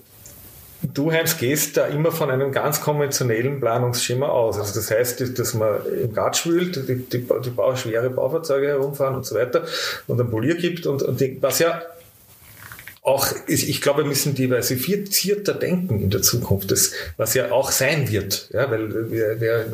du, 0.81 1.11
Heinz, 1.11 1.38
gehst 1.38 1.77
da 1.77 1.85
immer 1.85 2.11
von 2.11 2.29
einem 2.29 2.51
ganz 2.51 2.81
konventionellen 2.81 3.59
Planungsschema 3.59 4.27
aus. 4.27 4.57
Also 4.57 4.75
das 4.75 4.91
heißt, 4.91 5.38
dass 5.39 5.53
man 5.53 5.79
im 6.03 6.13
Gatsch 6.13 6.45
wühlt, 6.45 6.88
die, 6.88 6.95
die, 6.97 7.27
die 7.43 7.49
Bau, 7.49 7.75
schwere 7.75 8.09
Baufahrzeuge 8.09 8.67
herumfahren 8.67 9.15
und 9.15 9.25
so 9.25 9.35
weiter 9.35 9.63
und 10.07 10.19
einen 10.19 10.29
Polier 10.29 10.55
gibt 10.55 10.85
und, 10.85 11.03
und 11.03 11.19
die, 11.19 11.38
was 11.41 11.59
ja 11.59 11.81
auch, 13.05 13.27
ich 13.45 13.81
glaube, 13.81 14.01
wir 14.01 14.07
müssen 14.07 14.33
diversifizierter 14.33 15.53
denken 15.53 16.01
in 16.01 16.09
der 16.09 16.23
Zukunft, 16.23 16.71
das, 16.71 16.91
was 17.17 17.35
ja 17.35 17.51
auch 17.51 17.69
sein 17.69 18.09
wird. 18.09 18.49
Ja, 18.51 18.71
weil 18.71 19.11
wir, 19.11 19.39
wir 19.39 19.71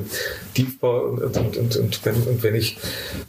Tiefbau 0.54 1.06
und, 1.06 1.38
und, 1.38 1.56
und, 1.56 1.76
und, 1.78 2.06
wenn, 2.06 2.16
und 2.24 2.44
wenn, 2.44 2.56
ich, 2.56 2.78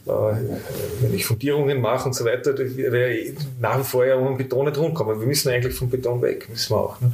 äh, 0.05 0.09
wenn 0.09 1.13
ich 1.13 1.25
Fundierungen 1.25 1.79
mache 1.79 2.09
und 2.09 2.15
so 2.15 2.25
weiter, 2.25 2.53
wäre 2.57 3.33
nach 3.61 3.79
wie 3.79 3.83
vor 3.85 4.05
ja 4.05 4.15
um 4.15 4.37
Beton 4.37 4.65
nicht 4.65 4.77
rumkommen. 4.77 5.21
Wir 5.21 5.25
müssen 5.25 5.49
eigentlich 5.49 5.73
vom 5.73 5.89
Beton 5.89 6.21
weg, 6.21 6.49
müssen 6.49 6.71
wir 6.71 6.81
auch. 6.81 6.99
Ne? 6.99 7.13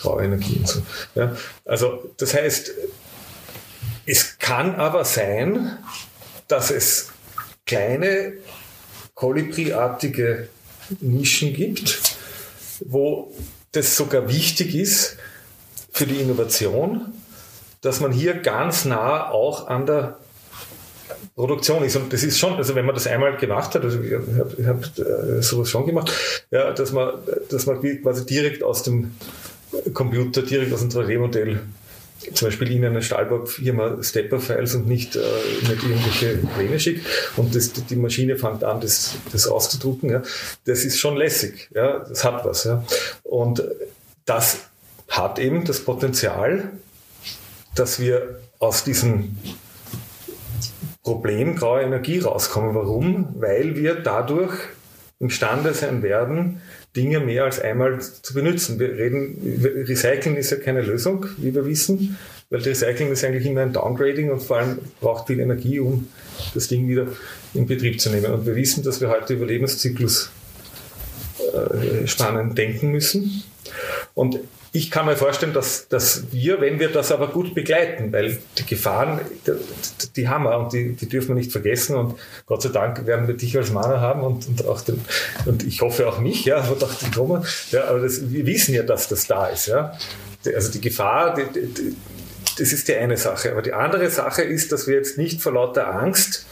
Graue 0.00 0.22
Energie 0.22 0.58
und 0.58 0.68
so. 0.68 0.82
Ja, 1.16 1.36
also, 1.64 2.08
das 2.18 2.34
heißt, 2.34 2.72
es 4.06 4.38
kann 4.38 4.76
aber 4.76 5.04
sein, 5.04 5.76
dass 6.46 6.70
es 6.70 7.08
kleine, 7.66 8.34
kolibriartige 9.16 10.48
Nischen 11.00 11.52
gibt, 11.52 12.17
wo 12.84 13.32
das 13.72 13.96
sogar 13.96 14.28
wichtig 14.28 14.74
ist 14.74 15.16
für 15.92 16.06
die 16.06 16.16
Innovation, 16.16 17.12
dass 17.80 18.00
man 18.00 18.12
hier 18.12 18.34
ganz 18.34 18.84
nah 18.84 19.30
auch 19.30 19.66
an 19.68 19.86
der 19.86 20.18
Produktion 21.34 21.84
ist. 21.84 21.96
Und 21.96 22.12
das 22.12 22.22
ist 22.22 22.38
schon, 22.38 22.54
also 22.54 22.74
wenn 22.74 22.84
man 22.84 22.94
das 22.94 23.06
einmal 23.06 23.36
gemacht 23.36 23.74
hat, 23.74 23.82
also 23.82 24.00
ich 24.00 24.12
habe 24.12 24.66
hab, 24.66 24.98
äh, 24.98 25.42
sowas 25.42 25.70
schon 25.70 25.86
gemacht, 25.86 26.12
ja, 26.50 26.72
dass 26.72 26.92
man, 26.92 27.14
dass 27.50 27.66
man 27.66 27.80
quasi 28.02 28.26
direkt 28.26 28.62
aus 28.62 28.82
dem 28.82 29.12
Computer, 29.92 30.42
direkt 30.42 30.72
aus 30.72 30.80
dem 30.80 30.90
3D-Modell 30.90 31.60
zum 32.34 32.48
Beispiel 32.48 32.72
in 32.72 32.84
eine 32.84 33.02
Stahlbaufirma 33.02 34.02
Stepper-Files 34.02 34.74
und 34.74 34.86
nicht, 34.86 35.16
äh, 35.16 35.20
nicht 35.62 35.82
irgendwelche 35.82 36.38
Pläne 36.56 36.80
schickt 36.80 37.06
und 37.36 37.54
das, 37.54 37.72
die 37.72 37.96
Maschine 37.96 38.36
fängt 38.36 38.64
an, 38.64 38.80
das, 38.80 39.16
das 39.32 39.46
auszudrucken. 39.46 40.10
Ja. 40.10 40.22
Das 40.64 40.84
ist 40.84 40.98
schon 40.98 41.16
lässig. 41.16 41.68
Ja. 41.74 42.00
Das 42.00 42.24
hat 42.24 42.44
was. 42.44 42.64
Ja. 42.64 42.84
Und 43.22 43.62
das 44.24 44.58
hat 45.08 45.38
eben 45.38 45.64
das 45.64 45.80
Potenzial, 45.80 46.70
dass 47.74 48.00
wir 48.00 48.40
aus 48.58 48.84
diesem 48.84 49.36
Problem 51.02 51.56
graue 51.56 51.82
Energie 51.82 52.18
rauskommen. 52.18 52.74
Warum? 52.74 53.34
Weil 53.38 53.76
wir 53.76 53.94
dadurch 53.94 54.52
imstande 55.20 55.74
sein 55.74 56.02
werden, 56.02 56.60
Dinge 56.98 57.20
mehr 57.20 57.44
als 57.44 57.60
einmal 57.60 58.00
zu 58.00 58.34
benutzen. 58.34 58.80
Wir 58.80 58.96
reden, 58.96 59.38
Recyceln 59.86 60.36
ist 60.36 60.50
ja 60.50 60.56
keine 60.56 60.82
Lösung, 60.82 61.26
wie 61.36 61.54
wir 61.54 61.64
wissen, 61.64 62.18
weil 62.50 62.60
Recycling 62.60 63.12
ist 63.12 63.24
eigentlich 63.24 63.46
immer 63.46 63.60
ein 63.60 63.72
Downgrading 63.72 64.30
und 64.30 64.42
vor 64.42 64.58
allem 64.58 64.78
braucht 65.00 65.28
viel 65.28 65.38
Energie, 65.38 65.78
um 65.78 66.08
das 66.54 66.66
Ding 66.66 66.88
wieder 66.88 67.06
in 67.54 67.66
Betrieb 67.66 68.00
zu 68.00 68.10
nehmen. 68.10 68.32
Und 68.32 68.46
wir 68.46 68.56
wissen, 68.56 68.82
dass 68.82 69.00
wir 69.00 69.10
heute 69.10 69.34
über 69.34 69.46
Lebenszyklus 69.46 70.30
äh, 71.38 72.06
spannend 72.08 72.58
denken 72.58 72.90
müssen. 72.90 73.44
Und 74.14 74.40
ich 74.78 74.92
kann 74.92 75.06
mir 75.06 75.16
vorstellen, 75.16 75.52
dass, 75.52 75.88
dass 75.88 76.30
wir, 76.30 76.60
wenn 76.60 76.78
wir 76.78 76.88
das 76.90 77.10
aber 77.10 77.26
gut 77.28 77.52
begleiten, 77.52 78.12
weil 78.12 78.38
die 78.56 78.64
Gefahren, 78.64 79.20
die, 79.44 79.52
die 80.14 80.28
haben 80.28 80.44
wir 80.44 80.56
und 80.56 80.72
die, 80.72 80.92
die 80.92 81.08
dürfen 81.08 81.30
wir 81.30 81.34
nicht 81.34 81.50
vergessen 81.50 81.96
und 81.96 82.14
Gott 82.46 82.62
sei 82.62 82.68
Dank 82.68 83.04
werden 83.04 83.26
wir 83.26 83.34
dich 83.34 83.56
als 83.56 83.72
Mana 83.72 84.00
haben 84.00 84.22
und, 84.22 84.46
und 84.46 84.64
auch 84.66 84.80
den, 84.80 85.00
und 85.46 85.66
ich 85.66 85.80
hoffe 85.80 86.08
auch 86.08 86.20
mich, 86.20 86.44
ja, 86.44 86.62
und 86.64 86.82
auch 86.84 86.94
die 86.94 87.10
Thomas, 87.10 87.72
ja, 87.72 87.84
aber 87.88 88.00
das, 88.00 88.30
wir 88.30 88.46
wissen 88.46 88.72
ja, 88.72 88.84
dass 88.84 89.08
das 89.08 89.26
da 89.26 89.46
ist, 89.46 89.66
ja. 89.66 89.98
Also 90.54 90.70
die 90.70 90.80
Gefahr, 90.80 91.34
die, 91.34 91.42
die, 91.52 91.96
das 92.56 92.72
ist 92.72 92.86
die 92.86 92.94
eine 92.94 93.16
Sache. 93.16 93.50
Aber 93.50 93.62
die 93.62 93.72
andere 93.72 94.08
Sache 94.10 94.42
ist, 94.42 94.70
dass 94.70 94.86
wir 94.86 94.94
jetzt 94.94 95.18
nicht 95.18 95.42
vor 95.42 95.52
lauter 95.52 95.92
Angst 95.92 96.46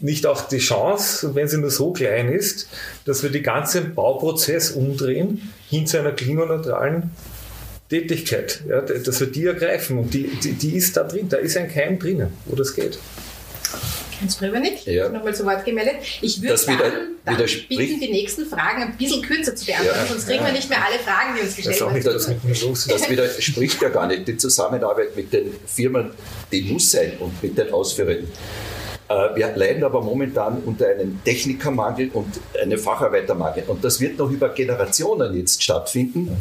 nicht 0.00 0.26
auch 0.26 0.42
die 0.48 0.58
Chance, 0.58 1.34
wenn 1.34 1.48
sie 1.48 1.58
nur 1.58 1.70
so 1.70 1.92
klein 1.92 2.30
ist, 2.30 2.68
dass 3.04 3.22
wir 3.22 3.30
den 3.30 3.42
ganzen 3.42 3.94
Bauprozess 3.94 4.70
umdrehen 4.70 5.52
hin 5.68 5.86
zu 5.86 5.98
einer 5.98 6.12
klimaneutralen 6.12 7.10
Tätigkeit, 7.88 8.62
ja, 8.68 8.80
dass 8.80 9.20
wir 9.20 9.28
die 9.28 9.46
ergreifen 9.46 9.98
und 9.98 10.12
die, 10.12 10.24
die, 10.42 10.52
die 10.52 10.76
ist 10.76 10.96
da 10.96 11.04
drin, 11.04 11.28
da 11.28 11.36
ist 11.36 11.56
ein 11.56 11.72
Keim 11.72 11.98
drinnen, 11.98 12.32
wo 12.46 12.56
das 12.56 12.74
geht. 12.74 12.98
Hans 14.20 14.36
Pröbernick, 14.36 14.86
ja. 14.86 15.08
nochmal 15.08 15.34
zu 15.34 15.44
Wort 15.44 15.64
gemeldet. 15.64 15.96
Ich 16.22 16.40
würde 16.40 16.58
dann, 16.66 17.36
dann 17.36 17.36
bitten, 17.68 18.00
die 18.00 18.10
nächsten 18.10 18.46
Fragen 18.46 18.82
ein 18.82 18.96
bisschen 18.96 19.22
kürzer 19.22 19.54
zu 19.54 19.66
beantworten, 19.66 19.98
ja. 20.00 20.06
sonst 20.06 20.26
kriegen 20.26 20.44
wir 20.44 20.52
nicht 20.52 20.68
mehr 20.68 20.78
alle 20.84 20.98
Fragen, 20.98 21.36
die 21.36 21.42
uns 21.42 21.56
gestellt 21.56 21.80
werden. 21.80 22.02
Das, 22.02 22.26
das, 22.26 22.86
das 22.86 23.10
widerspricht 23.10 23.82
ja 23.82 23.88
gar 23.90 24.06
nicht 24.06 24.26
die 24.26 24.36
Zusammenarbeit 24.36 25.14
mit 25.16 25.32
den 25.32 25.52
Firmen, 25.66 26.10
die 26.50 26.62
muss 26.62 26.90
sein 26.90 27.12
und 27.20 27.42
mit 27.42 27.58
den 27.58 27.70
Ausführenden. 27.72 28.28
Äh, 29.08 29.36
wir 29.36 29.54
leiden 29.54 29.84
aber 29.84 30.00
momentan 30.00 30.62
unter 30.64 30.88
einem 30.88 31.22
Technikermangel 31.22 32.10
und 32.12 32.40
einem 32.60 32.78
Facharbeitermangel. 32.78 33.64
Und 33.66 33.84
das 33.84 34.00
wird 34.00 34.18
noch 34.18 34.30
über 34.30 34.48
Generationen 34.48 35.36
jetzt 35.36 35.62
stattfinden. 35.62 36.36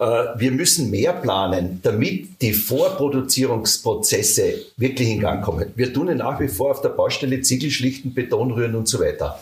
Äh, 0.00 0.28
wir 0.38 0.50
müssen 0.50 0.90
mehr 0.90 1.12
planen, 1.12 1.80
damit 1.82 2.40
die 2.40 2.54
Vorproduzierungsprozesse 2.54 4.54
wirklich 4.78 5.10
in 5.10 5.20
Gang 5.20 5.44
kommen. 5.44 5.70
Wir 5.76 5.92
tun 5.92 6.16
nach 6.16 6.40
wie 6.40 6.48
vor 6.48 6.70
auf 6.70 6.80
der 6.80 6.88
Baustelle 6.88 7.42
Ziegel 7.42 7.70
schlichten, 7.70 8.14
Beton 8.14 8.52
rühren 8.52 8.74
und 8.74 8.88
so 8.88 8.98
weiter. 8.98 9.38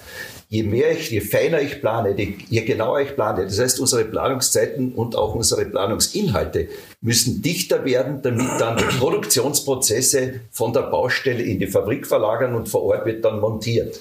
Je 0.50 0.64
mehr 0.64 0.92
ich, 0.92 1.10
je 1.10 1.20
feiner 1.20 1.60
ich 1.60 1.80
plane, 1.80 2.16
je 2.16 2.62
genauer 2.62 3.02
ich 3.02 3.14
plane, 3.14 3.44
das 3.44 3.60
heißt, 3.60 3.80
unsere 3.80 4.06
Planungszeiten 4.06 4.92
und 4.92 5.14
auch 5.14 5.34
unsere 5.34 5.66
Planungsinhalte 5.66 6.68
müssen 7.02 7.42
dichter 7.42 7.84
werden, 7.84 8.22
damit 8.22 8.48
dann 8.58 8.78
die 8.78 8.84
Produktionsprozesse 8.98 10.40
von 10.50 10.72
der 10.72 10.82
Baustelle 10.82 11.42
in 11.42 11.58
die 11.58 11.66
Fabrik 11.66 12.06
verlagern 12.06 12.54
und 12.54 12.66
vor 12.66 12.82
Ort 12.84 13.04
wird 13.04 13.26
dann 13.26 13.40
montiert. 13.40 14.00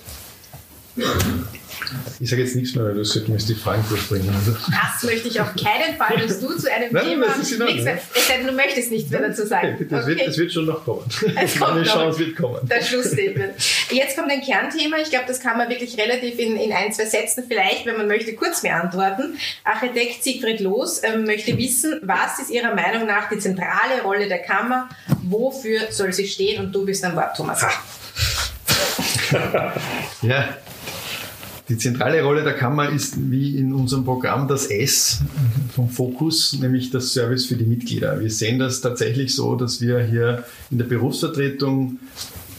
Ich 2.20 2.30
sage 2.30 2.42
jetzt 2.42 2.56
nichts 2.56 2.76
mehr, 2.76 2.86
weil 2.86 2.96
du 2.96 3.04
solltest 3.04 3.50
die 3.50 3.56
Fragen 3.56 3.84
durchbringen. 3.90 4.34
Also. 4.34 4.52
Das 4.52 5.04
möchte 5.04 5.28
ich 5.28 5.40
auf 5.40 5.54
keinen 5.56 5.96
Fall, 5.98 6.18
dass 6.18 6.40
du 6.40 6.56
zu 6.56 6.72
einem 6.72 6.92
Nein, 6.92 7.06
Thema 7.06 7.38
nichts 7.38 7.58
mehr, 7.58 8.00
es 8.14 8.28
sei 8.28 8.38
denn, 8.38 8.48
du 8.48 8.54
möchtest 8.54 8.92
nichts 8.92 9.10
mehr 9.12 9.22
dazu 9.22 9.46
sagen. 9.46 9.78
Das, 9.90 10.04
okay. 10.04 10.16
wird, 10.16 10.28
das 10.28 10.38
wird 10.38 10.52
schon 10.52 10.66
noch 10.66 10.84
kommen. 10.84 11.06
Es 11.36 11.58
kommt 11.58 11.76
Meine 11.76 11.86
Chance 11.86 12.20
wird 12.20 12.36
kommen. 12.36 12.60
Das 12.68 12.88
Schlussstatement. 12.88 13.54
Jetzt 13.92 14.18
kommt 14.18 14.32
ein 14.32 14.42
Kernthema. 14.42 14.98
Ich 14.98 15.10
glaube, 15.10 15.26
das 15.28 15.40
kann 15.40 15.58
man 15.58 15.70
wirklich 15.70 15.98
relativ 15.98 16.40
in, 16.40 16.58
in 16.58 16.72
ein, 16.72 16.92
zwei 16.92 17.06
Sätzen 17.06 17.44
vielleicht, 17.48 17.86
wenn 17.86 17.98
man 17.98 18.08
möchte, 18.08 18.34
kurz 18.34 18.62
beantworten. 18.62 19.38
Architekt 19.64 20.24
Siegfried 20.24 20.60
Loos 20.60 21.02
ähm, 21.04 21.26
möchte 21.26 21.58
wissen, 21.58 22.00
was 22.04 22.40
ist 22.40 22.50
Ihrer 22.50 22.74
Meinung 22.74 23.06
nach 23.06 23.30
die 23.30 23.40
zentrale 23.40 24.02
Rolle 24.04 24.28
der 24.28 24.40
Kammer? 24.40 24.90
Wofür 25.24 25.92
soll 25.92 26.14
sie 26.14 26.28
stehen? 26.28 26.66
Und 26.66 26.74
du 26.74 26.86
bist 26.86 27.04
am 27.04 27.16
Wort, 27.16 27.36
Thomas. 27.36 27.64
ja, 30.22 30.58
die 31.70 31.78
zentrale 31.78 32.24
Rolle 32.24 32.44
der 32.44 32.54
Kammer 32.54 32.90
ist 32.90 33.30
wie 33.30 33.58
in 33.58 33.74
unserem 33.74 34.06
Programm 34.06 34.48
das 34.48 34.68
S 34.68 35.22
vom 35.74 35.90
Fokus, 35.90 36.58
nämlich 36.60 36.92
das 36.92 37.14
Service 37.14 37.46
für 37.46 37.56
die 37.56 37.66
Mitglieder. 37.66 38.20
Wir 38.20 38.30
sehen 38.30 38.60
das 38.60 38.82
tatsächlich 38.82 39.36
so, 39.36 39.56
dass 39.56 39.82
wir 39.82 40.00
hier 40.00 40.46
in 40.72 40.78
der 40.78 40.86
Berufsvertretung 40.86 42.00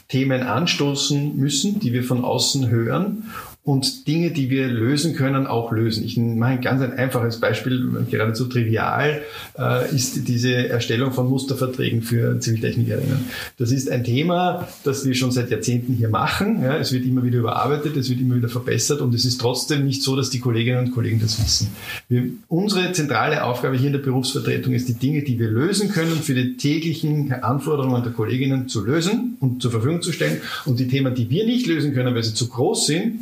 Themen 0.09 0.43
anstoßen 0.43 1.37
müssen, 1.37 1.81
die 1.81 1.93
wir 1.93 2.03
von 2.03 2.25
außen 2.25 2.69
hören 2.69 3.31
und 3.69 4.09
Dinge, 4.09 4.31
die 4.31 4.49
wir 4.49 4.67
lösen 4.67 5.15
können, 5.15 5.47
auch 5.47 5.73
lösen. 5.73 6.03
Ich 6.03 6.17
mache 6.17 6.53
ein 6.53 6.61
ganz 6.63 6.81
ein 6.81 6.95
einfaches 6.95 7.39
Beispiel, 7.39 8.07
geradezu 8.11 8.47
trivial, 8.47 9.21
äh, 9.59 9.95
ist 9.95 10.27
diese 10.27 10.71
Erstellung 10.71 11.13
von 11.13 11.29
Musterverträgen 11.29 12.01
für 12.01 12.41
Ziviltechnikerinnen. 12.41 13.27
Das 13.59 13.71
ist 13.71 13.91
ein 13.91 14.05
Thema, 14.05 14.67
das 14.85 15.05
wir 15.05 15.15
schon 15.15 15.33
seit 15.33 15.51
Jahrzehnten 15.51 15.93
hier 15.93 16.09
machen. 16.09 16.63
Es 16.63 16.93
wird 16.93 17.05
immer 17.05 17.23
wieder 17.23 17.41
überarbeitet, 17.41 17.95
es 17.99 18.09
wird 18.09 18.23
immer 18.23 18.37
wieder 18.37 18.49
verbessert 18.49 19.03
und 19.03 19.15
es 19.15 19.27
ist 19.27 19.39
trotzdem 19.39 19.85
nicht 19.85 20.03
so, 20.03 20.17
dass 20.17 20.31
die 20.31 20.41
Kolleginnen 20.41 20.87
und 20.87 20.93
Kollegen 20.93 21.21
das 21.21 21.39
wissen. 21.39 21.69
Wir, 22.09 22.25
unsere 22.49 22.93
zentrale 22.93 23.45
Aufgabe 23.45 23.77
hier 23.77 23.89
in 23.89 23.93
der 23.93 24.01
Berufsvertretung 24.01 24.73
ist, 24.73 24.89
die 24.89 24.95
Dinge, 24.95 25.25
die 25.25 25.39
wir 25.39 25.51
lösen 25.51 25.91
können, 25.91 26.23
für 26.23 26.33
die 26.33 26.57
täglichen 26.57 27.35
Anforderungen 27.35 28.03
der 28.03 28.13
Kolleginnen 28.13 28.67
zu 28.67 28.83
lösen 28.83 29.37
und 29.41 29.61
zur 29.61 29.73
Verfügung 29.73 30.01
zu 30.01 30.13
stellen 30.13 30.41
und 30.65 30.81
die 30.81 30.89
Themen, 30.89 31.15
die 31.15 31.29
wir 31.29 31.45
nicht 31.45 31.67
lösen 31.67 31.93
können, 31.93 32.15
weil 32.15 32.23
sie 32.23 32.33
zu 32.33 32.49
groß 32.49 32.87
sind, 32.87 33.19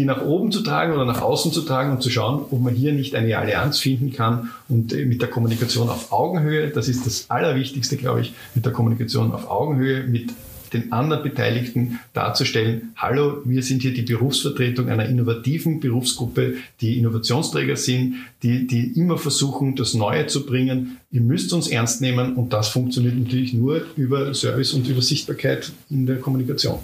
die 0.00 0.06
nach 0.06 0.24
oben 0.24 0.50
zu 0.50 0.62
tragen 0.62 0.94
oder 0.94 1.04
nach 1.04 1.20
außen 1.20 1.52
zu 1.52 1.60
tragen 1.60 1.90
und 1.90 2.02
zu 2.02 2.08
schauen, 2.08 2.46
ob 2.50 2.58
man 2.62 2.74
hier 2.74 2.94
nicht 2.94 3.14
eine 3.14 3.36
Allianz 3.36 3.80
finden 3.80 4.14
kann 4.14 4.48
und 4.66 4.94
äh, 4.94 5.04
mit 5.04 5.20
der 5.20 5.28
Kommunikation 5.28 5.90
auf 5.90 6.10
Augenhöhe, 6.10 6.68
das 6.68 6.88
ist 6.88 7.04
das 7.04 7.28
Allerwichtigste, 7.28 7.98
glaube 7.98 8.22
ich, 8.22 8.32
mit 8.54 8.64
der 8.64 8.72
Kommunikation 8.72 9.30
auf 9.30 9.50
Augenhöhe, 9.50 10.04
mit 10.04 10.30
den 10.72 10.90
anderen 10.90 11.22
Beteiligten 11.22 11.98
darzustellen, 12.14 12.94
hallo, 12.96 13.42
wir 13.44 13.62
sind 13.62 13.82
hier 13.82 13.92
die 13.92 14.00
Berufsvertretung 14.00 14.88
einer 14.88 15.04
innovativen 15.04 15.80
Berufsgruppe, 15.80 16.54
die 16.80 16.96
Innovationsträger 16.96 17.76
sind, 17.76 18.14
die, 18.42 18.66
die 18.66 18.98
immer 18.98 19.18
versuchen, 19.18 19.76
das 19.76 19.92
Neue 19.92 20.28
zu 20.28 20.46
bringen. 20.46 20.96
Ihr 21.10 21.20
müsst 21.20 21.52
uns 21.52 21.68
ernst 21.68 22.00
nehmen 22.00 22.36
und 22.36 22.54
das 22.54 22.68
funktioniert 22.68 23.18
natürlich 23.18 23.52
nur 23.52 23.82
über 23.96 24.32
Service 24.32 24.72
und 24.72 24.88
über 24.88 25.02
Sichtbarkeit 25.02 25.72
in 25.90 26.06
der 26.06 26.16
Kommunikation. 26.20 26.78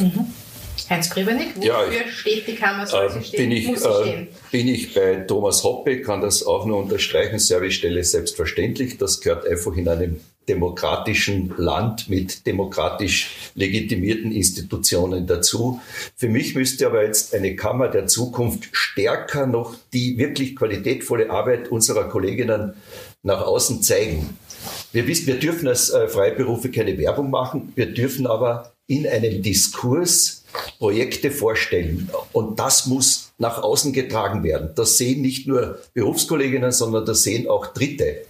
Mhm. 0.00 0.26
Heinz 0.88 1.10
Pribernick, 1.10 1.56
wofür 1.56 1.68
ja, 1.68 2.08
steht 2.08 2.46
die 2.46 2.54
Kammer, 2.54 2.86
soll 2.86 3.06
äh, 3.06 3.10
sie 3.10 3.24
stehen, 3.24 3.48
bin 3.48 3.52
ich, 3.52 3.66
muss 3.66 3.82
sie 3.82 3.88
äh, 3.88 4.02
stehen? 4.02 4.28
bin 4.50 4.68
ich 4.68 4.94
bei 4.94 5.16
Thomas 5.16 5.64
Hoppe, 5.64 6.00
kann 6.02 6.20
das 6.20 6.44
auch 6.44 6.66
nur 6.66 6.78
unterstreichen, 6.78 7.38
Servicestelle 7.38 8.02
selbstverständlich, 8.04 8.98
das 8.98 9.20
gehört 9.20 9.46
einfach 9.46 9.76
in 9.76 9.88
einem 9.88 10.20
demokratischen 10.48 11.54
Land 11.56 12.08
mit 12.08 12.46
demokratisch 12.46 13.50
legitimierten 13.54 14.32
Institutionen 14.32 15.26
dazu. 15.26 15.80
Für 16.16 16.28
mich 16.28 16.54
müsste 16.54 16.86
aber 16.86 17.04
jetzt 17.04 17.34
eine 17.34 17.54
Kammer 17.54 17.88
der 17.88 18.06
Zukunft 18.06 18.68
stärker 18.72 19.46
noch 19.46 19.76
die 19.92 20.18
wirklich 20.18 20.56
qualitätvolle 20.56 21.30
Arbeit 21.30 21.68
unserer 21.68 22.08
Kolleginnen 22.08 22.74
nach 23.22 23.42
außen 23.42 23.82
zeigen. 23.82 24.38
Wir 24.92 25.06
wissen, 25.06 25.26
wir 25.26 25.38
dürfen 25.38 25.68
als 25.68 25.90
äh, 25.90 26.08
Freiberufe 26.08 26.70
keine 26.70 26.96
Werbung 26.98 27.30
machen, 27.30 27.72
wir 27.76 27.92
dürfen 27.92 28.26
aber 28.26 28.72
in 28.86 29.06
einem 29.06 29.42
Diskurs 29.42 30.37
Projekte 30.78 31.30
vorstellen. 31.30 32.10
Und 32.32 32.58
das 32.58 32.86
muss 32.86 33.32
nach 33.38 33.62
außen 33.62 33.92
getragen 33.92 34.42
werden. 34.42 34.70
Das 34.74 34.98
sehen 34.98 35.22
nicht 35.22 35.46
nur 35.46 35.78
Berufskolleginnen, 35.94 36.72
sondern 36.72 37.04
das 37.06 37.22
sehen 37.22 37.48
auch 37.48 37.68
Dritte. 37.68 38.22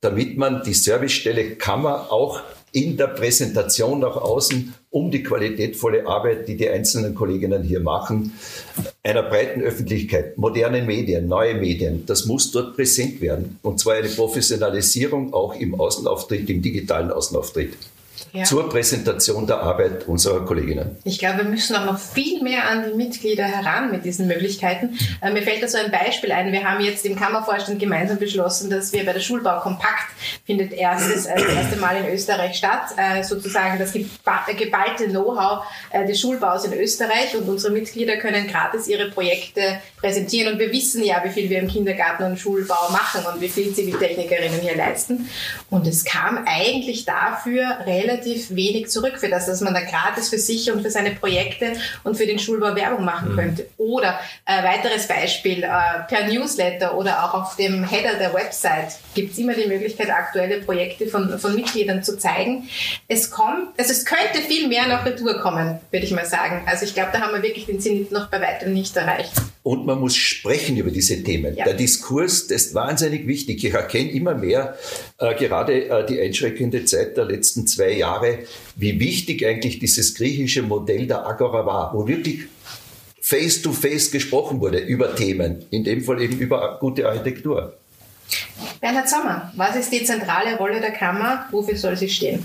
Damit 0.00 0.36
man 0.36 0.62
die 0.64 0.74
Servicestelle 0.74 1.56
Kammer 1.56 2.10
auch 2.10 2.40
in 2.72 2.96
der 2.96 3.08
Präsentation 3.08 4.00
nach 4.00 4.16
außen 4.16 4.74
um 4.90 5.10
die 5.10 5.22
qualitätvolle 5.22 6.06
Arbeit, 6.06 6.48
die 6.48 6.56
die 6.56 6.68
einzelnen 6.68 7.14
Kolleginnen 7.14 7.62
hier 7.62 7.80
machen, 7.80 8.32
einer 9.02 9.22
breiten 9.22 9.60
Öffentlichkeit, 9.60 10.38
modernen 10.38 10.86
Medien, 10.86 11.28
neue 11.28 11.54
Medien, 11.54 12.06
das 12.06 12.26
muss 12.26 12.50
dort 12.50 12.76
präsent 12.76 13.20
werden. 13.20 13.58
Und 13.62 13.80
zwar 13.80 13.94
eine 13.94 14.08
Professionalisierung 14.08 15.32
auch 15.34 15.54
im 15.54 15.74
Außenauftritt, 15.74 16.48
im 16.48 16.62
digitalen 16.62 17.10
Außenauftritt 17.10 17.74
ja. 18.32 18.44
zur 18.44 18.68
Präsentation 18.68 19.46
der 19.46 19.60
Arbeit 19.60 20.06
unserer 20.06 20.44
Kolleginnen. 20.44 20.96
Ich 21.04 21.18
glaube, 21.18 21.38
wir 21.38 21.44
müssen 21.44 21.76
auch 21.76 21.84
noch 21.84 21.98
viel 21.98 22.42
mehr 22.42 22.68
an 22.68 22.84
die 22.88 22.96
Mitglieder 22.96 23.44
heran 23.44 23.90
mit 23.90 24.04
diesen 24.04 24.26
Möglichkeiten. 24.26 24.96
Äh, 25.20 25.32
mir 25.32 25.42
fällt 25.42 25.62
da 25.62 25.68
so 25.68 25.78
ein 25.78 25.90
Beispiel 25.90 26.32
ein. 26.32 26.52
Wir 26.52 26.64
haben 26.64 26.82
jetzt 26.84 27.04
im 27.04 27.16
Kammervorstand 27.16 27.78
gemeinsam 27.78 28.18
beschlossen, 28.18 28.70
dass 28.70 28.92
wir 28.92 29.04
bei 29.04 29.12
der 29.12 29.20
Schulbau 29.20 29.60
Kompakt 29.60 30.10
findet 30.46 30.72
erstes, 30.72 31.26
äh, 31.26 31.34
das 31.34 31.54
erste 31.54 31.76
Mal 31.76 31.96
in 31.96 32.12
Österreich 32.12 32.56
statt, 32.56 32.94
äh, 32.96 33.22
sozusagen 33.22 33.78
das 33.78 33.92
geballte 33.92 35.08
Know-how 35.08 35.64
äh, 35.90 36.06
des 36.06 36.20
Schulbaus 36.20 36.64
in 36.64 36.72
Österreich 36.72 37.36
und 37.36 37.48
unsere 37.48 37.72
Mitglieder 37.72 38.16
können 38.16 38.46
gratis 38.46 38.86
ihre 38.86 39.10
Projekte 39.10 39.80
präsentieren 39.96 40.54
und 40.54 40.58
wir 40.58 40.72
wissen 40.72 41.02
ja, 41.04 41.22
wie 41.24 41.30
viel 41.30 41.50
wir 41.50 41.58
im 41.58 41.68
Kindergarten 41.68 42.24
und 42.24 42.38
Schulbau 42.38 42.90
machen 42.90 43.24
und 43.32 43.40
wie 43.40 43.48
viel 43.48 43.74
Ziviltechnikerinnen 43.74 44.60
hier 44.60 44.76
leisten. 44.76 45.28
Und 45.68 45.86
es 45.86 46.04
kam 46.04 46.44
eigentlich 46.46 47.04
dafür 47.04 47.78
relativ 47.86 48.09
relativ 48.10 48.54
wenig 48.54 48.88
zurück 48.88 49.14
für 49.18 49.28
das, 49.28 49.46
dass 49.46 49.60
man 49.60 49.74
da 49.74 49.80
gratis 49.80 50.28
für 50.28 50.38
sich 50.38 50.70
und 50.70 50.82
für 50.82 50.90
seine 50.90 51.12
Projekte 51.12 51.72
und 52.04 52.16
für 52.16 52.26
den 52.26 52.38
Schulbau 52.38 52.74
Werbung 52.74 53.04
machen 53.04 53.32
mhm. 53.32 53.36
könnte. 53.36 53.66
Oder 53.76 54.18
äh, 54.46 54.62
weiteres 54.62 55.06
Beispiel, 55.06 55.62
äh, 55.62 55.68
per 56.08 56.28
Newsletter 56.28 56.96
oder 56.96 57.24
auch 57.24 57.34
auf 57.34 57.56
dem 57.56 57.84
Header 57.84 58.14
der 58.18 58.34
Website 58.34 58.98
gibt 59.14 59.32
es 59.32 59.38
immer 59.38 59.54
die 59.54 59.66
Möglichkeit, 59.66 60.10
aktuelle 60.10 60.60
Projekte 60.60 61.06
von, 61.06 61.38
von 61.38 61.54
Mitgliedern 61.54 62.02
zu 62.02 62.18
zeigen. 62.18 62.68
Es 63.08 63.30
kommt, 63.30 63.78
also 63.78 63.92
es 63.92 64.04
könnte 64.04 64.40
viel 64.46 64.68
mehr 64.68 64.88
noch 64.88 65.04
retour 65.04 65.40
kommen, 65.40 65.78
würde 65.90 66.06
ich 66.06 66.12
mal 66.12 66.26
sagen. 66.26 66.62
Also 66.66 66.84
ich 66.84 66.94
glaube, 66.94 67.10
da 67.12 67.20
haben 67.20 67.34
wir 67.34 67.42
wirklich 67.42 67.66
den 67.66 67.80
Zenit 67.80 68.12
noch 68.12 68.28
bei 68.28 68.40
weitem 68.40 68.72
nicht 68.72 68.96
erreicht. 68.96 69.32
Und 69.62 69.84
man 69.84 70.00
muss 70.00 70.16
sprechen 70.16 70.76
über 70.78 70.90
diese 70.90 71.22
Themen. 71.22 71.54
Ja. 71.54 71.64
Der 71.64 71.74
Diskurs, 71.74 72.46
das 72.46 72.66
ist 72.66 72.74
wahnsinnig 72.74 73.26
wichtig. 73.26 73.62
Ich 73.62 73.74
erkenne 73.74 74.10
immer 74.10 74.34
mehr, 74.34 74.78
äh, 75.18 75.34
gerade 75.34 75.88
äh, 75.88 76.06
die 76.06 76.18
einschreckende 76.18 76.84
Zeit 76.86 77.16
der 77.18 77.26
letzten 77.26 77.66
zwei 77.66 77.92
Jahre, 78.00 78.40
wie 78.76 78.98
wichtig 78.98 79.46
eigentlich 79.46 79.78
dieses 79.78 80.14
griechische 80.14 80.62
Modell 80.62 81.06
der 81.06 81.26
Agora 81.26 81.64
war, 81.64 81.94
wo 81.94 82.06
wirklich 82.06 82.40
face-to-face 83.20 84.08
-face 84.08 84.12
gesprochen 84.12 84.60
wurde 84.60 84.78
über 84.78 85.14
Themen, 85.14 85.64
in 85.70 85.84
dem 85.84 86.02
Fall 86.02 86.20
eben 86.20 86.38
über 86.38 86.78
gute 86.80 87.06
Architektur. 87.08 87.74
Bernhard 88.80 89.08
Sommer, 89.08 89.52
was 89.56 89.76
ist 89.76 89.92
die 89.92 90.04
zentrale 90.04 90.56
Rolle 90.56 90.80
der 90.80 90.92
Kammer? 90.92 91.46
Wofür 91.50 91.76
soll 91.76 91.96
sie 91.96 92.08
stehen? 92.08 92.44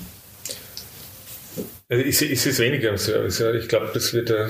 Also 1.88 2.03
ich, 2.03 2.22
ich 2.22 2.41
sehe 2.41 2.51
es 2.51 2.60
weniger 2.60 2.97
Service. 2.97 3.39
Ich 3.62 3.68
glaube, 3.68 3.91
das 3.93 4.14
wird 4.14 4.30
äh, 4.32 4.47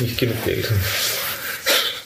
nicht 0.00 0.18
genug 0.18 0.42
Geld. 0.44 0.68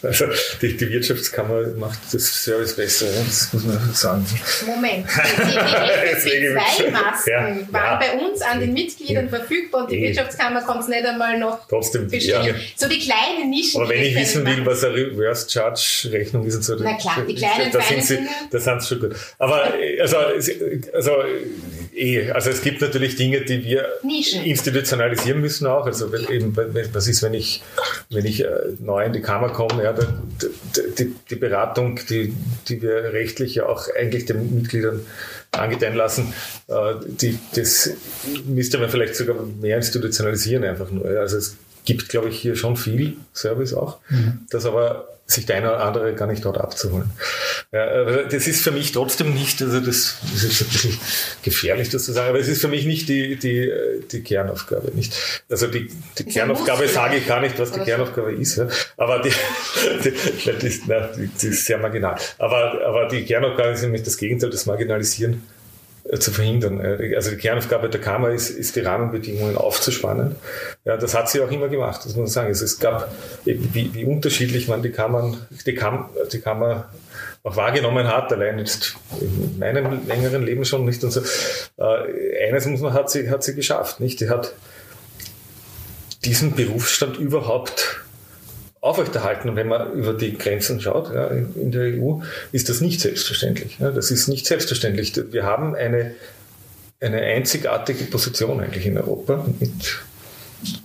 Also 0.12 0.26
die, 0.60 0.76
die, 0.76 0.90
Wirtschaftskammer 0.90 1.68
macht 1.76 1.98
das 2.12 2.24
Service 2.24 2.74
besser, 2.74 3.06
das 3.24 3.52
muss 3.52 3.64
man 3.64 3.94
sagen. 3.94 4.26
Moment, 4.66 5.06
die, 5.06 6.30
die, 6.30 6.40
die 6.40 6.48
zwei 6.48 6.90
Masken 6.90 7.30
ja, 7.30 7.72
waren 7.72 7.72
ja. 7.72 7.96
bei 8.00 8.12
uns 8.18 8.42
an 8.42 8.58
den 8.58 8.72
Mitgliedern 8.72 9.28
ja. 9.30 9.38
verfügbar 9.38 9.82
und 9.82 9.92
die 9.92 10.02
Wirtschaftskammer 10.02 10.62
kommt 10.62 10.82
es 10.82 10.88
nicht 10.88 11.04
einmal 11.04 11.38
noch 11.38 11.68
Trotzdem, 11.68 12.08
ja. 12.10 12.42
So 12.76 12.88
die 12.88 12.98
kleinen 12.98 13.50
Nischen. 13.50 13.80
Aber 13.80 13.90
wenn 13.90 14.02
ich 14.02 14.16
wissen 14.16 14.44
will, 14.44 14.66
was 14.66 14.82
eine 14.84 14.94
Reverse 14.94 15.48
Charge 15.48 16.08
Rechnung 16.10 16.46
ist 16.46 16.56
und 16.56 16.62
so, 16.62 16.76
Na 16.78 16.96
klar, 16.96 17.24
die 17.26 17.34
kleinen 17.36 17.70
da 17.70 17.80
sind 17.80 18.04
sie, 18.04 18.18
da 18.50 18.58
sind 18.58 18.82
sie 18.82 18.88
schon 18.88 19.00
gut. 19.00 19.16
Aber 19.38 19.72
also, 20.00 20.16
also 20.92 21.12
eh, 21.94 22.30
also 22.30 22.50
es 22.50 22.62
gibt 22.62 22.80
natürlich 22.80 23.16
Dinge, 23.16 23.42
die 23.42 23.64
wir 23.64 23.88
Nischen. 24.02 24.42
institutionalisieren 24.44 25.40
müssen 25.40 25.66
auch. 25.66 25.86
Also 25.86 26.12
wenn, 26.12 26.28
eben, 26.28 26.56
was 26.92 27.08
ist, 27.08 27.22
wenn 27.22 27.34
ich, 27.34 27.62
wenn 28.10 28.24
ich 28.24 28.44
äh, 28.44 28.48
neu 28.80 29.04
in 29.04 29.12
die 29.12 29.20
Kammer 29.20 29.50
komme, 29.50 29.84
ja, 29.84 29.94
die, 30.98 31.14
die, 31.30 31.36
Beratung, 31.36 32.00
die, 32.08 32.34
die 32.68 32.82
wir 32.82 33.12
rechtlich 33.12 33.56
ja 33.56 33.66
auch 33.66 33.86
eigentlich 33.98 34.26
den 34.26 34.54
Mitgliedern 34.54 35.00
angedeihen 35.52 35.94
lassen, 35.94 36.32
äh, 36.68 36.94
die, 37.06 37.38
das 37.54 37.90
müsste 38.46 38.78
man 38.78 38.88
vielleicht 38.88 39.16
sogar 39.16 39.36
mehr 39.60 39.76
institutionalisieren 39.76 40.64
einfach 40.64 40.90
nur. 40.90 41.06
Also 41.06 41.36
es 41.36 41.56
gibt, 41.84 42.08
glaube 42.08 42.28
ich, 42.28 42.38
hier 42.38 42.56
schon 42.56 42.76
viel 42.76 43.16
Service 43.34 43.74
auch, 43.74 43.98
mhm. 44.08 44.40
das 44.50 44.66
aber 44.66 45.08
sich 45.26 45.46
der 45.46 45.56
eine 45.56 45.68
oder 45.68 45.84
andere 45.84 46.14
gar 46.14 46.26
nicht 46.26 46.44
dort 46.44 46.58
abzuholen. 46.58 47.10
Ja, 47.72 48.24
das 48.24 48.46
ist 48.46 48.62
für 48.62 48.70
mich 48.70 48.92
trotzdem 48.92 49.32
nicht, 49.32 49.62
also 49.62 49.80
das, 49.80 50.16
das 50.32 50.44
ist 50.44 50.62
ein 50.62 50.68
bisschen 50.68 50.98
gefährlich, 51.42 51.88
das 51.88 52.04
zu 52.04 52.12
sagen, 52.12 52.30
aber 52.30 52.38
es 52.38 52.48
ist 52.48 52.60
für 52.60 52.68
mich 52.68 52.84
nicht 52.84 53.08
die, 53.08 53.36
die, 53.36 53.72
die 54.10 54.22
Kernaufgabe. 54.22 54.92
Nicht. 54.94 55.14
Also 55.48 55.68
die, 55.68 55.90
die 56.18 56.24
Kernaufgabe 56.24 56.86
sage 56.88 57.16
ich 57.16 57.26
gar 57.26 57.40
nicht, 57.40 57.58
was 57.58 57.72
die 57.72 57.80
Kernaufgabe 57.80 58.32
ist, 58.32 58.56
ja. 58.56 58.68
aber 58.96 59.20
die, 59.20 59.30
die, 60.04 60.12
die, 60.60 60.66
ist, 60.66 60.82
na, 60.86 61.08
die 61.16 61.46
ist 61.46 61.64
sehr 61.64 61.78
marginal. 61.78 62.16
Aber, 62.38 62.80
aber 62.86 63.08
die 63.08 63.24
Kernaufgabe 63.24 63.70
ist 63.70 63.82
nämlich 63.82 64.02
das 64.02 64.18
Gegenteil, 64.18 64.50
das 64.50 64.66
Marginalisieren 64.66 65.42
zu 66.18 66.30
verhindern. 66.30 66.80
Also 67.14 67.30
die 67.30 67.36
Kernaufgabe 67.36 67.88
der 67.88 68.00
Kammer 68.00 68.30
ist, 68.30 68.50
ist 68.50 68.76
die 68.76 68.80
Rahmenbedingungen 68.80 69.56
aufzuspannen. 69.56 70.36
Ja, 70.84 70.96
das 70.96 71.14
hat 71.14 71.30
sie 71.30 71.40
auch 71.40 71.50
immer 71.50 71.68
gemacht, 71.68 72.00
das 72.04 72.16
muss 72.16 72.16
man 72.16 72.26
sagen. 72.26 72.48
Also 72.48 72.64
es 72.64 72.78
gab, 72.78 73.10
wie, 73.44 73.94
wie 73.94 74.04
unterschiedlich 74.04 74.68
man 74.68 74.82
die 74.82 74.90
Kammern, 74.90 75.46
die, 75.66 75.74
Kam, 75.74 76.10
die 76.32 76.40
Kammer 76.40 76.90
auch 77.42 77.56
wahrgenommen 77.56 78.06
hat, 78.06 78.32
allein 78.32 78.58
jetzt 78.58 78.96
in 79.20 79.58
meinem 79.58 80.06
längeren 80.06 80.44
Leben 80.44 80.64
schon 80.64 80.84
nicht 80.84 81.02
und 81.02 81.10
so. 81.10 81.22
Äh, 81.78 82.48
eines 82.48 82.66
muss 82.66 82.80
man, 82.80 82.92
hat 82.92 83.10
sie, 83.10 83.30
hat 83.30 83.42
sie 83.42 83.54
geschafft, 83.54 84.00
nicht? 84.00 84.20
Die 84.20 84.28
hat 84.28 84.54
diesen 86.24 86.54
Berufsstand 86.54 87.16
überhaupt 87.16 88.02
aufrechterhalten. 88.82 89.48
Und 89.48 89.56
wenn 89.56 89.68
man 89.68 89.92
über 89.92 90.12
die 90.12 90.36
Grenzen 90.36 90.80
schaut 90.80 91.14
ja, 91.14 91.28
in 91.28 91.70
der 91.70 91.98
EU, 91.98 92.20
ist 92.50 92.68
das 92.68 92.82
nicht 92.82 93.00
selbstverständlich. 93.00 93.78
Ja, 93.78 93.90
das 93.90 94.10
ist 94.10 94.28
nicht 94.28 94.44
selbstverständlich. 94.44 95.14
Wir 95.30 95.44
haben 95.44 95.74
eine, 95.74 96.14
eine 97.00 97.22
einzigartige 97.22 98.04
Position 98.04 98.60
eigentlich 98.60 98.84
in 98.84 98.98
Europa 98.98 99.46
mit 99.60 100.02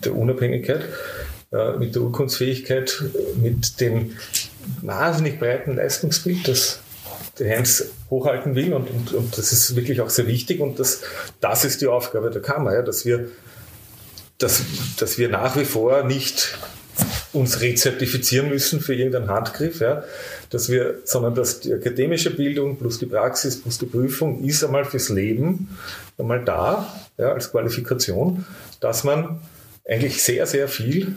der 0.05 0.15
Unabhängigkeit, 0.15 0.81
äh, 1.51 1.73
mit 1.77 1.95
der 1.95 2.03
Urkunftsfähigkeit, 2.03 3.03
mit 3.35 3.81
dem 3.81 4.15
wahnsinnig 4.81 5.39
breiten 5.39 5.75
Leistungsbild, 5.75 6.47
das 6.47 6.79
der 7.39 7.57
Heinz 7.57 7.85
hochhalten 8.11 8.53
will. 8.53 8.73
Und, 8.73 8.91
und, 8.91 9.13
und 9.13 9.37
das 9.37 9.51
ist 9.51 9.75
wirklich 9.75 10.01
auch 10.01 10.09
sehr 10.11 10.27
wichtig. 10.27 10.59
Und 10.59 10.79
das, 10.79 11.01
das 11.41 11.65
ist 11.65 11.81
die 11.81 11.87
Aufgabe 11.87 12.29
der 12.29 12.43
Kammer, 12.43 12.75
ja, 12.75 12.83
dass, 12.83 13.05
wir, 13.05 13.27
dass, 14.37 14.61
dass 14.99 15.17
wir 15.17 15.29
nach 15.29 15.55
wie 15.57 15.65
vor 15.65 16.03
nicht 16.03 16.57
uns 17.33 17.61
rezertifizieren 17.61 18.49
müssen 18.49 18.79
für 18.79 18.95
irgendeinen 18.95 19.29
Handgriff, 19.29 19.79
ja, 19.79 20.03
dass 20.49 20.69
wir, 20.69 20.95
sondern 21.03 21.35
dass 21.35 21.59
die 21.59 21.73
akademische 21.73 22.31
Bildung 22.31 22.77
plus 22.77 22.99
die 22.99 23.05
Praxis 23.05 23.61
plus 23.61 23.77
die 23.77 23.85
Prüfung 23.85 24.43
ist 24.43 24.63
einmal 24.63 24.85
fürs 24.85 25.09
Leben 25.09 25.77
einmal 26.17 26.43
da, 26.43 26.93
ja, 27.17 27.33
als 27.33 27.51
Qualifikation, 27.51 28.45
dass 28.79 29.03
man 29.03 29.41
eigentlich 29.87 30.23
sehr, 30.23 30.45
sehr 30.45 30.67
viel 30.67 31.15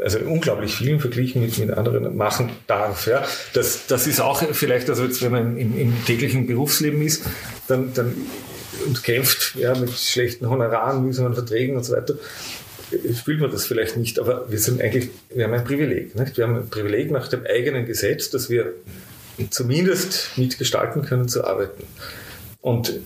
also 0.00 0.18
unglaublich 0.20 0.76
viel 0.76 1.00
verglichen 1.00 1.42
mit, 1.42 1.58
mit 1.58 1.72
anderen 1.72 2.16
machen 2.16 2.50
darf. 2.68 3.06
Ja. 3.08 3.24
Das, 3.52 3.86
das 3.88 4.06
ist 4.06 4.20
auch 4.20 4.42
vielleicht, 4.52 4.88
also 4.88 5.04
jetzt, 5.04 5.22
wenn 5.22 5.32
man 5.32 5.58
im, 5.58 5.76
im 5.76 6.04
täglichen 6.04 6.46
Berufsleben 6.46 7.02
ist, 7.02 7.24
dann, 7.66 7.92
dann 7.94 8.14
und 8.86 9.02
kämpft 9.02 9.56
ja, 9.56 9.74
mit 9.74 9.90
schlechten 9.90 10.48
Honoraren, 10.48 11.04
mühsamen 11.04 11.34
Verträgen 11.34 11.76
und 11.76 11.84
so 11.84 11.94
weiter, 11.94 12.14
fühlt 13.24 13.40
man 13.40 13.50
das 13.50 13.66
vielleicht 13.66 13.96
nicht, 13.96 14.18
aber 14.18 14.50
wir 14.50 14.58
sind 14.58 14.80
eigentlich, 14.80 15.10
wir 15.34 15.44
haben 15.44 15.54
ein 15.54 15.64
Privileg. 15.64 16.14
Nicht? 16.14 16.36
Wir 16.36 16.44
haben 16.44 16.56
ein 16.56 16.68
Privileg 16.68 17.10
nach 17.10 17.28
dem 17.28 17.44
eigenen 17.46 17.86
Gesetz, 17.86 18.30
dass 18.30 18.50
wir 18.50 18.72
zumindest 19.50 20.30
mitgestalten 20.36 21.02
können 21.02 21.28
zu 21.28 21.44
arbeiten. 21.44 21.84
Und 22.60 23.00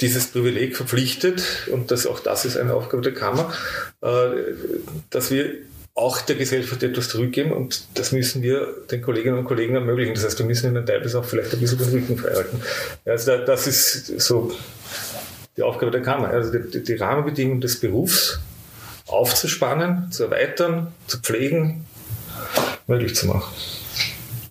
dieses 0.00 0.26
Privileg 0.28 0.76
verpflichtet, 0.76 1.68
und 1.70 1.90
das, 1.90 2.06
auch 2.06 2.20
das 2.20 2.44
ist 2.44 2.56
eine 2.56 2.74
Aufgabe 2.74 3.02
der 3.02 3.14
Kammer, 3.14 3.52
äh, 4.02 4.08
dass 5.10 5.30
wir 5.30 5.52
auch 5.94 6.20
der 6.20 6.34
Gesellschaft 6.34 6.82
etwas 6.82 7.08
zurückgeben 7.08 7.52
und 7.52 7.86
das 7.94 8.10
müssen 8.10 8.42
wir 8.42 8.66
den 8.90 9.00
Kolleginnen 9.00 9.38
und 9.38 9.44
Kollegen 9.44 9.76
ermöglichen. 9.76 10.14
Das 10.14 10.24
heißt, 10.24 10.38
wir 10.40 10.46
müssen 10.46 10.72
ihnen 10.72 10.84
teilweise 10.84 11.20
auch 11.20 11.24
vielleicht 11.24 11.52
ein 11.54 11.60
bisschen 11.60 11.78
den 11.78 11.90
Rücken 11.90 12.18
freihalten. 12.18 12.60
Also 13.04 13.36
das 13.38 13.68
ist 13.68 14.20
so 14.20 14.52
die 15.56 15.62
Aufgabe 15.62 15.92
der 15.92 16.02
Kammer. 16.02 16.30
Also 16.30 16.58
die, 16.58 16.82
die 16.82 16.94
Rahmenbedingungen 16.94 17.60
des 17.60 17.78
Berufs 17.78 18.40
aufzuspannen, 19.06 20.10
zu 20.10 20.24
erweitern, 20.24 20.92
zu 21.06 21.20
pflegen, 21.20 21.86
möglich 22.86 23.14
zu 23.14 23.26
machen. 23.26 23.52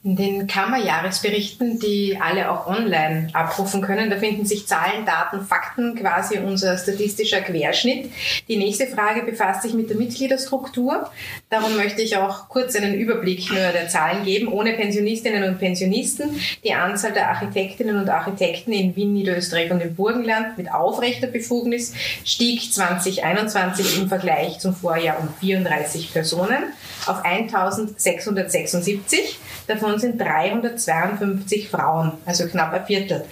In 0.06 0.18
den 0.18 0.48
Kammerjahresberichten, 0.48 1.80
die 1.80 2.20
alle 2.22 2.52
auch 2.52 2.68
online 2.68 3.30
abrufen 3.32 3.82
können, 3.82 4.10
da 4.10 4.18
finden 4.18 4.46
sich 4.46 4.68
Zahlen, 4.68 5.06
Daten, 5.06 5.46
Fakten, 5.46 5.96
quasi 5.96 6.40
unser 6.40 6.78
statistischer 6.78 7.40
Querschnitt. 7.40 8.12
Die 8.50 8.58
nächste 8.58 8.88
Frage 8.88 9.24
befasst 9.24 9.62
sich 9.62 9.74
mit 9.74 9.90
der 9.90 9.96
Mitgliederstruktur. 9.96 11.10
Darum 11.50 11.78
möchte 11.78 12.02
ich 12.02 12.18
auch 12.18 12.50
kurz 12.50 12.76
einen 12.76 12.96
Überblick 12.96 13.50
nur 13.50 13.72
der 13.72 13.88
Zahlen 13.88 14.26
geben. 14.26 14.50
Ohne 14.50 14.74
Pensionistinnen 14.74 15.46
und 15.46 15.60
Pensionisten, 15.60 16.38
die 16.66 16.74
Anzahl 16.74 17.14
der 17.14 17.30
Architektinnen 17.30 17.96
und 17.96 18.10
Architekten 18.10 18.74
in 18.74 18.94
Wien, 18.98 19.14
Niederösterreich 19.14 19.72
und 19.72 19.80
im 19.80 19.96
Burgenland 19.96 20.58
mit 20.58 20.70
aufrechter 20.70 21.28
Befugnis 21.28 21.94
stieg 22.26 22.74
2021 22.74 24.00
im 24.00 24.10
Vergleich 24.10 24.60
zum 24.60 24.76
Vorjahr 24.76 25.22
um 25.22 25.30
34 25.40 26.12
Personen 26.12 26.74
auf 27.06 27.24
1676. 27.24 29.40
Davon 29.68 29.98
sind 29.98 30.20
352 30.20 31.70
Frauen, 31.70 32.14
also 32.26 32.48
knapp 32.48 32.74
ein 32.74 32.86
Viertel. 32.86 33.24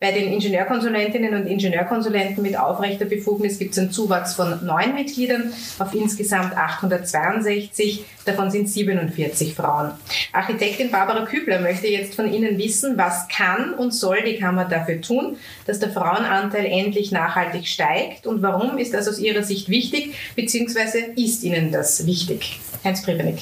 Bei 0.00 0.12
den 0.12 0.32
Ingenieurkonsulentinnen 0.32 1.34
und 1.34 1.46
Ingenieurkonsulenten 1.46 2.42
mit 2.42 2.58
aufrechter 2.58 3.06
Befugnis 3.06 3.58
gibt 3.58 3.72
es 3.72 3.78
einen 3.78 3.90
Zuwachs 3.90 4.34
von 4.34 4.64
neun 4.64 4.94
Mitgliedern 4.94 5.52
auf 5.78 5.94
insgesamt 5.94 6.56
862. 6.56 8.04
Davon 8.24 8.50
sind 8.50 8.68
47 8.68 9.54
Frauen. 9.54 9.92
Architektin 10.32 10.90
Barbara 10.90 11.24
Kübler 11.24 11.60
möchte 11.60 11.88
jetzt 11.88 12.14
von 12.14 12.32
Ihnen 12.32 12.58
wissen, 12.58 12.98
was 12.98 13.28
kann 13.28 13.72
und 13.74 13.92
soll 13.92 14.22
die 14.22 14.38
Kammer 14.38 14.66
dafür 14.66 15.00
tun, 15.00 15.36
dass 15.66 15.78
der 15.78 15.90
Frauenanteil 15.90 16.66
endlich 16.66 17.10
nachhaltig 17.12 17.66
steigt 17.66 18.26
und 18.26 18.42
warum 18.42 18.78
ist 18.78 18.92
das 18.92 19.08
aus 19.08 19.18
Ihrer 19.18 19.42
Sicht 19.42 19.68
wichtig, 19.68 20.14
beziehungsweise 20.36 20.98
ist 21.16 21.42
Ihnen 21.42 21.72
das 21.72 22.06
wichtig? 22.06 22.60
Heinz 22.84 23.02
Privenik. 23.02 23.38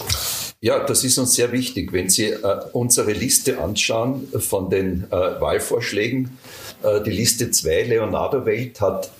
Ja, 0.61 0.85
das 0.85 1.05
ist 1.05 1.19
uns 1.19 1.35
sehr 1.35 1.53
wichtig. 1.53 1.93
Wenn 1.93 2.09
Sie 2.09 2.31
äh, 2.31 2.61
unsere 2.73 3.13
Liste 3.13 3.59
anschauen 3.59 4.27
von 4.39 4.71
den 4.71 5.05
äh, 5.11 5.41
Wahlvorschlägen, 5.41 6.39
äh, 6.83 7.03
die 7.03 7.11
Liste 7.11 7.51
2, 7.51 7.83
Leonardo 7.85 8.47
Welt, 8.47 8.81
hat 8.81 9.11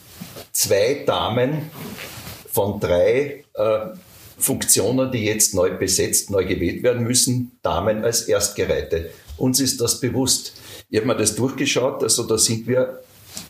zwei 0.53 1.05
Damen 1.07 1.71
von 2.51 2.81
drei 2.81 3.45
äh, 3.55 3.79
Funktionen, 4.39 5.13
die 5.13 5.25
jetzt 5.25 5.55
neu 5.55 5.77
besetzt, 5.77 6.31
neu 6.31 6.45
gewählt 6.45 6.83
werden 6.83 7.05
müssen, 7.05 7.59
Damen 7.63 8.05
als 8.05 8.23
Erstgereihte. 8.23 9.11
Uns 9.37 9.61
ist 9.61 9.81
das 9.81 10.01
bewusst. 10.01 10.55
Ich 10.89 10.99
habe 10.99 11.09
mir 11.09 11.17
das 11.17 11.37
durchgeschaut, 11.37 12.03
also 12.03 12.23
da 12.23 12.39
sind 12.39 12.67
wir 12.67 13.01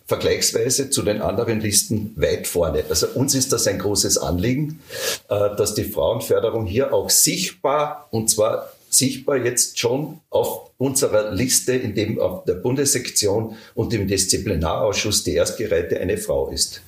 vergleichsweise 0.06 0.90
zu 0.90 1.02
den 1.02 1.20
anderen 1.20 1.60
Listen 1.60 2.12
weit 2.16 2.46
vorne. 2.46 2.84
Also 2.88 3.08
uns 3.08 3.34
ist 3.34 3.52
das 3.52 3.66
ein 3.66 3.78
großes 3.78 4.18
Anliegen, 4.18 4.80
äh, 5.28 5.56
dass 5.56 5.74
die 5.74 5.84
Frauenförderung 5.84 6.66
hier 6.66 6.92
auch 6.92 7.10
sichtbar 7.10 8.06
und 8.10 8.30
zwar 8.30 8.70
sichtbar 8.88 9.36
jetzt 9.36 9.78
schon 9.78 10.20
auf 10.30 10.70
unserer 10.78 11.32
Liste, 11.32 11.72
in 11.72 11.94
dem 11.94 12.20
auf 12.20 12.44
der 12.44 12.54
Bundessektion 12.54 13.56
und 13.74 13.92
im 13.92 14.06
Disziplinarausschuss 14.06 15.24
die 15.24 15.34
Erstgereihte 15.34 15.98
eine 15.98 16.18
Frau 16.18 16.48
ist. 16.50 16.82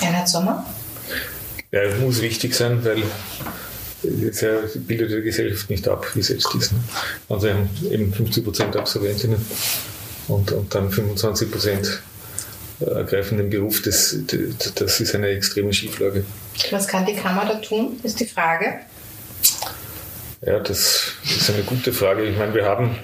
Bernhard 0.00 0.28
Sommer? 0.28 0.64
Ja, 1.72 1.84
das 1.84 1.98
muss 1.98 2.22
wichtig 2.22 2.54
sein, 2.54 2.84
weil 2.84 3.02
es 4.02 4.40
ja, 4.40 4.58
bildet 4.74 5.10
die 5.10 5.22
Gesellschaft 5.22 5.68
nicht 5.68 5.86
ab, 5.88 6.06
wie 6.14 6.20
es 6.20 6.28
jetzt 6.28 6.54
ist. 6.54 6.72
Also 7.28 7.46
wir 7.46 7.54
haben 7.54 7.70
eben 7.90 8.12
50 8.12 8.44
Prozent 8.44 8.76
Absolventinnen 8.76 9.44
und, 10.28 10.52
und 10.52 10.74
dann 10.74 10.90
25 10.90 11.50
Prozent 11.50 12.02
ergreifen 12.80 13.38
den 13.38 13.50
Beruf, 13.50 13.82
das, 13.82 14.16
das 14.74 15.00
ist 15.00 15.14
eine 15.14 15.28
extreme 15.28 15.72
Schieflage. 15.72 16.24
Was 16.70 16.88
kann 16.88 17.06
die 17.06 17.14
Kammer 17.14 17.44
da 17.46 17.54
tun, 17.54 17.98
ist 18.02 18.20
die 18.20 18.26
Frage. 18.26 18.80
Ja, 20.44 20.58
das 20.58 21.12
ist 21.22 21.50
eine 21.50 21.62
gute 21.62 21.92
Frage. 21.92 22.24
Ich 22.24 22.38
meine, 22.38 22.54
wir 22.54 22.64
haben, 22.64 22.96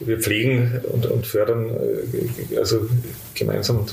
wir 0.00 0.20
pflegen 0.20 0.82
und, 0.92 1.06
und 1.06 1.26
fördern 1.26 1.70
äh, 1.70 2.58
also 2.58 2.86
gemeinsam 3.34 3.86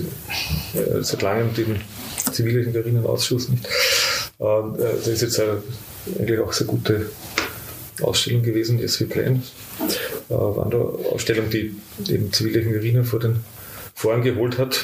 äh, 0.74 1.02
seit 1.02 1.22
langem 1.22 1.54
den 1.54 1.80
Ziviltechnikerinnenausschuss 2.30 3.48
nicht. 3.48 3.66
Äh, 3.66 4.54
das 4.78 5.08
ist 5.08 5.22
jetzt 5.22 5.40
eigentlich 5.40 6.40
auch 6.40 6.48
eine 6.48 6.54
sehr 6.54 6.68
gute 6.68 7.10
Ausstellung 8.02 8.44
gewesen, 8.44 8.80
die 8.80 8.84
SV 8.84 9.06
Plan. 9.06 9.44
Wanderausstellung, 10.28 11.50
die 11.50 11.76
eben 12.10 12.34
Ziviltechnikerinnen 12.34 13.06
vor 13.06 13.20
den 13.20 13.44
Vorhang 13.96 14.24
geholt 14.24 14.58
hat. 14.58 14.84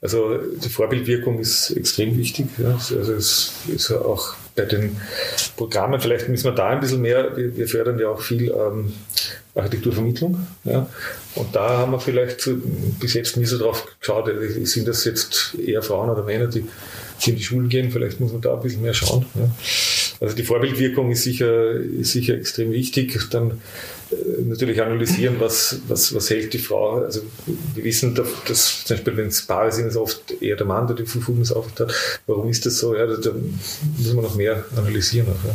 Also 0.00 0.38
die 0.38 0.68
Vorbildwirkung 0.68 1.38
ist 1.40 1.70
extrem 1.70 2.16
wichtig. 2.16 2.46
Ja. 2.58 2.74
Also 2.74 3.12
es 3.12 3.52
ist 3.68 3.90
auch 3.90 4.34
bei 4.54 4.64
den 4.64 4.96
Programmen, 5.56 6.00
vielleicht 6.00 6.28
müssen 6.28 6.44
wir 6.44 6.52
da 6.52 6.68
ein 6.68 6.80
bisschen 6.80 7.02
mehr, 7.02 7.36
wir, 7.36 7.68
fördern 7.68 7.98
ja 7.98 8.08
auch 8.08 8.20
viel 8.20 8.50
ähm, 8.50 8.92
Architekturvermittlung. 9.54 10.46
Ja. 10.64 10.88
Und 11.34 11.54
da 11.54 11.78
haben 11.78 11.92
wir 11.92 12.00
vielleicht 12.00 12.48
bis 12.98 13.14
jetzt 13.14 13.36
nie 13.36 13.44
so 13.44 13.58
drauf 13.58 13.86
geschaut, 14.00 14.30
sind 14.62 14.88
das 14.88 15.04
jetzt 15.04 15.54
eher 15.62 15.82
Frauen 15.82 16.08
oder 16.08 16.22
Männer, 16.22 16.46
die, 16.46 16.64
in 17.26 17.36
die 17.36 17.42
Schulen 17.42 17.68
gehen, 17.68 17.90
vielleicht 17.90 18.20
muss 18.20 18.32
man 18.32 18.40
da 18.40 18.54
ein 18.54 18.62
bisschen 18.62 18.82
mehr 18.82 18.94
schauen. 18.94 19.26
Ja. 19.34 19.50
Also 20.20 20.34
die 20.34 20.44
Vorbildwirkung 20.44 21.10
ist 21.10 21.24
sicher, 21.24 21.72
ist 21.72 22.12
sicher 22.12 22.34
extrem 22.34 22.72
wichtig. 22.72 23.18
Dann 23.30 23.60
natürlich 24.44 24.80
analysieren, 24.80 25.36
was, 25.38 25.80
was, 25.88 26.14
was 26.14 26.30
hält 26.30 26.52
die 26.52 26.58
Frau. 26.58 27.02
Also 27.02 27.22
wir 27.74 27.84
wissen, 27.84 28.14
dass 28.14 28.84
zum 28.84 28.96
Beispiel, 28.96 29.16
wenn 29.16 29.28
es 29.28 29.42
Paare 29.42 29.72
sind, 29.72 29.88
ist 29.88 29.96
oft 29.96 30.40
eher 30.40 30.56
der 30.56 30.66
Mann, 30.66 30.86
der 30.86 30.96
die 30.96 31.06
Verfügungsaufsicht 31.06 31.80
hat. 31.80 31.92
Warum 32.26 32.48
ist 32.48 32.64
das 32.66 32.78
so? 32.78 32.94
Ja, 32.94 33.06
da, 33.06 33.16
da 33.16 33.32
müssen 33.32 34.16
wir 34.16 34.22
noch 34.22 34.36
mehr 34.36 34.64
analysieren. 34.76 35.28
Auch, 35.28 35.48
ja. 35.48 35.54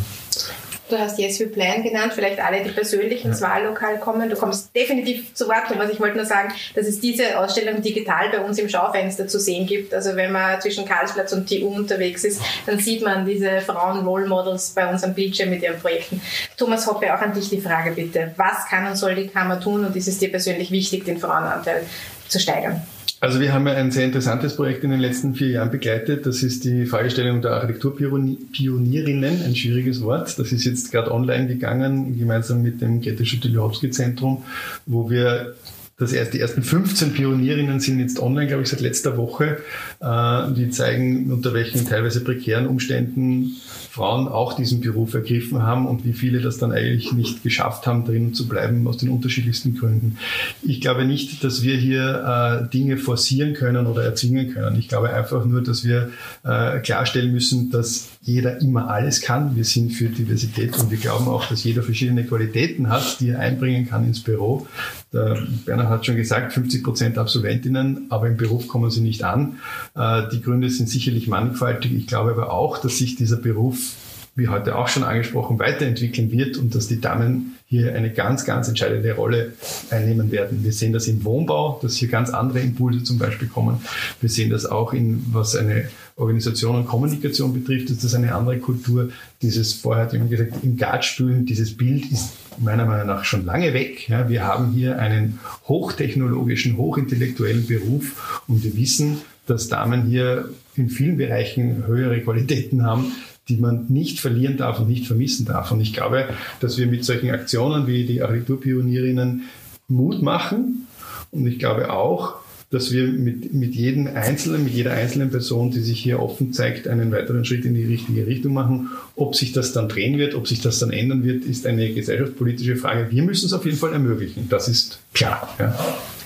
Du 0.92 1.00
hast 1.00 1.18
Yes 1.18 1.40
We 1.40 1.48
Plan 1.48 1.84
genannt, 1.84 2.12
vielleicht 2.14 2.42
alle, 2.42 2.62
die 2.66 2.70
persönlich 2.70 3.24
ins 3.24 3.42
Wahllokal 3.42 3.98
kommen. 3.98 4.30
Du 4.30 4.36
kommst 4.36 4.76
definitiv 4.76 5.34
zu 5.34 5.48
Wort, 5.48 5.70
Thomas. 5.70 5.90
Ich 5.90 6.02
wollte 6.02 6.18
nur 6.18 6.26
sagen, 6.26 6.52
dass 6.76 6.86
es 6.86 7.00
diese 7.00 7.40
Ausstellung 7.40 7.82
digital 7.82 8.30
bei 8.30 8.42
uns 8.42 8.60
im 8.60 8.68
Schaufenster 8.68 9.26
zu 9.26 9.40
sehen 9.40 9.66
gibt. 9.66 9.94
Also 9.94 10.18
wenn 10.18 10.34
man 10.34 10.60
zwischen 10.60 10.84
Karlsplatz 10.84 11.32
und 11.32 11.48
TU 11.48 11.70
unterwegs 11.70 12.26
ist, 12.26 12.42
dann 12.66 12.78
sieht 12.78 13.04
man 13.04 13.26
diese 13.26 13.62
Frauen-Role 13.62 14.28
Models 14.28 14.72
bei 14.72 14.86
uns 14.92 15.06
am 15.06 15.14
Bildschirm 15.14 15.50
mit 15.50 15.64
ihren 15.64 15.80
Projekten. 15.80 16.20
Thomas 16.58 16.86
Hoppe, 16.86 17.16
auch 17.16 17.22
an 17.22 17.34
dich 17.34 17.50
die 17.50 17.62
Frage 17.62 17.92
bitte. 17.92 18.34
Was 18.36 18.66
kann 18.68 18.86
und 18.86 18.98
soll 18.98 19.16
die 19.16 19.28
Kammer 19.28 19.62
tun 19.62 19.86
und 19.86 19.96
ist 19.96 20.10
es 20.10 20.20
dir 20.20 20.30
persönlich 20.30 20.72
wichtig, 20.72 21.06
den 21.06 21.20
Frauenanteil 21.20 21.86
zu 22.28 22.38
steigern? 22.38 22.86
Also 23.22 23.40
wir 23.40 23.54
haben 23.54 23.68
ja 23.68 23.74
ein 23.74 23.92
sehr 23.92 24.06
interessantes 24.06 24.56
Projekt 24.56 24.84
in 24.84 24.90
den 24.90 25.00
letzten 25.00 25.36
vier 25.36 25.50
Jahren 25.50 25.70
begleitet. 25.70 26.26
Das 26.26 26.42
ist 26.42 26.64
die 26.64 26.88
Fragestellung 26.88 27.44
der 27.44 27.52
Architekturpionierinnen, 27.52 29.44
ein 29.44 29.56
schwieriges 29.56 30.02
Wort. 30.02 30.40
Das 30.40 30.52
ist 30.52 30.66
jetzt 30.66 30.92
gerade 30.92 31.12
online 31.12 31.46
gegangen, 31.46 32.18
gemeinsam 32.18 32.64
mit 32.64 32.82
dem 32.82 33.00
Grete 33.00 33.24
Schütte-Lihowski-Zentrum, 33.24 34.44
wo 34.88 35.12
wir 35.12 35.54
das 36.02 36.14
erst, 36.14 36.34
die 36.34 36.40
ersten 36.40 36.64
15 36.64 37.14
Pionierinnen 37.14 37.80
sind 37.80 38.00
jetzt 38.00 38.20
online, 38.20 38.48
glaube 38.48 38.64
ich, 38.64 38.70
seit 38.70 38.82
letzter 38.82 39.18
Woche. 39.18 39.60
Äh, 40.00 40.52
die 40.54 40.70
zeigen, 40.72 41.32
unter 41.32 41.54
welchen 41.54 41.86
teilweise 41.86 42.24
prekären 42.24 42.66
Umständen 42.66 43.58
Frauen 43.92 44.28
auch 44.28 44.54
diesen 44.54 44.80
Beruf 44.80 45.14
ergriffen 45.14 45.64
haben 45.64 45.86
und 45.86 46.06
wie 46.06 46.14
viele 46.14 46.40
das 46.40 46.58
dann 46.58 46.72
eigentlich 46.72 47.12
nicht 47.12 47.44
geschafft 47.44 47.86
haben, 47.88 48.06
drinnen 48.06 48.34
zu 48.34 48.48
bleiben, 48.48 48.88
aus 48.88 48.98
den 48.98 49.10
unterschiedlichsten 49.10 49.78
Gründen. 49.78 50.18
Ich 50.64 50.82
glaube 50.82 51.06
nicht, 51.06 51.44
dass 51.44 51.62
wir 51.62 51.76
hier 51.76 52.64
äh, 52.64 52.70
Dinge 52.70 52.98
forcieren 52.98 53.54
können 53.54 53.86
oder 53.86 54.04
erzwingen 54.04 54.54
können. 54.54 54.80
Ich 54.80 54.88
glaube 54.88 55.14
einfach 55.14 55.46
nur, 55.46 55.62
dass 55.62 55.84
wir 55.84 56.10
äh, 56.44 56.80
klarstellen 56.80 57.32
müssen, 57.32 57.70
dass 57.70 58.08
jeder 58.24 58.62
immer 58.62 58.90
alles 58.90 59.22
kann. 59.22 59.56
Wir 59.56 59.66
sind 59.66 59.92
für 59.92 60.10
Diversität 60.10 60.78
und 60.78 60.92
wir 60.92 61.00
glauben 61.00 61.28
auch, 61.28 61.48
dass 61.48 61.64
jeder 61.64 61.82
verschiedene 61.82 62.24
Qualitäten 62.24 62.90
hat, 62.90 63.20
die 63.20 63.30
er 63.30 63.40
einbringen 63.40 63.90
kann 63.90 64.06
ins 64.06 64.22
Büro. 64.22 64.68
Der 65.12 65.40
Bernhard 65.66 65.90
hat 65.90 66.06
schon 66.06 66.18
gesagt, 66.18 66.54
50 66.54 66.84
Prozent 66.84 67.18
Absolventinnen, 67.18 68.06
aber 68.10 68.28
im 68.28 68.38
Beruf 68.38 68.68
kommen 68.68 68.92
sie 68.92 69.02
nicht 69.02 69.24
an. 69.24 69.58
Äh, 69.96 70.30
die 70.32 70.42
Gründe 70.42 70.70
sind 70.70 70.88
sicherlich 70.88 71.28
mannigfaltig. 71.28 71.94
Ich 71.94 72.06
glaube 72.06 72.32
aber 72.32 72.54
auch, 72.54 72.78
dass 72.78 73.00
sich 73.00 73.16
dieser 73.16 73.38
Beruf 73.38 73.96
wie 74.36 74.48
heute 74.48 74.78
auch 74.78 74.88
schon 74.88 75.04
angesprochen, 75.04 75.60
weiterentwickeln 75.60 76.32
wird 76.32 76.58
und 76.58 76.74
dass 76.74 76.88
die 76.88 77.02
Damen 77.02 77.58
hier 77.66 77.94
eine 77.96 78.12
ganz, 78.12 78.46
ganz 78.46 78.68
entscheidende 78.68 79.14
Rolle 79.14 79.54
einnehmen 79.90 80.32
werden. 80.32 80.64
Wir 80.64 80.72
sehen 80.72 80.94
das 80.94 81.08
im 81.08 81.26
Wohnbau, 81.26 81.80
dass 81.82 81.96
hier 81.96 82.08
ganz 82.08 82.30
andere 82.30 82.62
Impulse 82.62 83.04
zum 83.04 83.18
Beispiel 83.18 83.50
kommen. 83.50 83.82
Wir 84.22 84.30
sehen 84.30 84.50
das 84.50 84.66
auch 84.66 84.94
in, 84.94 85.26
was 85.32 85.56
eine 85.56 85.90
Organisation 86.16 86.76
und 86.76 86.88
Kommunikation 86.88 87.54
betrifft, 87.54 87.90
ist 87.90 88.04
das 88.04 88.14
eine 88.14 88.34
andere 88.36 88.60
Kultur. 88.60 89.10
Dieses 89.42 89.74
vorher 89.74 90.06
hat 90.06 90.14
jemand 90.14 90.32
gesagt, 90.32 90.64
im 90.64 90.78
Gartspülen, 90.78 91.46
dieses 91.46 91.76
Bild 91.76 92.12
ist 92.12 92.34
meiner 92.60 92.86
Meinung 92.86 93.08
nach 93.08 93.24
schon 93.24 93.46
lange 93.46 93.74
weg. 93.74 94.08
Ja, 94.10 94.30
wir 94.30 94.46
haben 94.46 94.72
hier 94.72 95.00
einen 95.00 95.40
hochtechnologischen, 95.68 96.78
hochintellektuellen 96.78 97.66
Beruf 97.66 98.44
und 98.48 98.64
wir 98.64 98.76
wissen, 98.78 99.22
dass 99.48 99.68
Damen 99.68 100.06
hier 100.06 100.50
in 100.76 100.90
vielen 100.90 101.18
Bereichen 101.18 101.86
höhere 101.88 102.20
Qualitäten 102.22 102.86
haben, 102.86 103.12
die 103.50 103.58
man 103.58 103.86
nicht 103.90 104.20
verlieren 104.20 104.58
darf 104.58 104.80
und 104.80 104.88
nicht 104.88 105.08
vermissen 105.08 105.46
darf. 105.46 105.72
Und 105.72 105.82
ich 105.82 105.94
glaube, 105.94 106.26
dass 106.60 106.78
wir 106.78 106.88
mit 106.88 107.04
solchen 107.04 107.32
Aktionen 107.32 107.88
wie 107.88 108.06
die 108.06 108.22
Architekturpionierinnen 108.22 109.44
Mut 109.88 110.22
machen. 110.22 110.88
Und 111.32 111.48
ich 111.48 111.60
glaube 111.60 111.92
auch, 111.92 112.36
dass 112.72 112.92
wir 112.92 113.04
mit, 113.04 113.54
mit 113.54 113.76
jedem 113.76 114.08
Einzelnen, 114.08 114.64
mit 114.64 114.74
jeder 114.74 114.94
einzelnen 114.94 115.30
Person, 115.30 115.72
die 115.72 115.82
sich 115.82 116.00
hier 116.00 116.22
offen 116.22 116.54
zeigt, 116.54 116.88
einen 116.88 117.12
weiteren 117.12 117.44
Schritt 117.44 117.66
in 117.66 117.74
die 117.74 117.86
richtige 117.86 118.26
Richtung 118.26 118.54
machen. 118.54 118.92
Ob 119.18 119.36
sich 119.36 119.52
das 119.52 119.74
dann 119.74 119.90
drehen 119.90 120.18
wird, 120.18 120.36
ob 120.36 120.48
sich 120.48 120.62
das 120.62 120.80
dann 120.80 120.92
ändern 120.92 121.24
wird, 121.26 121.44
ist 121.44 121.68
eine 121.68 121.94
gesellschaftspolitische 121.94 122.78
Frage. 122.78 123.12
Wir 123.12 123.24
müssen 123.24 123.46
es 123.46 123.54
auf 123.54 123.66
jeden 123.66 123.78
Fall 123.78 123.92
ermöglichen. 123.92 124.48
Das 124.50 124.70
ist 124.70 125.00
klar. 125.14 125.54
Ja. 125.60 125.78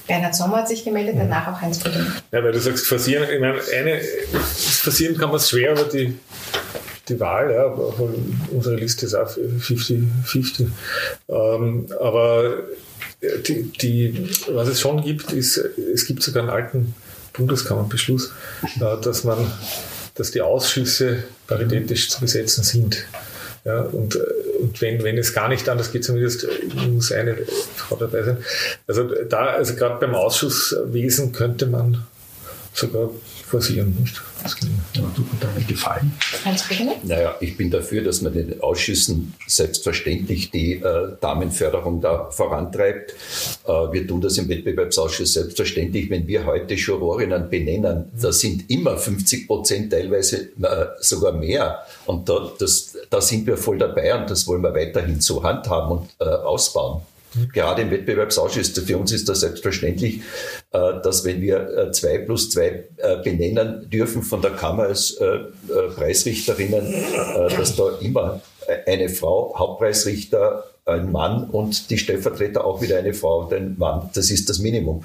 Bernhard 0.07 0.35
Sommer 0.35 0.57
hat 0.57 0.67
sich 0.67 0.83
gemeldet, 0.83 1.15
danach 1.17 1.47
auch 1.47 1.61
Heinz 1.61 1.79
Brücken. 1.79 2.05
Ja, 2.31 2.43
weil 2.43 2.51
du 2.51 2.59
sagst, 2.59 2.85
forcieren, 2.85 3.27
ich 3.33 3.39
meine, 3.39 3.59
eine, 3.75 3.99
forcieren 4.39 5.17
kann 5.17 5.29
man 5.29 5.37
es 5.37 5.49
schwer, 5.49 5.71
aber 5.71 5.85
die, 5.85 6.13
die 7.09 7.19
Wahl, 7.19 7.51
ja, 7.51 7.65
unsere 8.51 8.75
Liste 8.75 9.07
ist 9.07 9.15
auch 9.15 9.35
50-50. 9.35 10.67
Ähm, 11.27 11.87
aber 11.99 12.59
die, 13.47 13.63
die, 13.63 14.30
was 14.51 14.67
es 14.67 14.80
schon 14.80 15.03
gibt, 15.03 15.32
ist, 15.32 15.57
es 15.57 16.05
gibt 16.05 16.23
sogar 16.23 16.43
einen 16.43 16.51
alten 16.51 16.95
Bundeskammerbeschluss, 17.34 18.32
äh, 18.63 19.01
dass 19.01 19.23
man, 19.23 19.51
dass 20.15 20.32
die 20.32 20.41
Ausschüsse 20.41 21.23
paritätisch 21.47 22.09
zu 22.09 22.21
besetzen 22.21 22.63
sind. 22.63 23.05
Ja, 23.63 23.82
und, 23.82 24.15
und 24.61 24.80
wenn, 24.82 25.03
wenn 25.03 25.17
es 25.17 25.34
gar 25.34 25.49
nicht 25.49 25.67
anders 25.67 25.91
geht, 25.91 26.03
zumindest 26.03 26.47
muss 26.88 27.11
eine 27.11 27.36
Frau 27.76 27.95
dabei 27.95 28.21
sein. 28.21 28.38
Also 28.86 29.09
da, 29.28 29.47
also 29.47 29.73
gerade 29.73 29.99
beim 29.99 30.13
Ausschusswesen 30.13 31.32
könnte 31.32 31.65
man 31.65 32.05
sogar 32.73 33.09
forcieren. 33.47 33.95
Nicht? 33.99 34.21
Das 34.45 34.55
tut 35.15 35.27
mir 35.55 35.63
gefallen. 35.63 36.11
Naja, 37.03 37.35
ich 37.39 37.57
bin 37.57 37.71
dafür, 37.71 38.03
dass 38.03 38.21
man 38.21 38.33
den 38.33 38.61
Ausschüssen 38.61 39.33
selbstverständlich 39.47 40.51
die 40.51 40.73
äh, 40.73 41.13
Damenförderung 41.19 41.99
da 41.99 42.29
vorantreibt. 42.29 43.15
Äh, 43.65 43.71
wir 43.71 44.07
tun 44.07 44.21
das 44.21 44.37
im 44.37 44.47
Wettbewerbsausschuss 44.47 45.33
selbstverständlich. 45.33 46.11
Wenn 46.11 46.27
wir 46.27 46.45
heute 46.45 46.75
Jurorinnen 46.75 47.49
benennen, 47.49 48.11
da 48.19 48.31
sind 48.31 48.69
immer 48.69 48.97
50 48.97 49.47
Prozent, 49.47 49.91
teilweise 49.91 50.49
äh, 50.61 50.85
sogar 50.99 51.31
mehr. 51.31 51.79
Und 52.05 52.29
da, 52.29 52.51
das, 52.59 52.95
da 53.09 53.21
sind 53.21 53.47
wir 53.47 53.57
voll 53.57 53.79
dabei 53.79 54.15
und 54.15 54.29
das 54.29 54.45
wollen 54.47 54.61
wir 54.61 54.75
weiterhin 54.75 55.21
so 55.21 55.43
handhaben 55.43 55.99
und 55.99 56.09
äh, 56.19 56.25
ausbauen. 56.25 57.01
Gerade 57.53 57.81
im 57.81 57.91
Wettbewerbsausschuss, 57.91 58.69
für 58.69 58.97
uns 58.97 59.11
ist 59.11 59.27
das 59.29 59.41
selbstverständlich, 59.41 60.21
äh, 60.71 61.01
dass 61.03 61.25
wenn 61.25 61.41
wir 61.41 61.69
äh, 61.69 61.91
zwei 61.91 62.19
plus 62.19 62.49
zwei 62.49 62.86
äh, 62.97 63.17
benennen 63.23 63.89
dürfen 63.89 64.23
von 64.23 64.41
der 64.41 64.51
Kammer 64.51 64.83
als 64.83 65.19
Preisrichterinnen, 65.95 66.93
dass 67.57 67.75
da 67.75 67.89
immer 68.01 68.41
eine 68.86 69.09
Frau, 69.09 69.53
Hauptpreisrichter, 69.57 70.63
ein 70.86 71.11
Mann 71.11 71.49
und 71.49 71.89
die 71.89 71.97
Stellvertreter 71.97 72.63
auch 72.63 72.81
wieder 72.81 72.97
eine 72.97 73.13
Frau 73.13 73.45
und 73.45 73.53
ein 73.53 73.75
Mann. 73.77 74.09
Das 74.13 74.29
ist 74.29 74.49
das 74.49 74.59
Minimum 74.59 75.03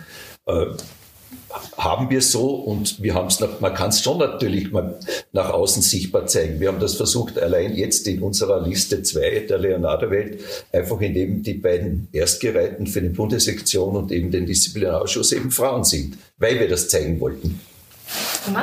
haben 1.77 2.11
wir 2.11 2.23
so 2.23 2.55
und 2.55 3.03
wir 3.03 3.15
haben 3.15 3.27
es, 3.27 3.41
man 3.61 3.75
kann 3.75 3.89
es 3.89 4.03
schon 4.03 4.19
natürlich 4.19 4.71
mal 4.71 4.99
nach 5.33 5.51
außen 5.51 5.83
sichtbar 5.83 6.27
zeigen. 6.27 6.61
Wir 6.61 6.69
haben 6.69 6.81
das 6.81 6.95
versucht, 6.95 7.39
allein 7.39 7.75
jetzt 7.75 8.07
in 8.07 8.23
unserer 8.23 8.67
Liste 8.67 9.03
2 9.03 9.47
der 9.49 9.59
Leonardo-Welt, 9.59 10.41
einfach 10.73 11.01
indem 11.01 11.43
die 11.43 11.55
beiden 11.55 12.09
Erstgereihten 12.13 12.87
für 12.87 13.03
die 13.03 13.09
Bundessektion 13.09 13.97
und 13.97 14.13
eben 14.13 14.31
den 14.31 14.47
Disziplinarausschuss 14.47 15.33
eben 15.33 15.51
Frauen 15.51 15.85
sind, 15.85 16.19
weil 16.39 16.61
wir 16.61 16.69
das 16.69 16.89
zeigen 16.89 17.21
wollten. 17.21 17.61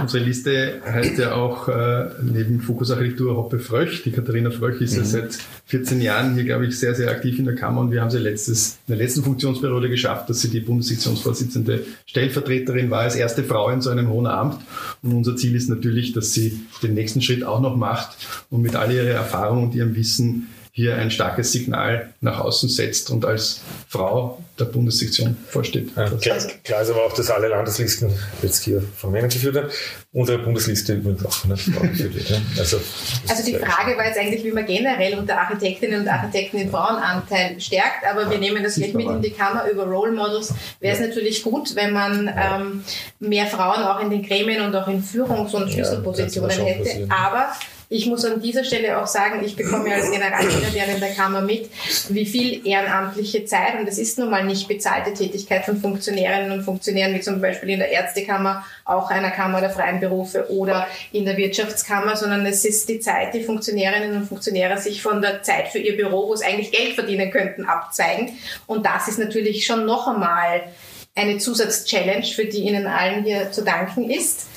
Unsere 0.02 0.24
Liste 0.24 0.82
heißt 0.86 1.18
ja 1.18 1.34
auch 1.34 1.68
äh, 1.68 2.10
neben 2.22 2.62
Fokusarchitektur 2.62 3.36
Hoppe 3.36 3.60
Fröch. 3.60 4.04
Die 4.04 4.12
Katharina 4.12 4.50
Fröch 4.50 4.82
ist 4.82 4.94
mhm. 4.94 5.00
ja 5.00 5.06
seit 5.06 5.38
14 5.68 6.02
Jahren 6.02 6.34
hier, 6.34 6.44
glaube 6.44 6.66
ich, 6.66 6.80
sehr, 6.80 6.96
sehr 6.96 7.12
aktiv 7.12 7.38
in 7.40 7.46
der 7.46 7.56
Kammer 7.56 7.82
und 7.82 7.92
wir 7.92 8.02
haben 8.02 8.10
sie 8.10 8.18
letztes, 8.18 8.78
in 8.88 8.96
der 8.96 8.98
letzten 8.98 9.24
Funktionsperiode 9.24 9.90
geschafft, 9.90 10.30
dass 10.30 10.42
sie 10.42 10.50
die 10.50 10.62
Bundessektionsvorsitzende 10.62 11.86
Stellvertreterin 12.06 12.90
war, 12.90 13.02
als 13.02 13.16
erste 13.16 13.44
Frau 13.44 13.70
in 13.70 13.82
so 13.82 13.90
einem 13.90 14.10
hohen 14.10 14.28
Amt. 14.28 14.60
Und 15.04 15.14
unser 15.14 15.36
Ziel 15.36 15.56
ist 15.56 15.70
natürlich, 15.70 16.14
dass 16.14 16.34
sie 16.34 16.60
den 16.82 16.94
nächsten 16.94 17.22
Schritt 17.22 17.44
auch 17.44 17.62
noch 17.62 17.76
macht 17.76 18.18
und 18.50 18.62
mit 18.62 18.76
all 18.76 18.92
ihrer 18.92 19.08
Erfahrung 19.08 19.64
und 19.64 19.76
ihrem 19.76 19.96
Wissen 19.96 20.48
hier 20.78 20.96
ein 20.96 21.10
starkes 21.10 21.52
Signal 21.52 22.14
nach 22.22 22.40
außen 22.40 22.70
setzt 22.70 23.10
und 23.10 23.26
als 23.26 23.62
Frau 23.90 24.44
der 24.60 24.66
Bundessektion 24.66 25.36
vorsteht. 25.50 25.90
Ja, 25.96 26.08
klar, 26.08 26.38
klar, 26.64 26.82
ist 26.84 26.92
aber 26.92 27.04
auch, 27.04 27.14
dass 27.14 27.32
alle 27.32 27.48
Landeslisten 27.48 28.14
jetzt 28.44 28.64
hier 28.64 28.84
von 28.96 29.12
Männern 29.12 29.32
geführt 29.32 29.56
werden. 29.56 29.72
Unsere 30.12 30.38
Bundesliste 30.38 30.94
übrigens 30.94 31.26
auch 31.26 31.32
von 31.32 31.58
Frau 31.58 31.82
geführt 31.82 32.14
wird. 32.14 32.30
Ja. 32.30 32.38
Also, 32.60 32.80
also 33.28 33.44
die 33.44 33.56
Frage 33.56 33.98
war 33.98 34.06
jetzt 34.06 34.20
eigentlich, 34.20 34.44
wie 34.44 34.52
man 34.52 34.68
generell 34.68 35.18
unter 35.18 35.40
Architektinnen 35.40 36.02
und 36.02 36.08
Architekten 36.08 36.58
den 36.58 36.70
Frauenanteil 36.70 37.60
stärkt, 37.60 38.06
aber 38.08 38.30
wir 38.30 38.38
nehmen 38.38 38.62
das 38.62 38.76
gleich 38.76 38.94
mit 38.94 39.08
in 39.08 39.24
die 39.24 39.32
Kammer 39.32 39.68
über 39.68 39.84
Role 39.84 40.12
Models. 40.12 40.54
Wäre 40.80 40.94
es 40.94 41.02
natürlich 41.02 41.42
gut, 41.42 41.76
wenn 41.76 41.92
man 41.92 42.32
ähm, 42.38 42.84
mehr 43.20 43.48
Frauen 43.48 43.82
auch 43.82 44.00
in 44.00 44.12
den 44.12 44.22
Gremien 44.22 44.62
und 44.62 44.76
auch 44.76 44.88
in 44.88 45.02
Führungs- 45.02 45.56
und 45.56 45.72
Schlüsselpositionen 45.72 46.56
ja, 46.56 46.66
hätte. 46.66 47.08
Aber 47.10 47.48
ich 47.90 48.06
muss 48.06 48.26
an 48.26 48.42
dieser 48.42 48.66
Stelle 48.66 49.02
auch 49.02 49.08
sagen, 49.08 49.44
ich 49.46 49.56
bekomme 49.56 49.94
als 49.94 50.12
Generalsekretärin 50.12 51.00
der 51.00 51.14
Kammer 51.14 51.42
mit, 51.42 51.70
wie 52.10 52.26
viel 52.26 52.68
ehrenamtliche 52.68 53.46
Zeit, 53.46 53.80
und 53.80 53.88
das 53.88 53.98
ist 53.98 54.20
nun 54.20 54.30
mal 54.30 54.44
nicht 54.44 54.68
bezahlte 54.68 55.14
Tätigkeit 55.14 55.64
von 55.64 55.80
Funktionärinnen 55.80 56.52
und 56.52 56.64
Funktionären, 56.64 57.14
wie 57.14 57.22
zum 57.22 57.40
Beispiel 57.40 57.70
in 57.70 57.80
der 57.80 57.90
Ärztekammer, 57.90 58.66
auch 58.84 59.10
einer 59.10 59.32
Kammer 59.32 59.62
der 59.62 59.70
freien 59.70 60.02
Berufe 60.02 60.52
oder 60.52 60.88
in 61.14 61.24
der 61.24 61.38
Wirtschaftskammer, 61.38 62.18
sondern 62.18 62.46
es 62.46 62.66
ist 62.66 62.90
die 62.90 63.00
Zeit, 63.00 63.34
die 63.34 63.44
Funktionärinnen 63.44 64.18
und 64.18 64.28
Funktionäre 64.28 64.78
sich 64.78 65.02
von 65.02 65.22
der 65.22 65.44
Zeit 65.44 65.70
für 65.70 65.80
ihr 65.80 65.96
Büro, 65.96 66.28
wo 66.28 66.34
es 66.34 66.42
eigentlich 66.42 66.72
Geld 66.72 66.96
verdienen 66.96 67.32
könnten, 67.32 67.66
abzeigen. 67.66 68.38
Und 68.66 68.86
das 68.86 69.08
ist 69.08 69.20
natürlich 69.20 69.66
schon 69.66 69.86
noch 69.86 70.08
einmal 70.08 70.64
eine 71.16 71.38
Zusatzchallenge, 71.38 72.26
für 72.26 72.46
die 72.46 72.60
Ihnen 72.60 72.86
allen 72.86 73.24
hier 73.24 73.52
zu 73.52 73.64
danken 73.64 74.10
ist. 74.10 74.48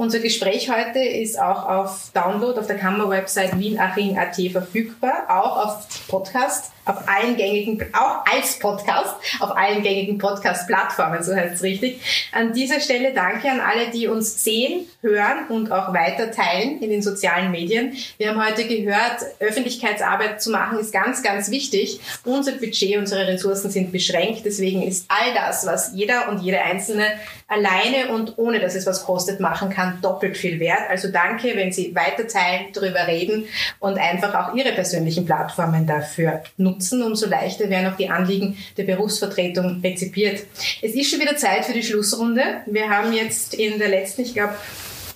Unser 0.00 0.20
Gespräch 0.20 0.70
heute 0.70 0.98
ist 0.98 1.38
auch 1.38 1.68
auf 1.68 2.10
Download 2.14 2.58
auf 2.58 2.66
der 2.66 2.78
Kammerwebsite 2.78 3.58
wienaching.at 3.58 4.34
verfügbar, 4.50 5.24
auch 5.28 5.66
auf 5.66 6.08
Podcast 6.08 6.72
auf 6.90 7.08
allen 7.08 7.36
gängigen, 7.36 7.84
auch 7.92 8.24
als 8.30 8.58
Podcast, 8.58 9.14
auf 9.38 9.56
allen 9.56 9.82
gängigen 9.82 10.18
Podcast-Plattformen, 10.18 11.22
so 11.22 11.34
heißt 11.34 11.54
es 11.54 11.62
richtig. 11.62 12.00
An 12.32 12.52
dieser 12.52 12.80
Stelle 12.80 13.12
danke 13.14 13.50
an 13.50 13.60
alle, 13.60 13.90
die 13.90 14.08
uns 14.08 14.42
sehen, 14.42 14.86
hören 15.02 15.46
und 15.48 15.70
auch 15.70 15.94
weiter 15.94 16.30
teilen 16.30 16.80
in 16.82 16.90
den 16.90 17.02
sozialen 17.02 17.50
Medien. 17.50 17.96
Wir 18.18 18.30
haben 18.30 18.44
heute 18.44 18.66
gehört, 18.66 19.20
Öffentlichkeitsarbeit 19.38 20.42
zu 20.42 20.50
machen 20.50 20.78
ist 20.78 20.92
ganz, 20.92 21.22
ganz 21.22 21.50
wichtig. 21.50 22.00
Unser 22.24 22.52
Budget, 22.52 22.98
unsere 22.98 23.26
Ressourcen 23.26 23.70
sind 23.70 23.92
beschränkt. 23.92 24.42
Deswegen 24.44 24.82
ist 24.82 25.06
all 25.08 25.32
das, 25.34 25.64
was 25.66 25.92
jeder 25.94 26.28
und 26.28 26.42
jede 26.42 26.60
Einzelne 26.60 27.04
alleine 27.48 28.12
und 28.12 28.38
ohne 28.38 28.60
dass 28.60 28.74
es 28.74 28.86
was 28.86 29.04
kostet 29.04 29.40
machen 29.40 29.70
kann, 29.70 30.00
doppelt 30.00 30.36
viel 30.36 30.60
wert. 30.60 30.88
Also 30.88 31.08
danke, 31.08 31.56
wenn 31.56 31.72
Sie 31.72 31.94
weiter 31.94 32.26
teilen, 32.26 32.66
darüber 32.72 33.06
reden 33.06 33.46
und 33.80 33.98
einfach 33.98 34.34
auch 34.34 34.54
Ihre 34.54 34.72
persönlichen 34.72 35.24
Plattformen 35.24 35.86
dafür 35.86 36.42
nutzen 36.56 36.79
nutzen, 36.80 37.02
umso 37.02 37.26
leichter 37.26 37.68
werden 37.68 37.92
auch 37.92 37.96
die 37.96 38.08
Anliegen 38.08 38.56
der 38.76 38.84
Berufsvertretung 38.84 39.80
rezipiert. 39.82 40.44
Es 40.82 40.94
ist 40.94 41.10
schon 41.10 41.20
wieder 41.20 41.36
Zeit 41.36 41.64
für 41.66 41.74
die 41.74 41.82
Schlussrunde. 41.82 42.42
Wir 42.66 42.88
haben 42.88 43.12
jetzt 43.12 43.54
in 43.54 43.78
der 43.78 43.88
letzten, 43.88 44.22
ich 44.22 44.32
glaube, 44.32 44.54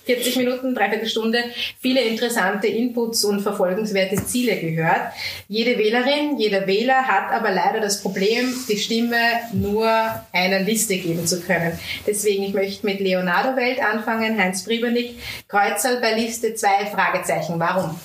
40 0.05 0.35
Minuten, 0.35 0.75
dreiviertel 0.75 1.07
Stunde 1.07 1.39
viele 1.79 2.01
interessante 2.01 2.67
Inputs 2.67 3.25
und 3.25 3.41
verfolgenswerte 3.41 4.17
Ziele 4.23 4.57
gehört. 4.57 5.01
Jede 5.47 5.79
Wählerin, 5.79 6.37
jeder 6.37 6.67
Wähler 6.67 7.07
hat 7.07 7.31
aber 7.31 7.49
leider 7.49 7.79
das 7.79 8.03
Problem, 8.03 8.53
die 8.69 8.77
Stimme 8.77 9.17
nur 9.51 9.89
einer 10.31 10.59
Liste 10.59 10.97
geben 10.97 11.25
zu 11.25 11.41
können. 11.41 11.79
Deswegen, 12.05 12.43
ich 12.43 12.53
möchte 12.53 12.85
mit 12.85 12.99
Leonardo 12.99 13.57
Welt 13.57 13.79
anfangen, 13.83 14.37
Heinz 14.37 14.63
Pribernick, 14.63 15.17
Kreuzer 15.47 15.99
bei 15.99 16.13
Liste 16.13 16.53
2, 16.53 16.85
Fragezeichen. 16.93 17.59
Warum? 17.59 17.99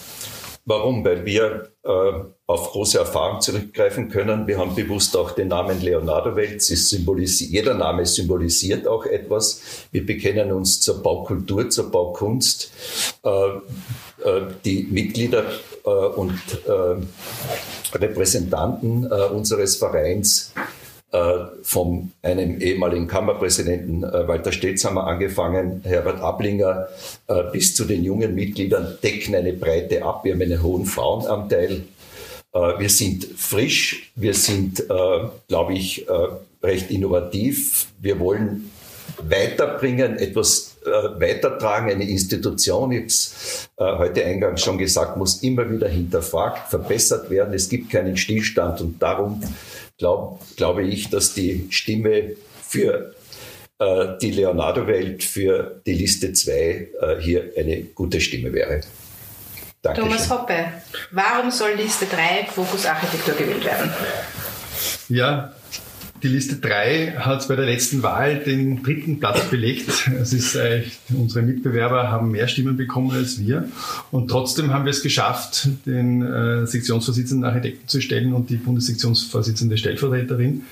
Warum? 0.65 1.05
Weil 1.05 1.27
wir 1.27 1.71
äh, 1.85 1.91
auf 2.51 2.73
große 2.73 2.99
Erfahrung 2.99 3.41
zurückgreifen 3.41 4.09
können. 4.09 4.47
Wir 4.49 4.59
haben 4.59 4.75
bewusst 4.75 5.17
auch 5.17 5.31
den 5.31 5.49
Namen 5.49 5.81
Leonardo 5.81 6.35
Welt. 6.35 6.61
Jeder 6.63 7.75
Name 7.75 8.05
symbolisiert 8.05 8.89
auch 8.89 9.07
etwas. 9.07 9.63
Wir 9.93 10.05
bekennen 10.05 10.51
uns 10.51 10.81
zur 10.81 11.01
Baukultur, 11.01 11.71
zur 11.71 11.93
Baukunst. 11.93 12.73
Äh, 13.25 13.29
äh, 13.31 14.43
die 14.65 14.89
Mitglieder 14.91 15.45
äh, 15.85 15.91
und 15.91 16.41
Repräsentanten 17.95 19.07
unseres 19.07 19.77
Vereins 19.77 20.53
von 21.63 22.13
einem 22.23 22.61
ehemaligen 22.61 23.09
Kammerpräsidenten 23.09 24.03
Walter 24.03 24.53
Stelzhammer 24.53 25.09
angefangen, 25.09 25.81
Herbert 25.83 26.21
Ablinger, 26.21 26.87
bis 27.53 27.75
zu 27.75 27.85
den 27.85 28.05
jungen 28.05 28.37
Mitgliedern 28.37 28.97
decken 29.03 29.35
eine 29.35 29.53
Breite 29.53 30.05
ab. 30.05 30.25
Wir 30.25 30.35
haben 30.35 30.43
einen 30.43 30.63
hohen 30.63 30.87
Frauenanteil. 30.87 31.83
Wir 32.53 32.89
sind 32.89 33.25
frisch, 33.37 34.13
wir 34.17 34.35
sind, 34.35 34.83
glaube 35.49 35.75
ich, 35.75 36.05
recht 36.63 36.91
innovativ. 36.91 37.87
Wir 38.01 38.19
wollen 38.19 38.71
weiterbringen, 39.23 40.19
etwas 40.19 40.77
weitertragen. 40.85 41.91
Eine 41.91 42.09
Institution, 42.09 42.91
ich 42.91 43.31
habe 43.79 43.99
heute 43.99 44.25
eingangs 44.25 44.63
schon 44.63 44.79
gesagt, 44.79 45.17
muss 45.17 45.45
immer 45.45 45.71
wieder 45.71 45.89
hinterfragt, 45.89 46.71
verbessert 46.71 47.31
werden. 47.31 47.55
Es 47.55 47.69
gibt 47.69 47.91
keinen 47.91 48.17
Stillstand 48.17 48.81
und 48.81 49.01
darum 49.01 49.43
glaube 49.97 50.39
glaube 50.57 50.83
ich, 50.83 51.09
dass 51.09 51.35
die 51.35 51.69
Stimme 51.71 52.35
für 52.63 53.15
äh, 53.81 54.19
die 54.21 54.31
Leonardo-Welt, 54.31 55.25
für 55.25 55.81
die 55.87 55.95
Liste 55.95 56.35
2 56.35 56.53
äh, 56.53 56.89
hier 57.19 57.53
eine 57.57 57.83
gute 57.83 58.21
Stimme 58.21 58.53
wäre. 58.53 58.83
Dankeschön. 59.83 60.11
Thomas 60.11 60.31
Hoppe, 60.31 60.67
warum 61.11 61.51
soll 61.51 61.73
Liste 61.73 62.05
3 62.07 62.49
Fokusarchitektur 62.53 63.35
gewählt 63.35 63.65
werden? 63.65 63.91
Ja, 65.09 65.55
die 66.23 66.29
Liste 66.29 66.57
3 66.57 67.15
hat 67.19 67.49
bei 67.49 67.57
der 67.57 67.65
letzten 67.65 68.03
Wahl 68.03 68.41
den 68.41 68.83
dritten 68.83 69.21
Platz 69.21 69.49
belegt. 69.49 70.11
Es 70.21 70.35
ist 70.35 70.55
äh, 70.55 70.83
unsere 71.15 71.43
Mitbewerber 71.43 72.11
haben 72.11 72.31
mehr 72.31 72.47
Stimmen 72.47 72.77
bekommen 72.77 73.11
als 73.13 73.41
wir. 73.41 73.69
Und 74.11 74.29
trotzdem 74.29 74.71
haben 74.71 74.85
wir 74.85 74.91
es 74.91 75.03
geschafft, 75.03 75.69
den 75.87 76.21
äh, 76.21 76.67
Sektionsvorsitzenden 76.67 77.49
Architekten 77.49 77.89
zu 77.89 78.03
stellen 78.03 78.35
und 78.35 78.51
die 78.51 78.57
Bundessektionsvorsitzende 78.57 79.79
Stellvertreterin. 79.79 80.65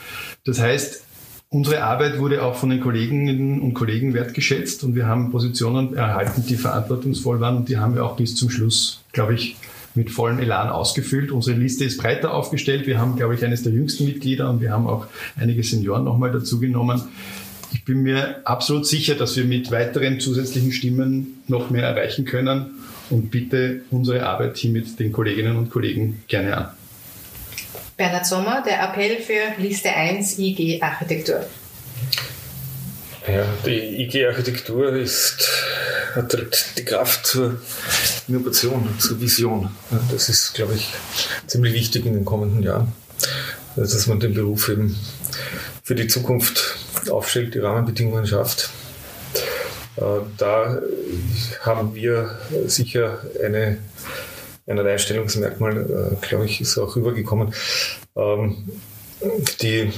Das 0.45 0.61
heißt, 0.61 1.03
Unsere 1.51 1.83
Arbeit 1.83 2.19
wurde 2.19 2.43
auch 2.43 2.57
von 2.57 2.69
den 2.69 2.81
Kolleginnen 2.81 3.63
und 3.63 3.73
Kollegen 3.73 4.13
wertgeschätzt 4.13 4.85
und 4.85 4.95
wir 4.95 5.07
haben 5.07 5.31
Positionen 5.31 5.97
erhalten, 5.97 6.45
die 6.47 6.57
verantwortungsvoll 6.57 7.41
waren 7.41 7.57
und 7.57 7.71
die 7.71 7.79
haben 7.79 7.95
wir 7.95 8.05
auch 8.05 8.17
bis 8.17 8.37
zum 8.37 8.51
Schluss, 8.51 9.03
glaube 9.13 9.33
ich, 9.35 9.57
mit 9.95 10.11
vollem 10.11 10.41
Elan 10.41 10.69
ausgefüllt. 10.69 11.31
Unsere 11.31 11.57
Liste 11.59 11.85
ist 11.85 11.97
breiter 11.97 12.35
aufgestellt. 12.35 12.87
Wir 12.87 12.99
haben, 12.99 13.17
glaube 13.17 13.35
ich, 13.35 13.43
eines 13.47 13.63
der 13.63 13.73
jüngsten 13.73 14.05
Mitglieder 14.05 14.51
und 14.51 14.61
wir 14.61 14.73
haben 14.73 14.87
auch 14.87 15.07
einige 15.37 15.63
Senioren 15.63 16.05
nochmal 16.05 16.33
dazugenommen. 16.33 17.01
Ich 17.73 17.83
bin 17.87 18.03
mir 18.03 18.47
absolut 18.47 18.87
sicher, 18.87 19.15
dass 19.15 19.35
wir 19.35 19.47
mit 19.47 19.71
weiteren 19.71 20.21
zusätzlichen 20.21 20.73
Stimmen 20.73 21.43
noch 21.49 21.71
mehr 21.71 21.85
erreichen 21.85 22.27
können 22.27 22.73
und 23.09 23.31
bitte 23.31 23.81
unsere 23.91 24.27
Arbeit 24.27 24.59
hier 24.59 24.71
mit 24.71 25.01
den 25.01 25.13
Kolleginnen 25.13 25.57
und 25.57 25.71
Kollegen 25.71 26.23
gerne 26.29 26.57
an. 26.59 26.78
Bernhard 27.99 28.27
Sommer, 28.27 28.63
der 28.63 28.81
Appell 28.81 29.21
für 29.21 29.61
Liste 29.61 29.91
1 29.91 30.39
IG 30.39 30.81
Architektur. 30.81 31.45
Ja, 33.27 33.45
die 33.67 34.05
IG-Architektur 34.05 34.93
hat 36.15 36.33
halt 36.33 36.79
die 36.79 36.85
Kraft 36.85 37.27
zur 37.27 37.61
Innovation, 38.29 38.89
zur 39.01 39.21
Vision. 39.21 39.75
Das 40.13 40.29
ist, 40.29 40.55
glaube 40.55 40.75
ich, 40.77 40.89
ziemlich 41.49 41.75
wichtig 41.75 42.07
in 42.07 42.15
den 42.15 42.25
kommenden 42.25 42.63
Jahren. 42.63 42.93
also 43.77 43.97
dass 43.97 44.07
man 44.07 44.21
den 44.21 44.33
Beruf 44.33 44.69
eben 44.69 44.97
für 45.83 45.97
die 45.97 46.07
Zukunft 46.07 46.77
aufstellt, 47.11 47.55
die 47.55 47.59
Rahmenbedingungen 47.59 48.29
schafft. 48.29 48.71
Äh, 49.97 50.03
da 50.37 50.79
haben 51.63 51.97
wir 51.97 52.39
sicher 52.67 53.23
eine, 53.45 53.79
ein 54.69 54.79
Alleinstellungsmerkmal, 54.79 55.77
äh, 55.79 56.27
glaube 56.27 56.45
ich, 56.45 56.61
ist 56.61 56.79
auch 56.79 56.95
rübergekommen. 56.95 57.55
Ähm, 58.17 58.57
die 59.63 59.93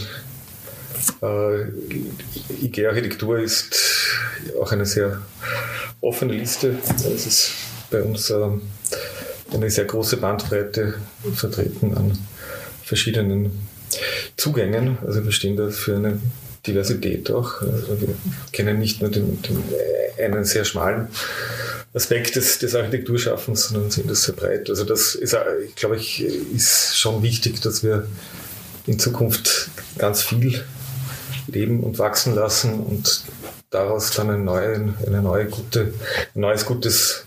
äh, 1.23 2.65
IG-Architektur 2.65 3.39
ist 3.39 3.77
auch 4.61 4.73
eine 4.73 4.87
sehr 4.87 5.21
offene 6.01 6.35
Liste. 6.35 6.77
Es 6.89 7.27
ist 7.27 7.53
bei 7.91 8.03
uns 8.03 8.31
ähm, 8.31 8.63
eine 9.53 9.71
sehr 9.71 9.85
große 9.85 10.17
Bandbreite 10.17 10.95
vertreten 11.35 11.97
an 11.97 12.17
verschiedenen 12.85 13.51
Zugängen. 14.37 14.99
Also 15.05 15.25
wir 15.25 15.33
stehen 15.33 15.57
da 15.57 15.69
für 15.71 15.97
eine 15.97 16.21
Diversität 16.71 17.31
auch. 17.31 17.61
Also 17.63 18.01
wir 18.01 18.15
kennen 18.53 18.79
nicht 18.79 19.01
nur 19.01 19.11
den, 19.11 19.41
den 19.43 19.63
einen 20.19 20.45
sehr 20.45 20.65
schmalen 20.65 21.09
Aspekt 21.93 22.37
des, 22.37 22.59
des 22.59 22.75
Architekturschaffens, 22.75 23.69
sondern 23.69 23.91
sehen 23.91 24.09
das 24.09 24.23
sehr 24.23 24.35
breit. 24.35 24.71
Also 24.71 24.85
das 24.85 25.15
ist, 25.15 25.37
glaube 25.77 25.97
ich, 25.97 26.23
ist 26.23 26.97
schon 26.97 27.23
wichtig, 27.23 27.61
dass 27.61 27.83
wir 27.83 28.07
in 28.87 28.99
Zukunft 28.99 29.71
ganz 29.99 30.23
viel 30.23 30.63
leben 31.49 31.83
und 31.83 31.99
wachsen 31.99 32.35
lassen 32.35 32.81
und 32.81 33.25
daraus 33.71 34.13
dann 34.13 34.31
eine 34.31 34.43
neue, 34.43 34.95
eine 35.07 35.23
neue 35.23 35.47
gute, 35.47 35.93
ein 36.35 36.41
neues 36.41 36.65
gutes 36.65 37.25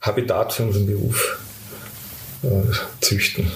Habitat 0.00 0.52
für 0.52 0.64
unseren 0.64 0.86
Beruf 0.86 1.38
äh, 2.42 2.48
züchten. 3.00 3.50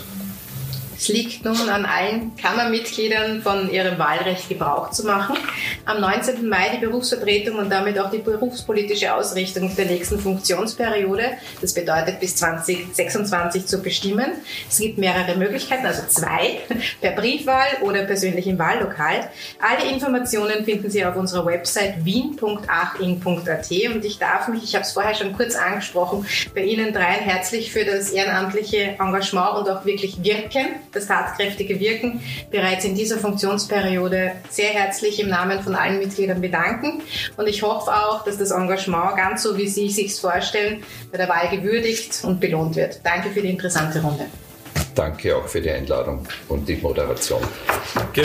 Es 1.03 1.09
liegt 1.09 1.45
nun 1.45 1.69
an 1.69 1.85
allen 1.85 2.37
Kammermitgliedern 2.37 3.43
von 3.43 3.69
ihrem 3.73 3.99
Wahlrecht 3.99 4.49
Gebrauch 4.49 4.93
zu 4.93 5.05
machen. 5.05 5.37
Am 5.85 6.01
19. 6.01 6.49
Mai 6.49 6.77
die 6.77 6.87
Berufsvertretung 6.87 7.59
und 7.59 7.71
damit 7.71 7.99
auch 7.99 8.09
die 8.09 8.19
berufspolitische 8.19 9.13
Ausrichtung 9.13 9.75
der 9.75 9.87
nächsten 9.87 10.21
Funktionsperiode, 10.21 11.25
das 11.61 11.75
bedeutet 11.75 12.21
bis 12.21 12.37
2026 12.37 13.67
zu 13.67 13.83
bestimmen. 13.83 14.31
Es 14.71 14.79
gibt 14.79 14.97
mehrere 14.97 15.37
Möglichkeiten, 15.37 15.85
also 15.85 16.03
zwei, 16.07 16.61
per 17.01 17.11
Briefwahl 17.17 17.67
oder 17.81 18.05
persönlich 18.05 18.47
im 18.47 18.61
Wahllokal. 18.61 19.29
Alle 19.59 19.91
Informationen 19.91 20.65
finden 20.65 20.89
Sie 20.89 21.05
auf 21.05 21.17
unserer 21.17 21.45
Website 21.47 22.05
wien.aching.at 22.05 23.71
und 23.93 24.05
ich 24.05 24.19
darf 24.21 24.47
mich, 24.47 24.63
ich 24.63 24.77
habe 24.77 24.85
es 24.85 24.93
vorher 24.93 25.17
schon 25.17 25.33
kurz 25.33 25.57
angesprochen, 25.57 26.25
bei 26.55 26.63
Ihnen 26.63 26.93
dreien 26.93 27.25
herzlich 27.25 27.73
für 27.73 27.85
das 27.85 28.11
ehrenamtliche 28.11 28.95
Engagement 29.01 29.59
und 29.59 29.69
auch 29.69 29.85
wirklich 29.85 30.23
Wirken 30.23 30.67
das 30.93 31.07
tatkräftige 31.07 31.80
Wirken 31.80 32.20
bereits 32.51 32.84
in 32.84 32.95
dieser 32.95 33.18
Funktionsperiode 33.18 34.32
sehr 34.51 34.70
herzlich 34.70 35.20
im 35.20 35.28
Namen 35.28 35.62
von 35.62 35.74
allen 35.74 35.99
Mitgliedern 35.99 36.40
bedanken. 36.40 37.03
Und 37.36 37.49
ich 37.49 37.62
hoffe 37.62 37.90
auch, 37.90 38.24
dass 38.24 38.38
das 38.38 38.51
Engagement 38.51 39.16
ganz 39.16 39.43
so, 39.43 39.57
wie 39.57 39.68
Sie 39.68 39.88
sich 39.88 40.14
vorstellen, 40.14 40.82
bei 41.11 41.18
der 41.18 41.28
Wahl 41.28 41.49
gewürdigt 41.49 42.22
und 42.24 42.40
belohnt 42.40 42.76
wird. 42.76 43.01
Danke 43.05 43.30
für 43.30 43.40
die 43.40 43.51
interessante 43.51 44.01
Runde. 44.01 44.26
Danke 44.95 45.36
auch 45.36 45.49
für 45.49 45.61
die 45.61 45.70
Einladung 45.70 46.26
und 46.49 46.68
die 46.68 46.76
Moderation. 46.76 47.43
Danke. 47.95 48.22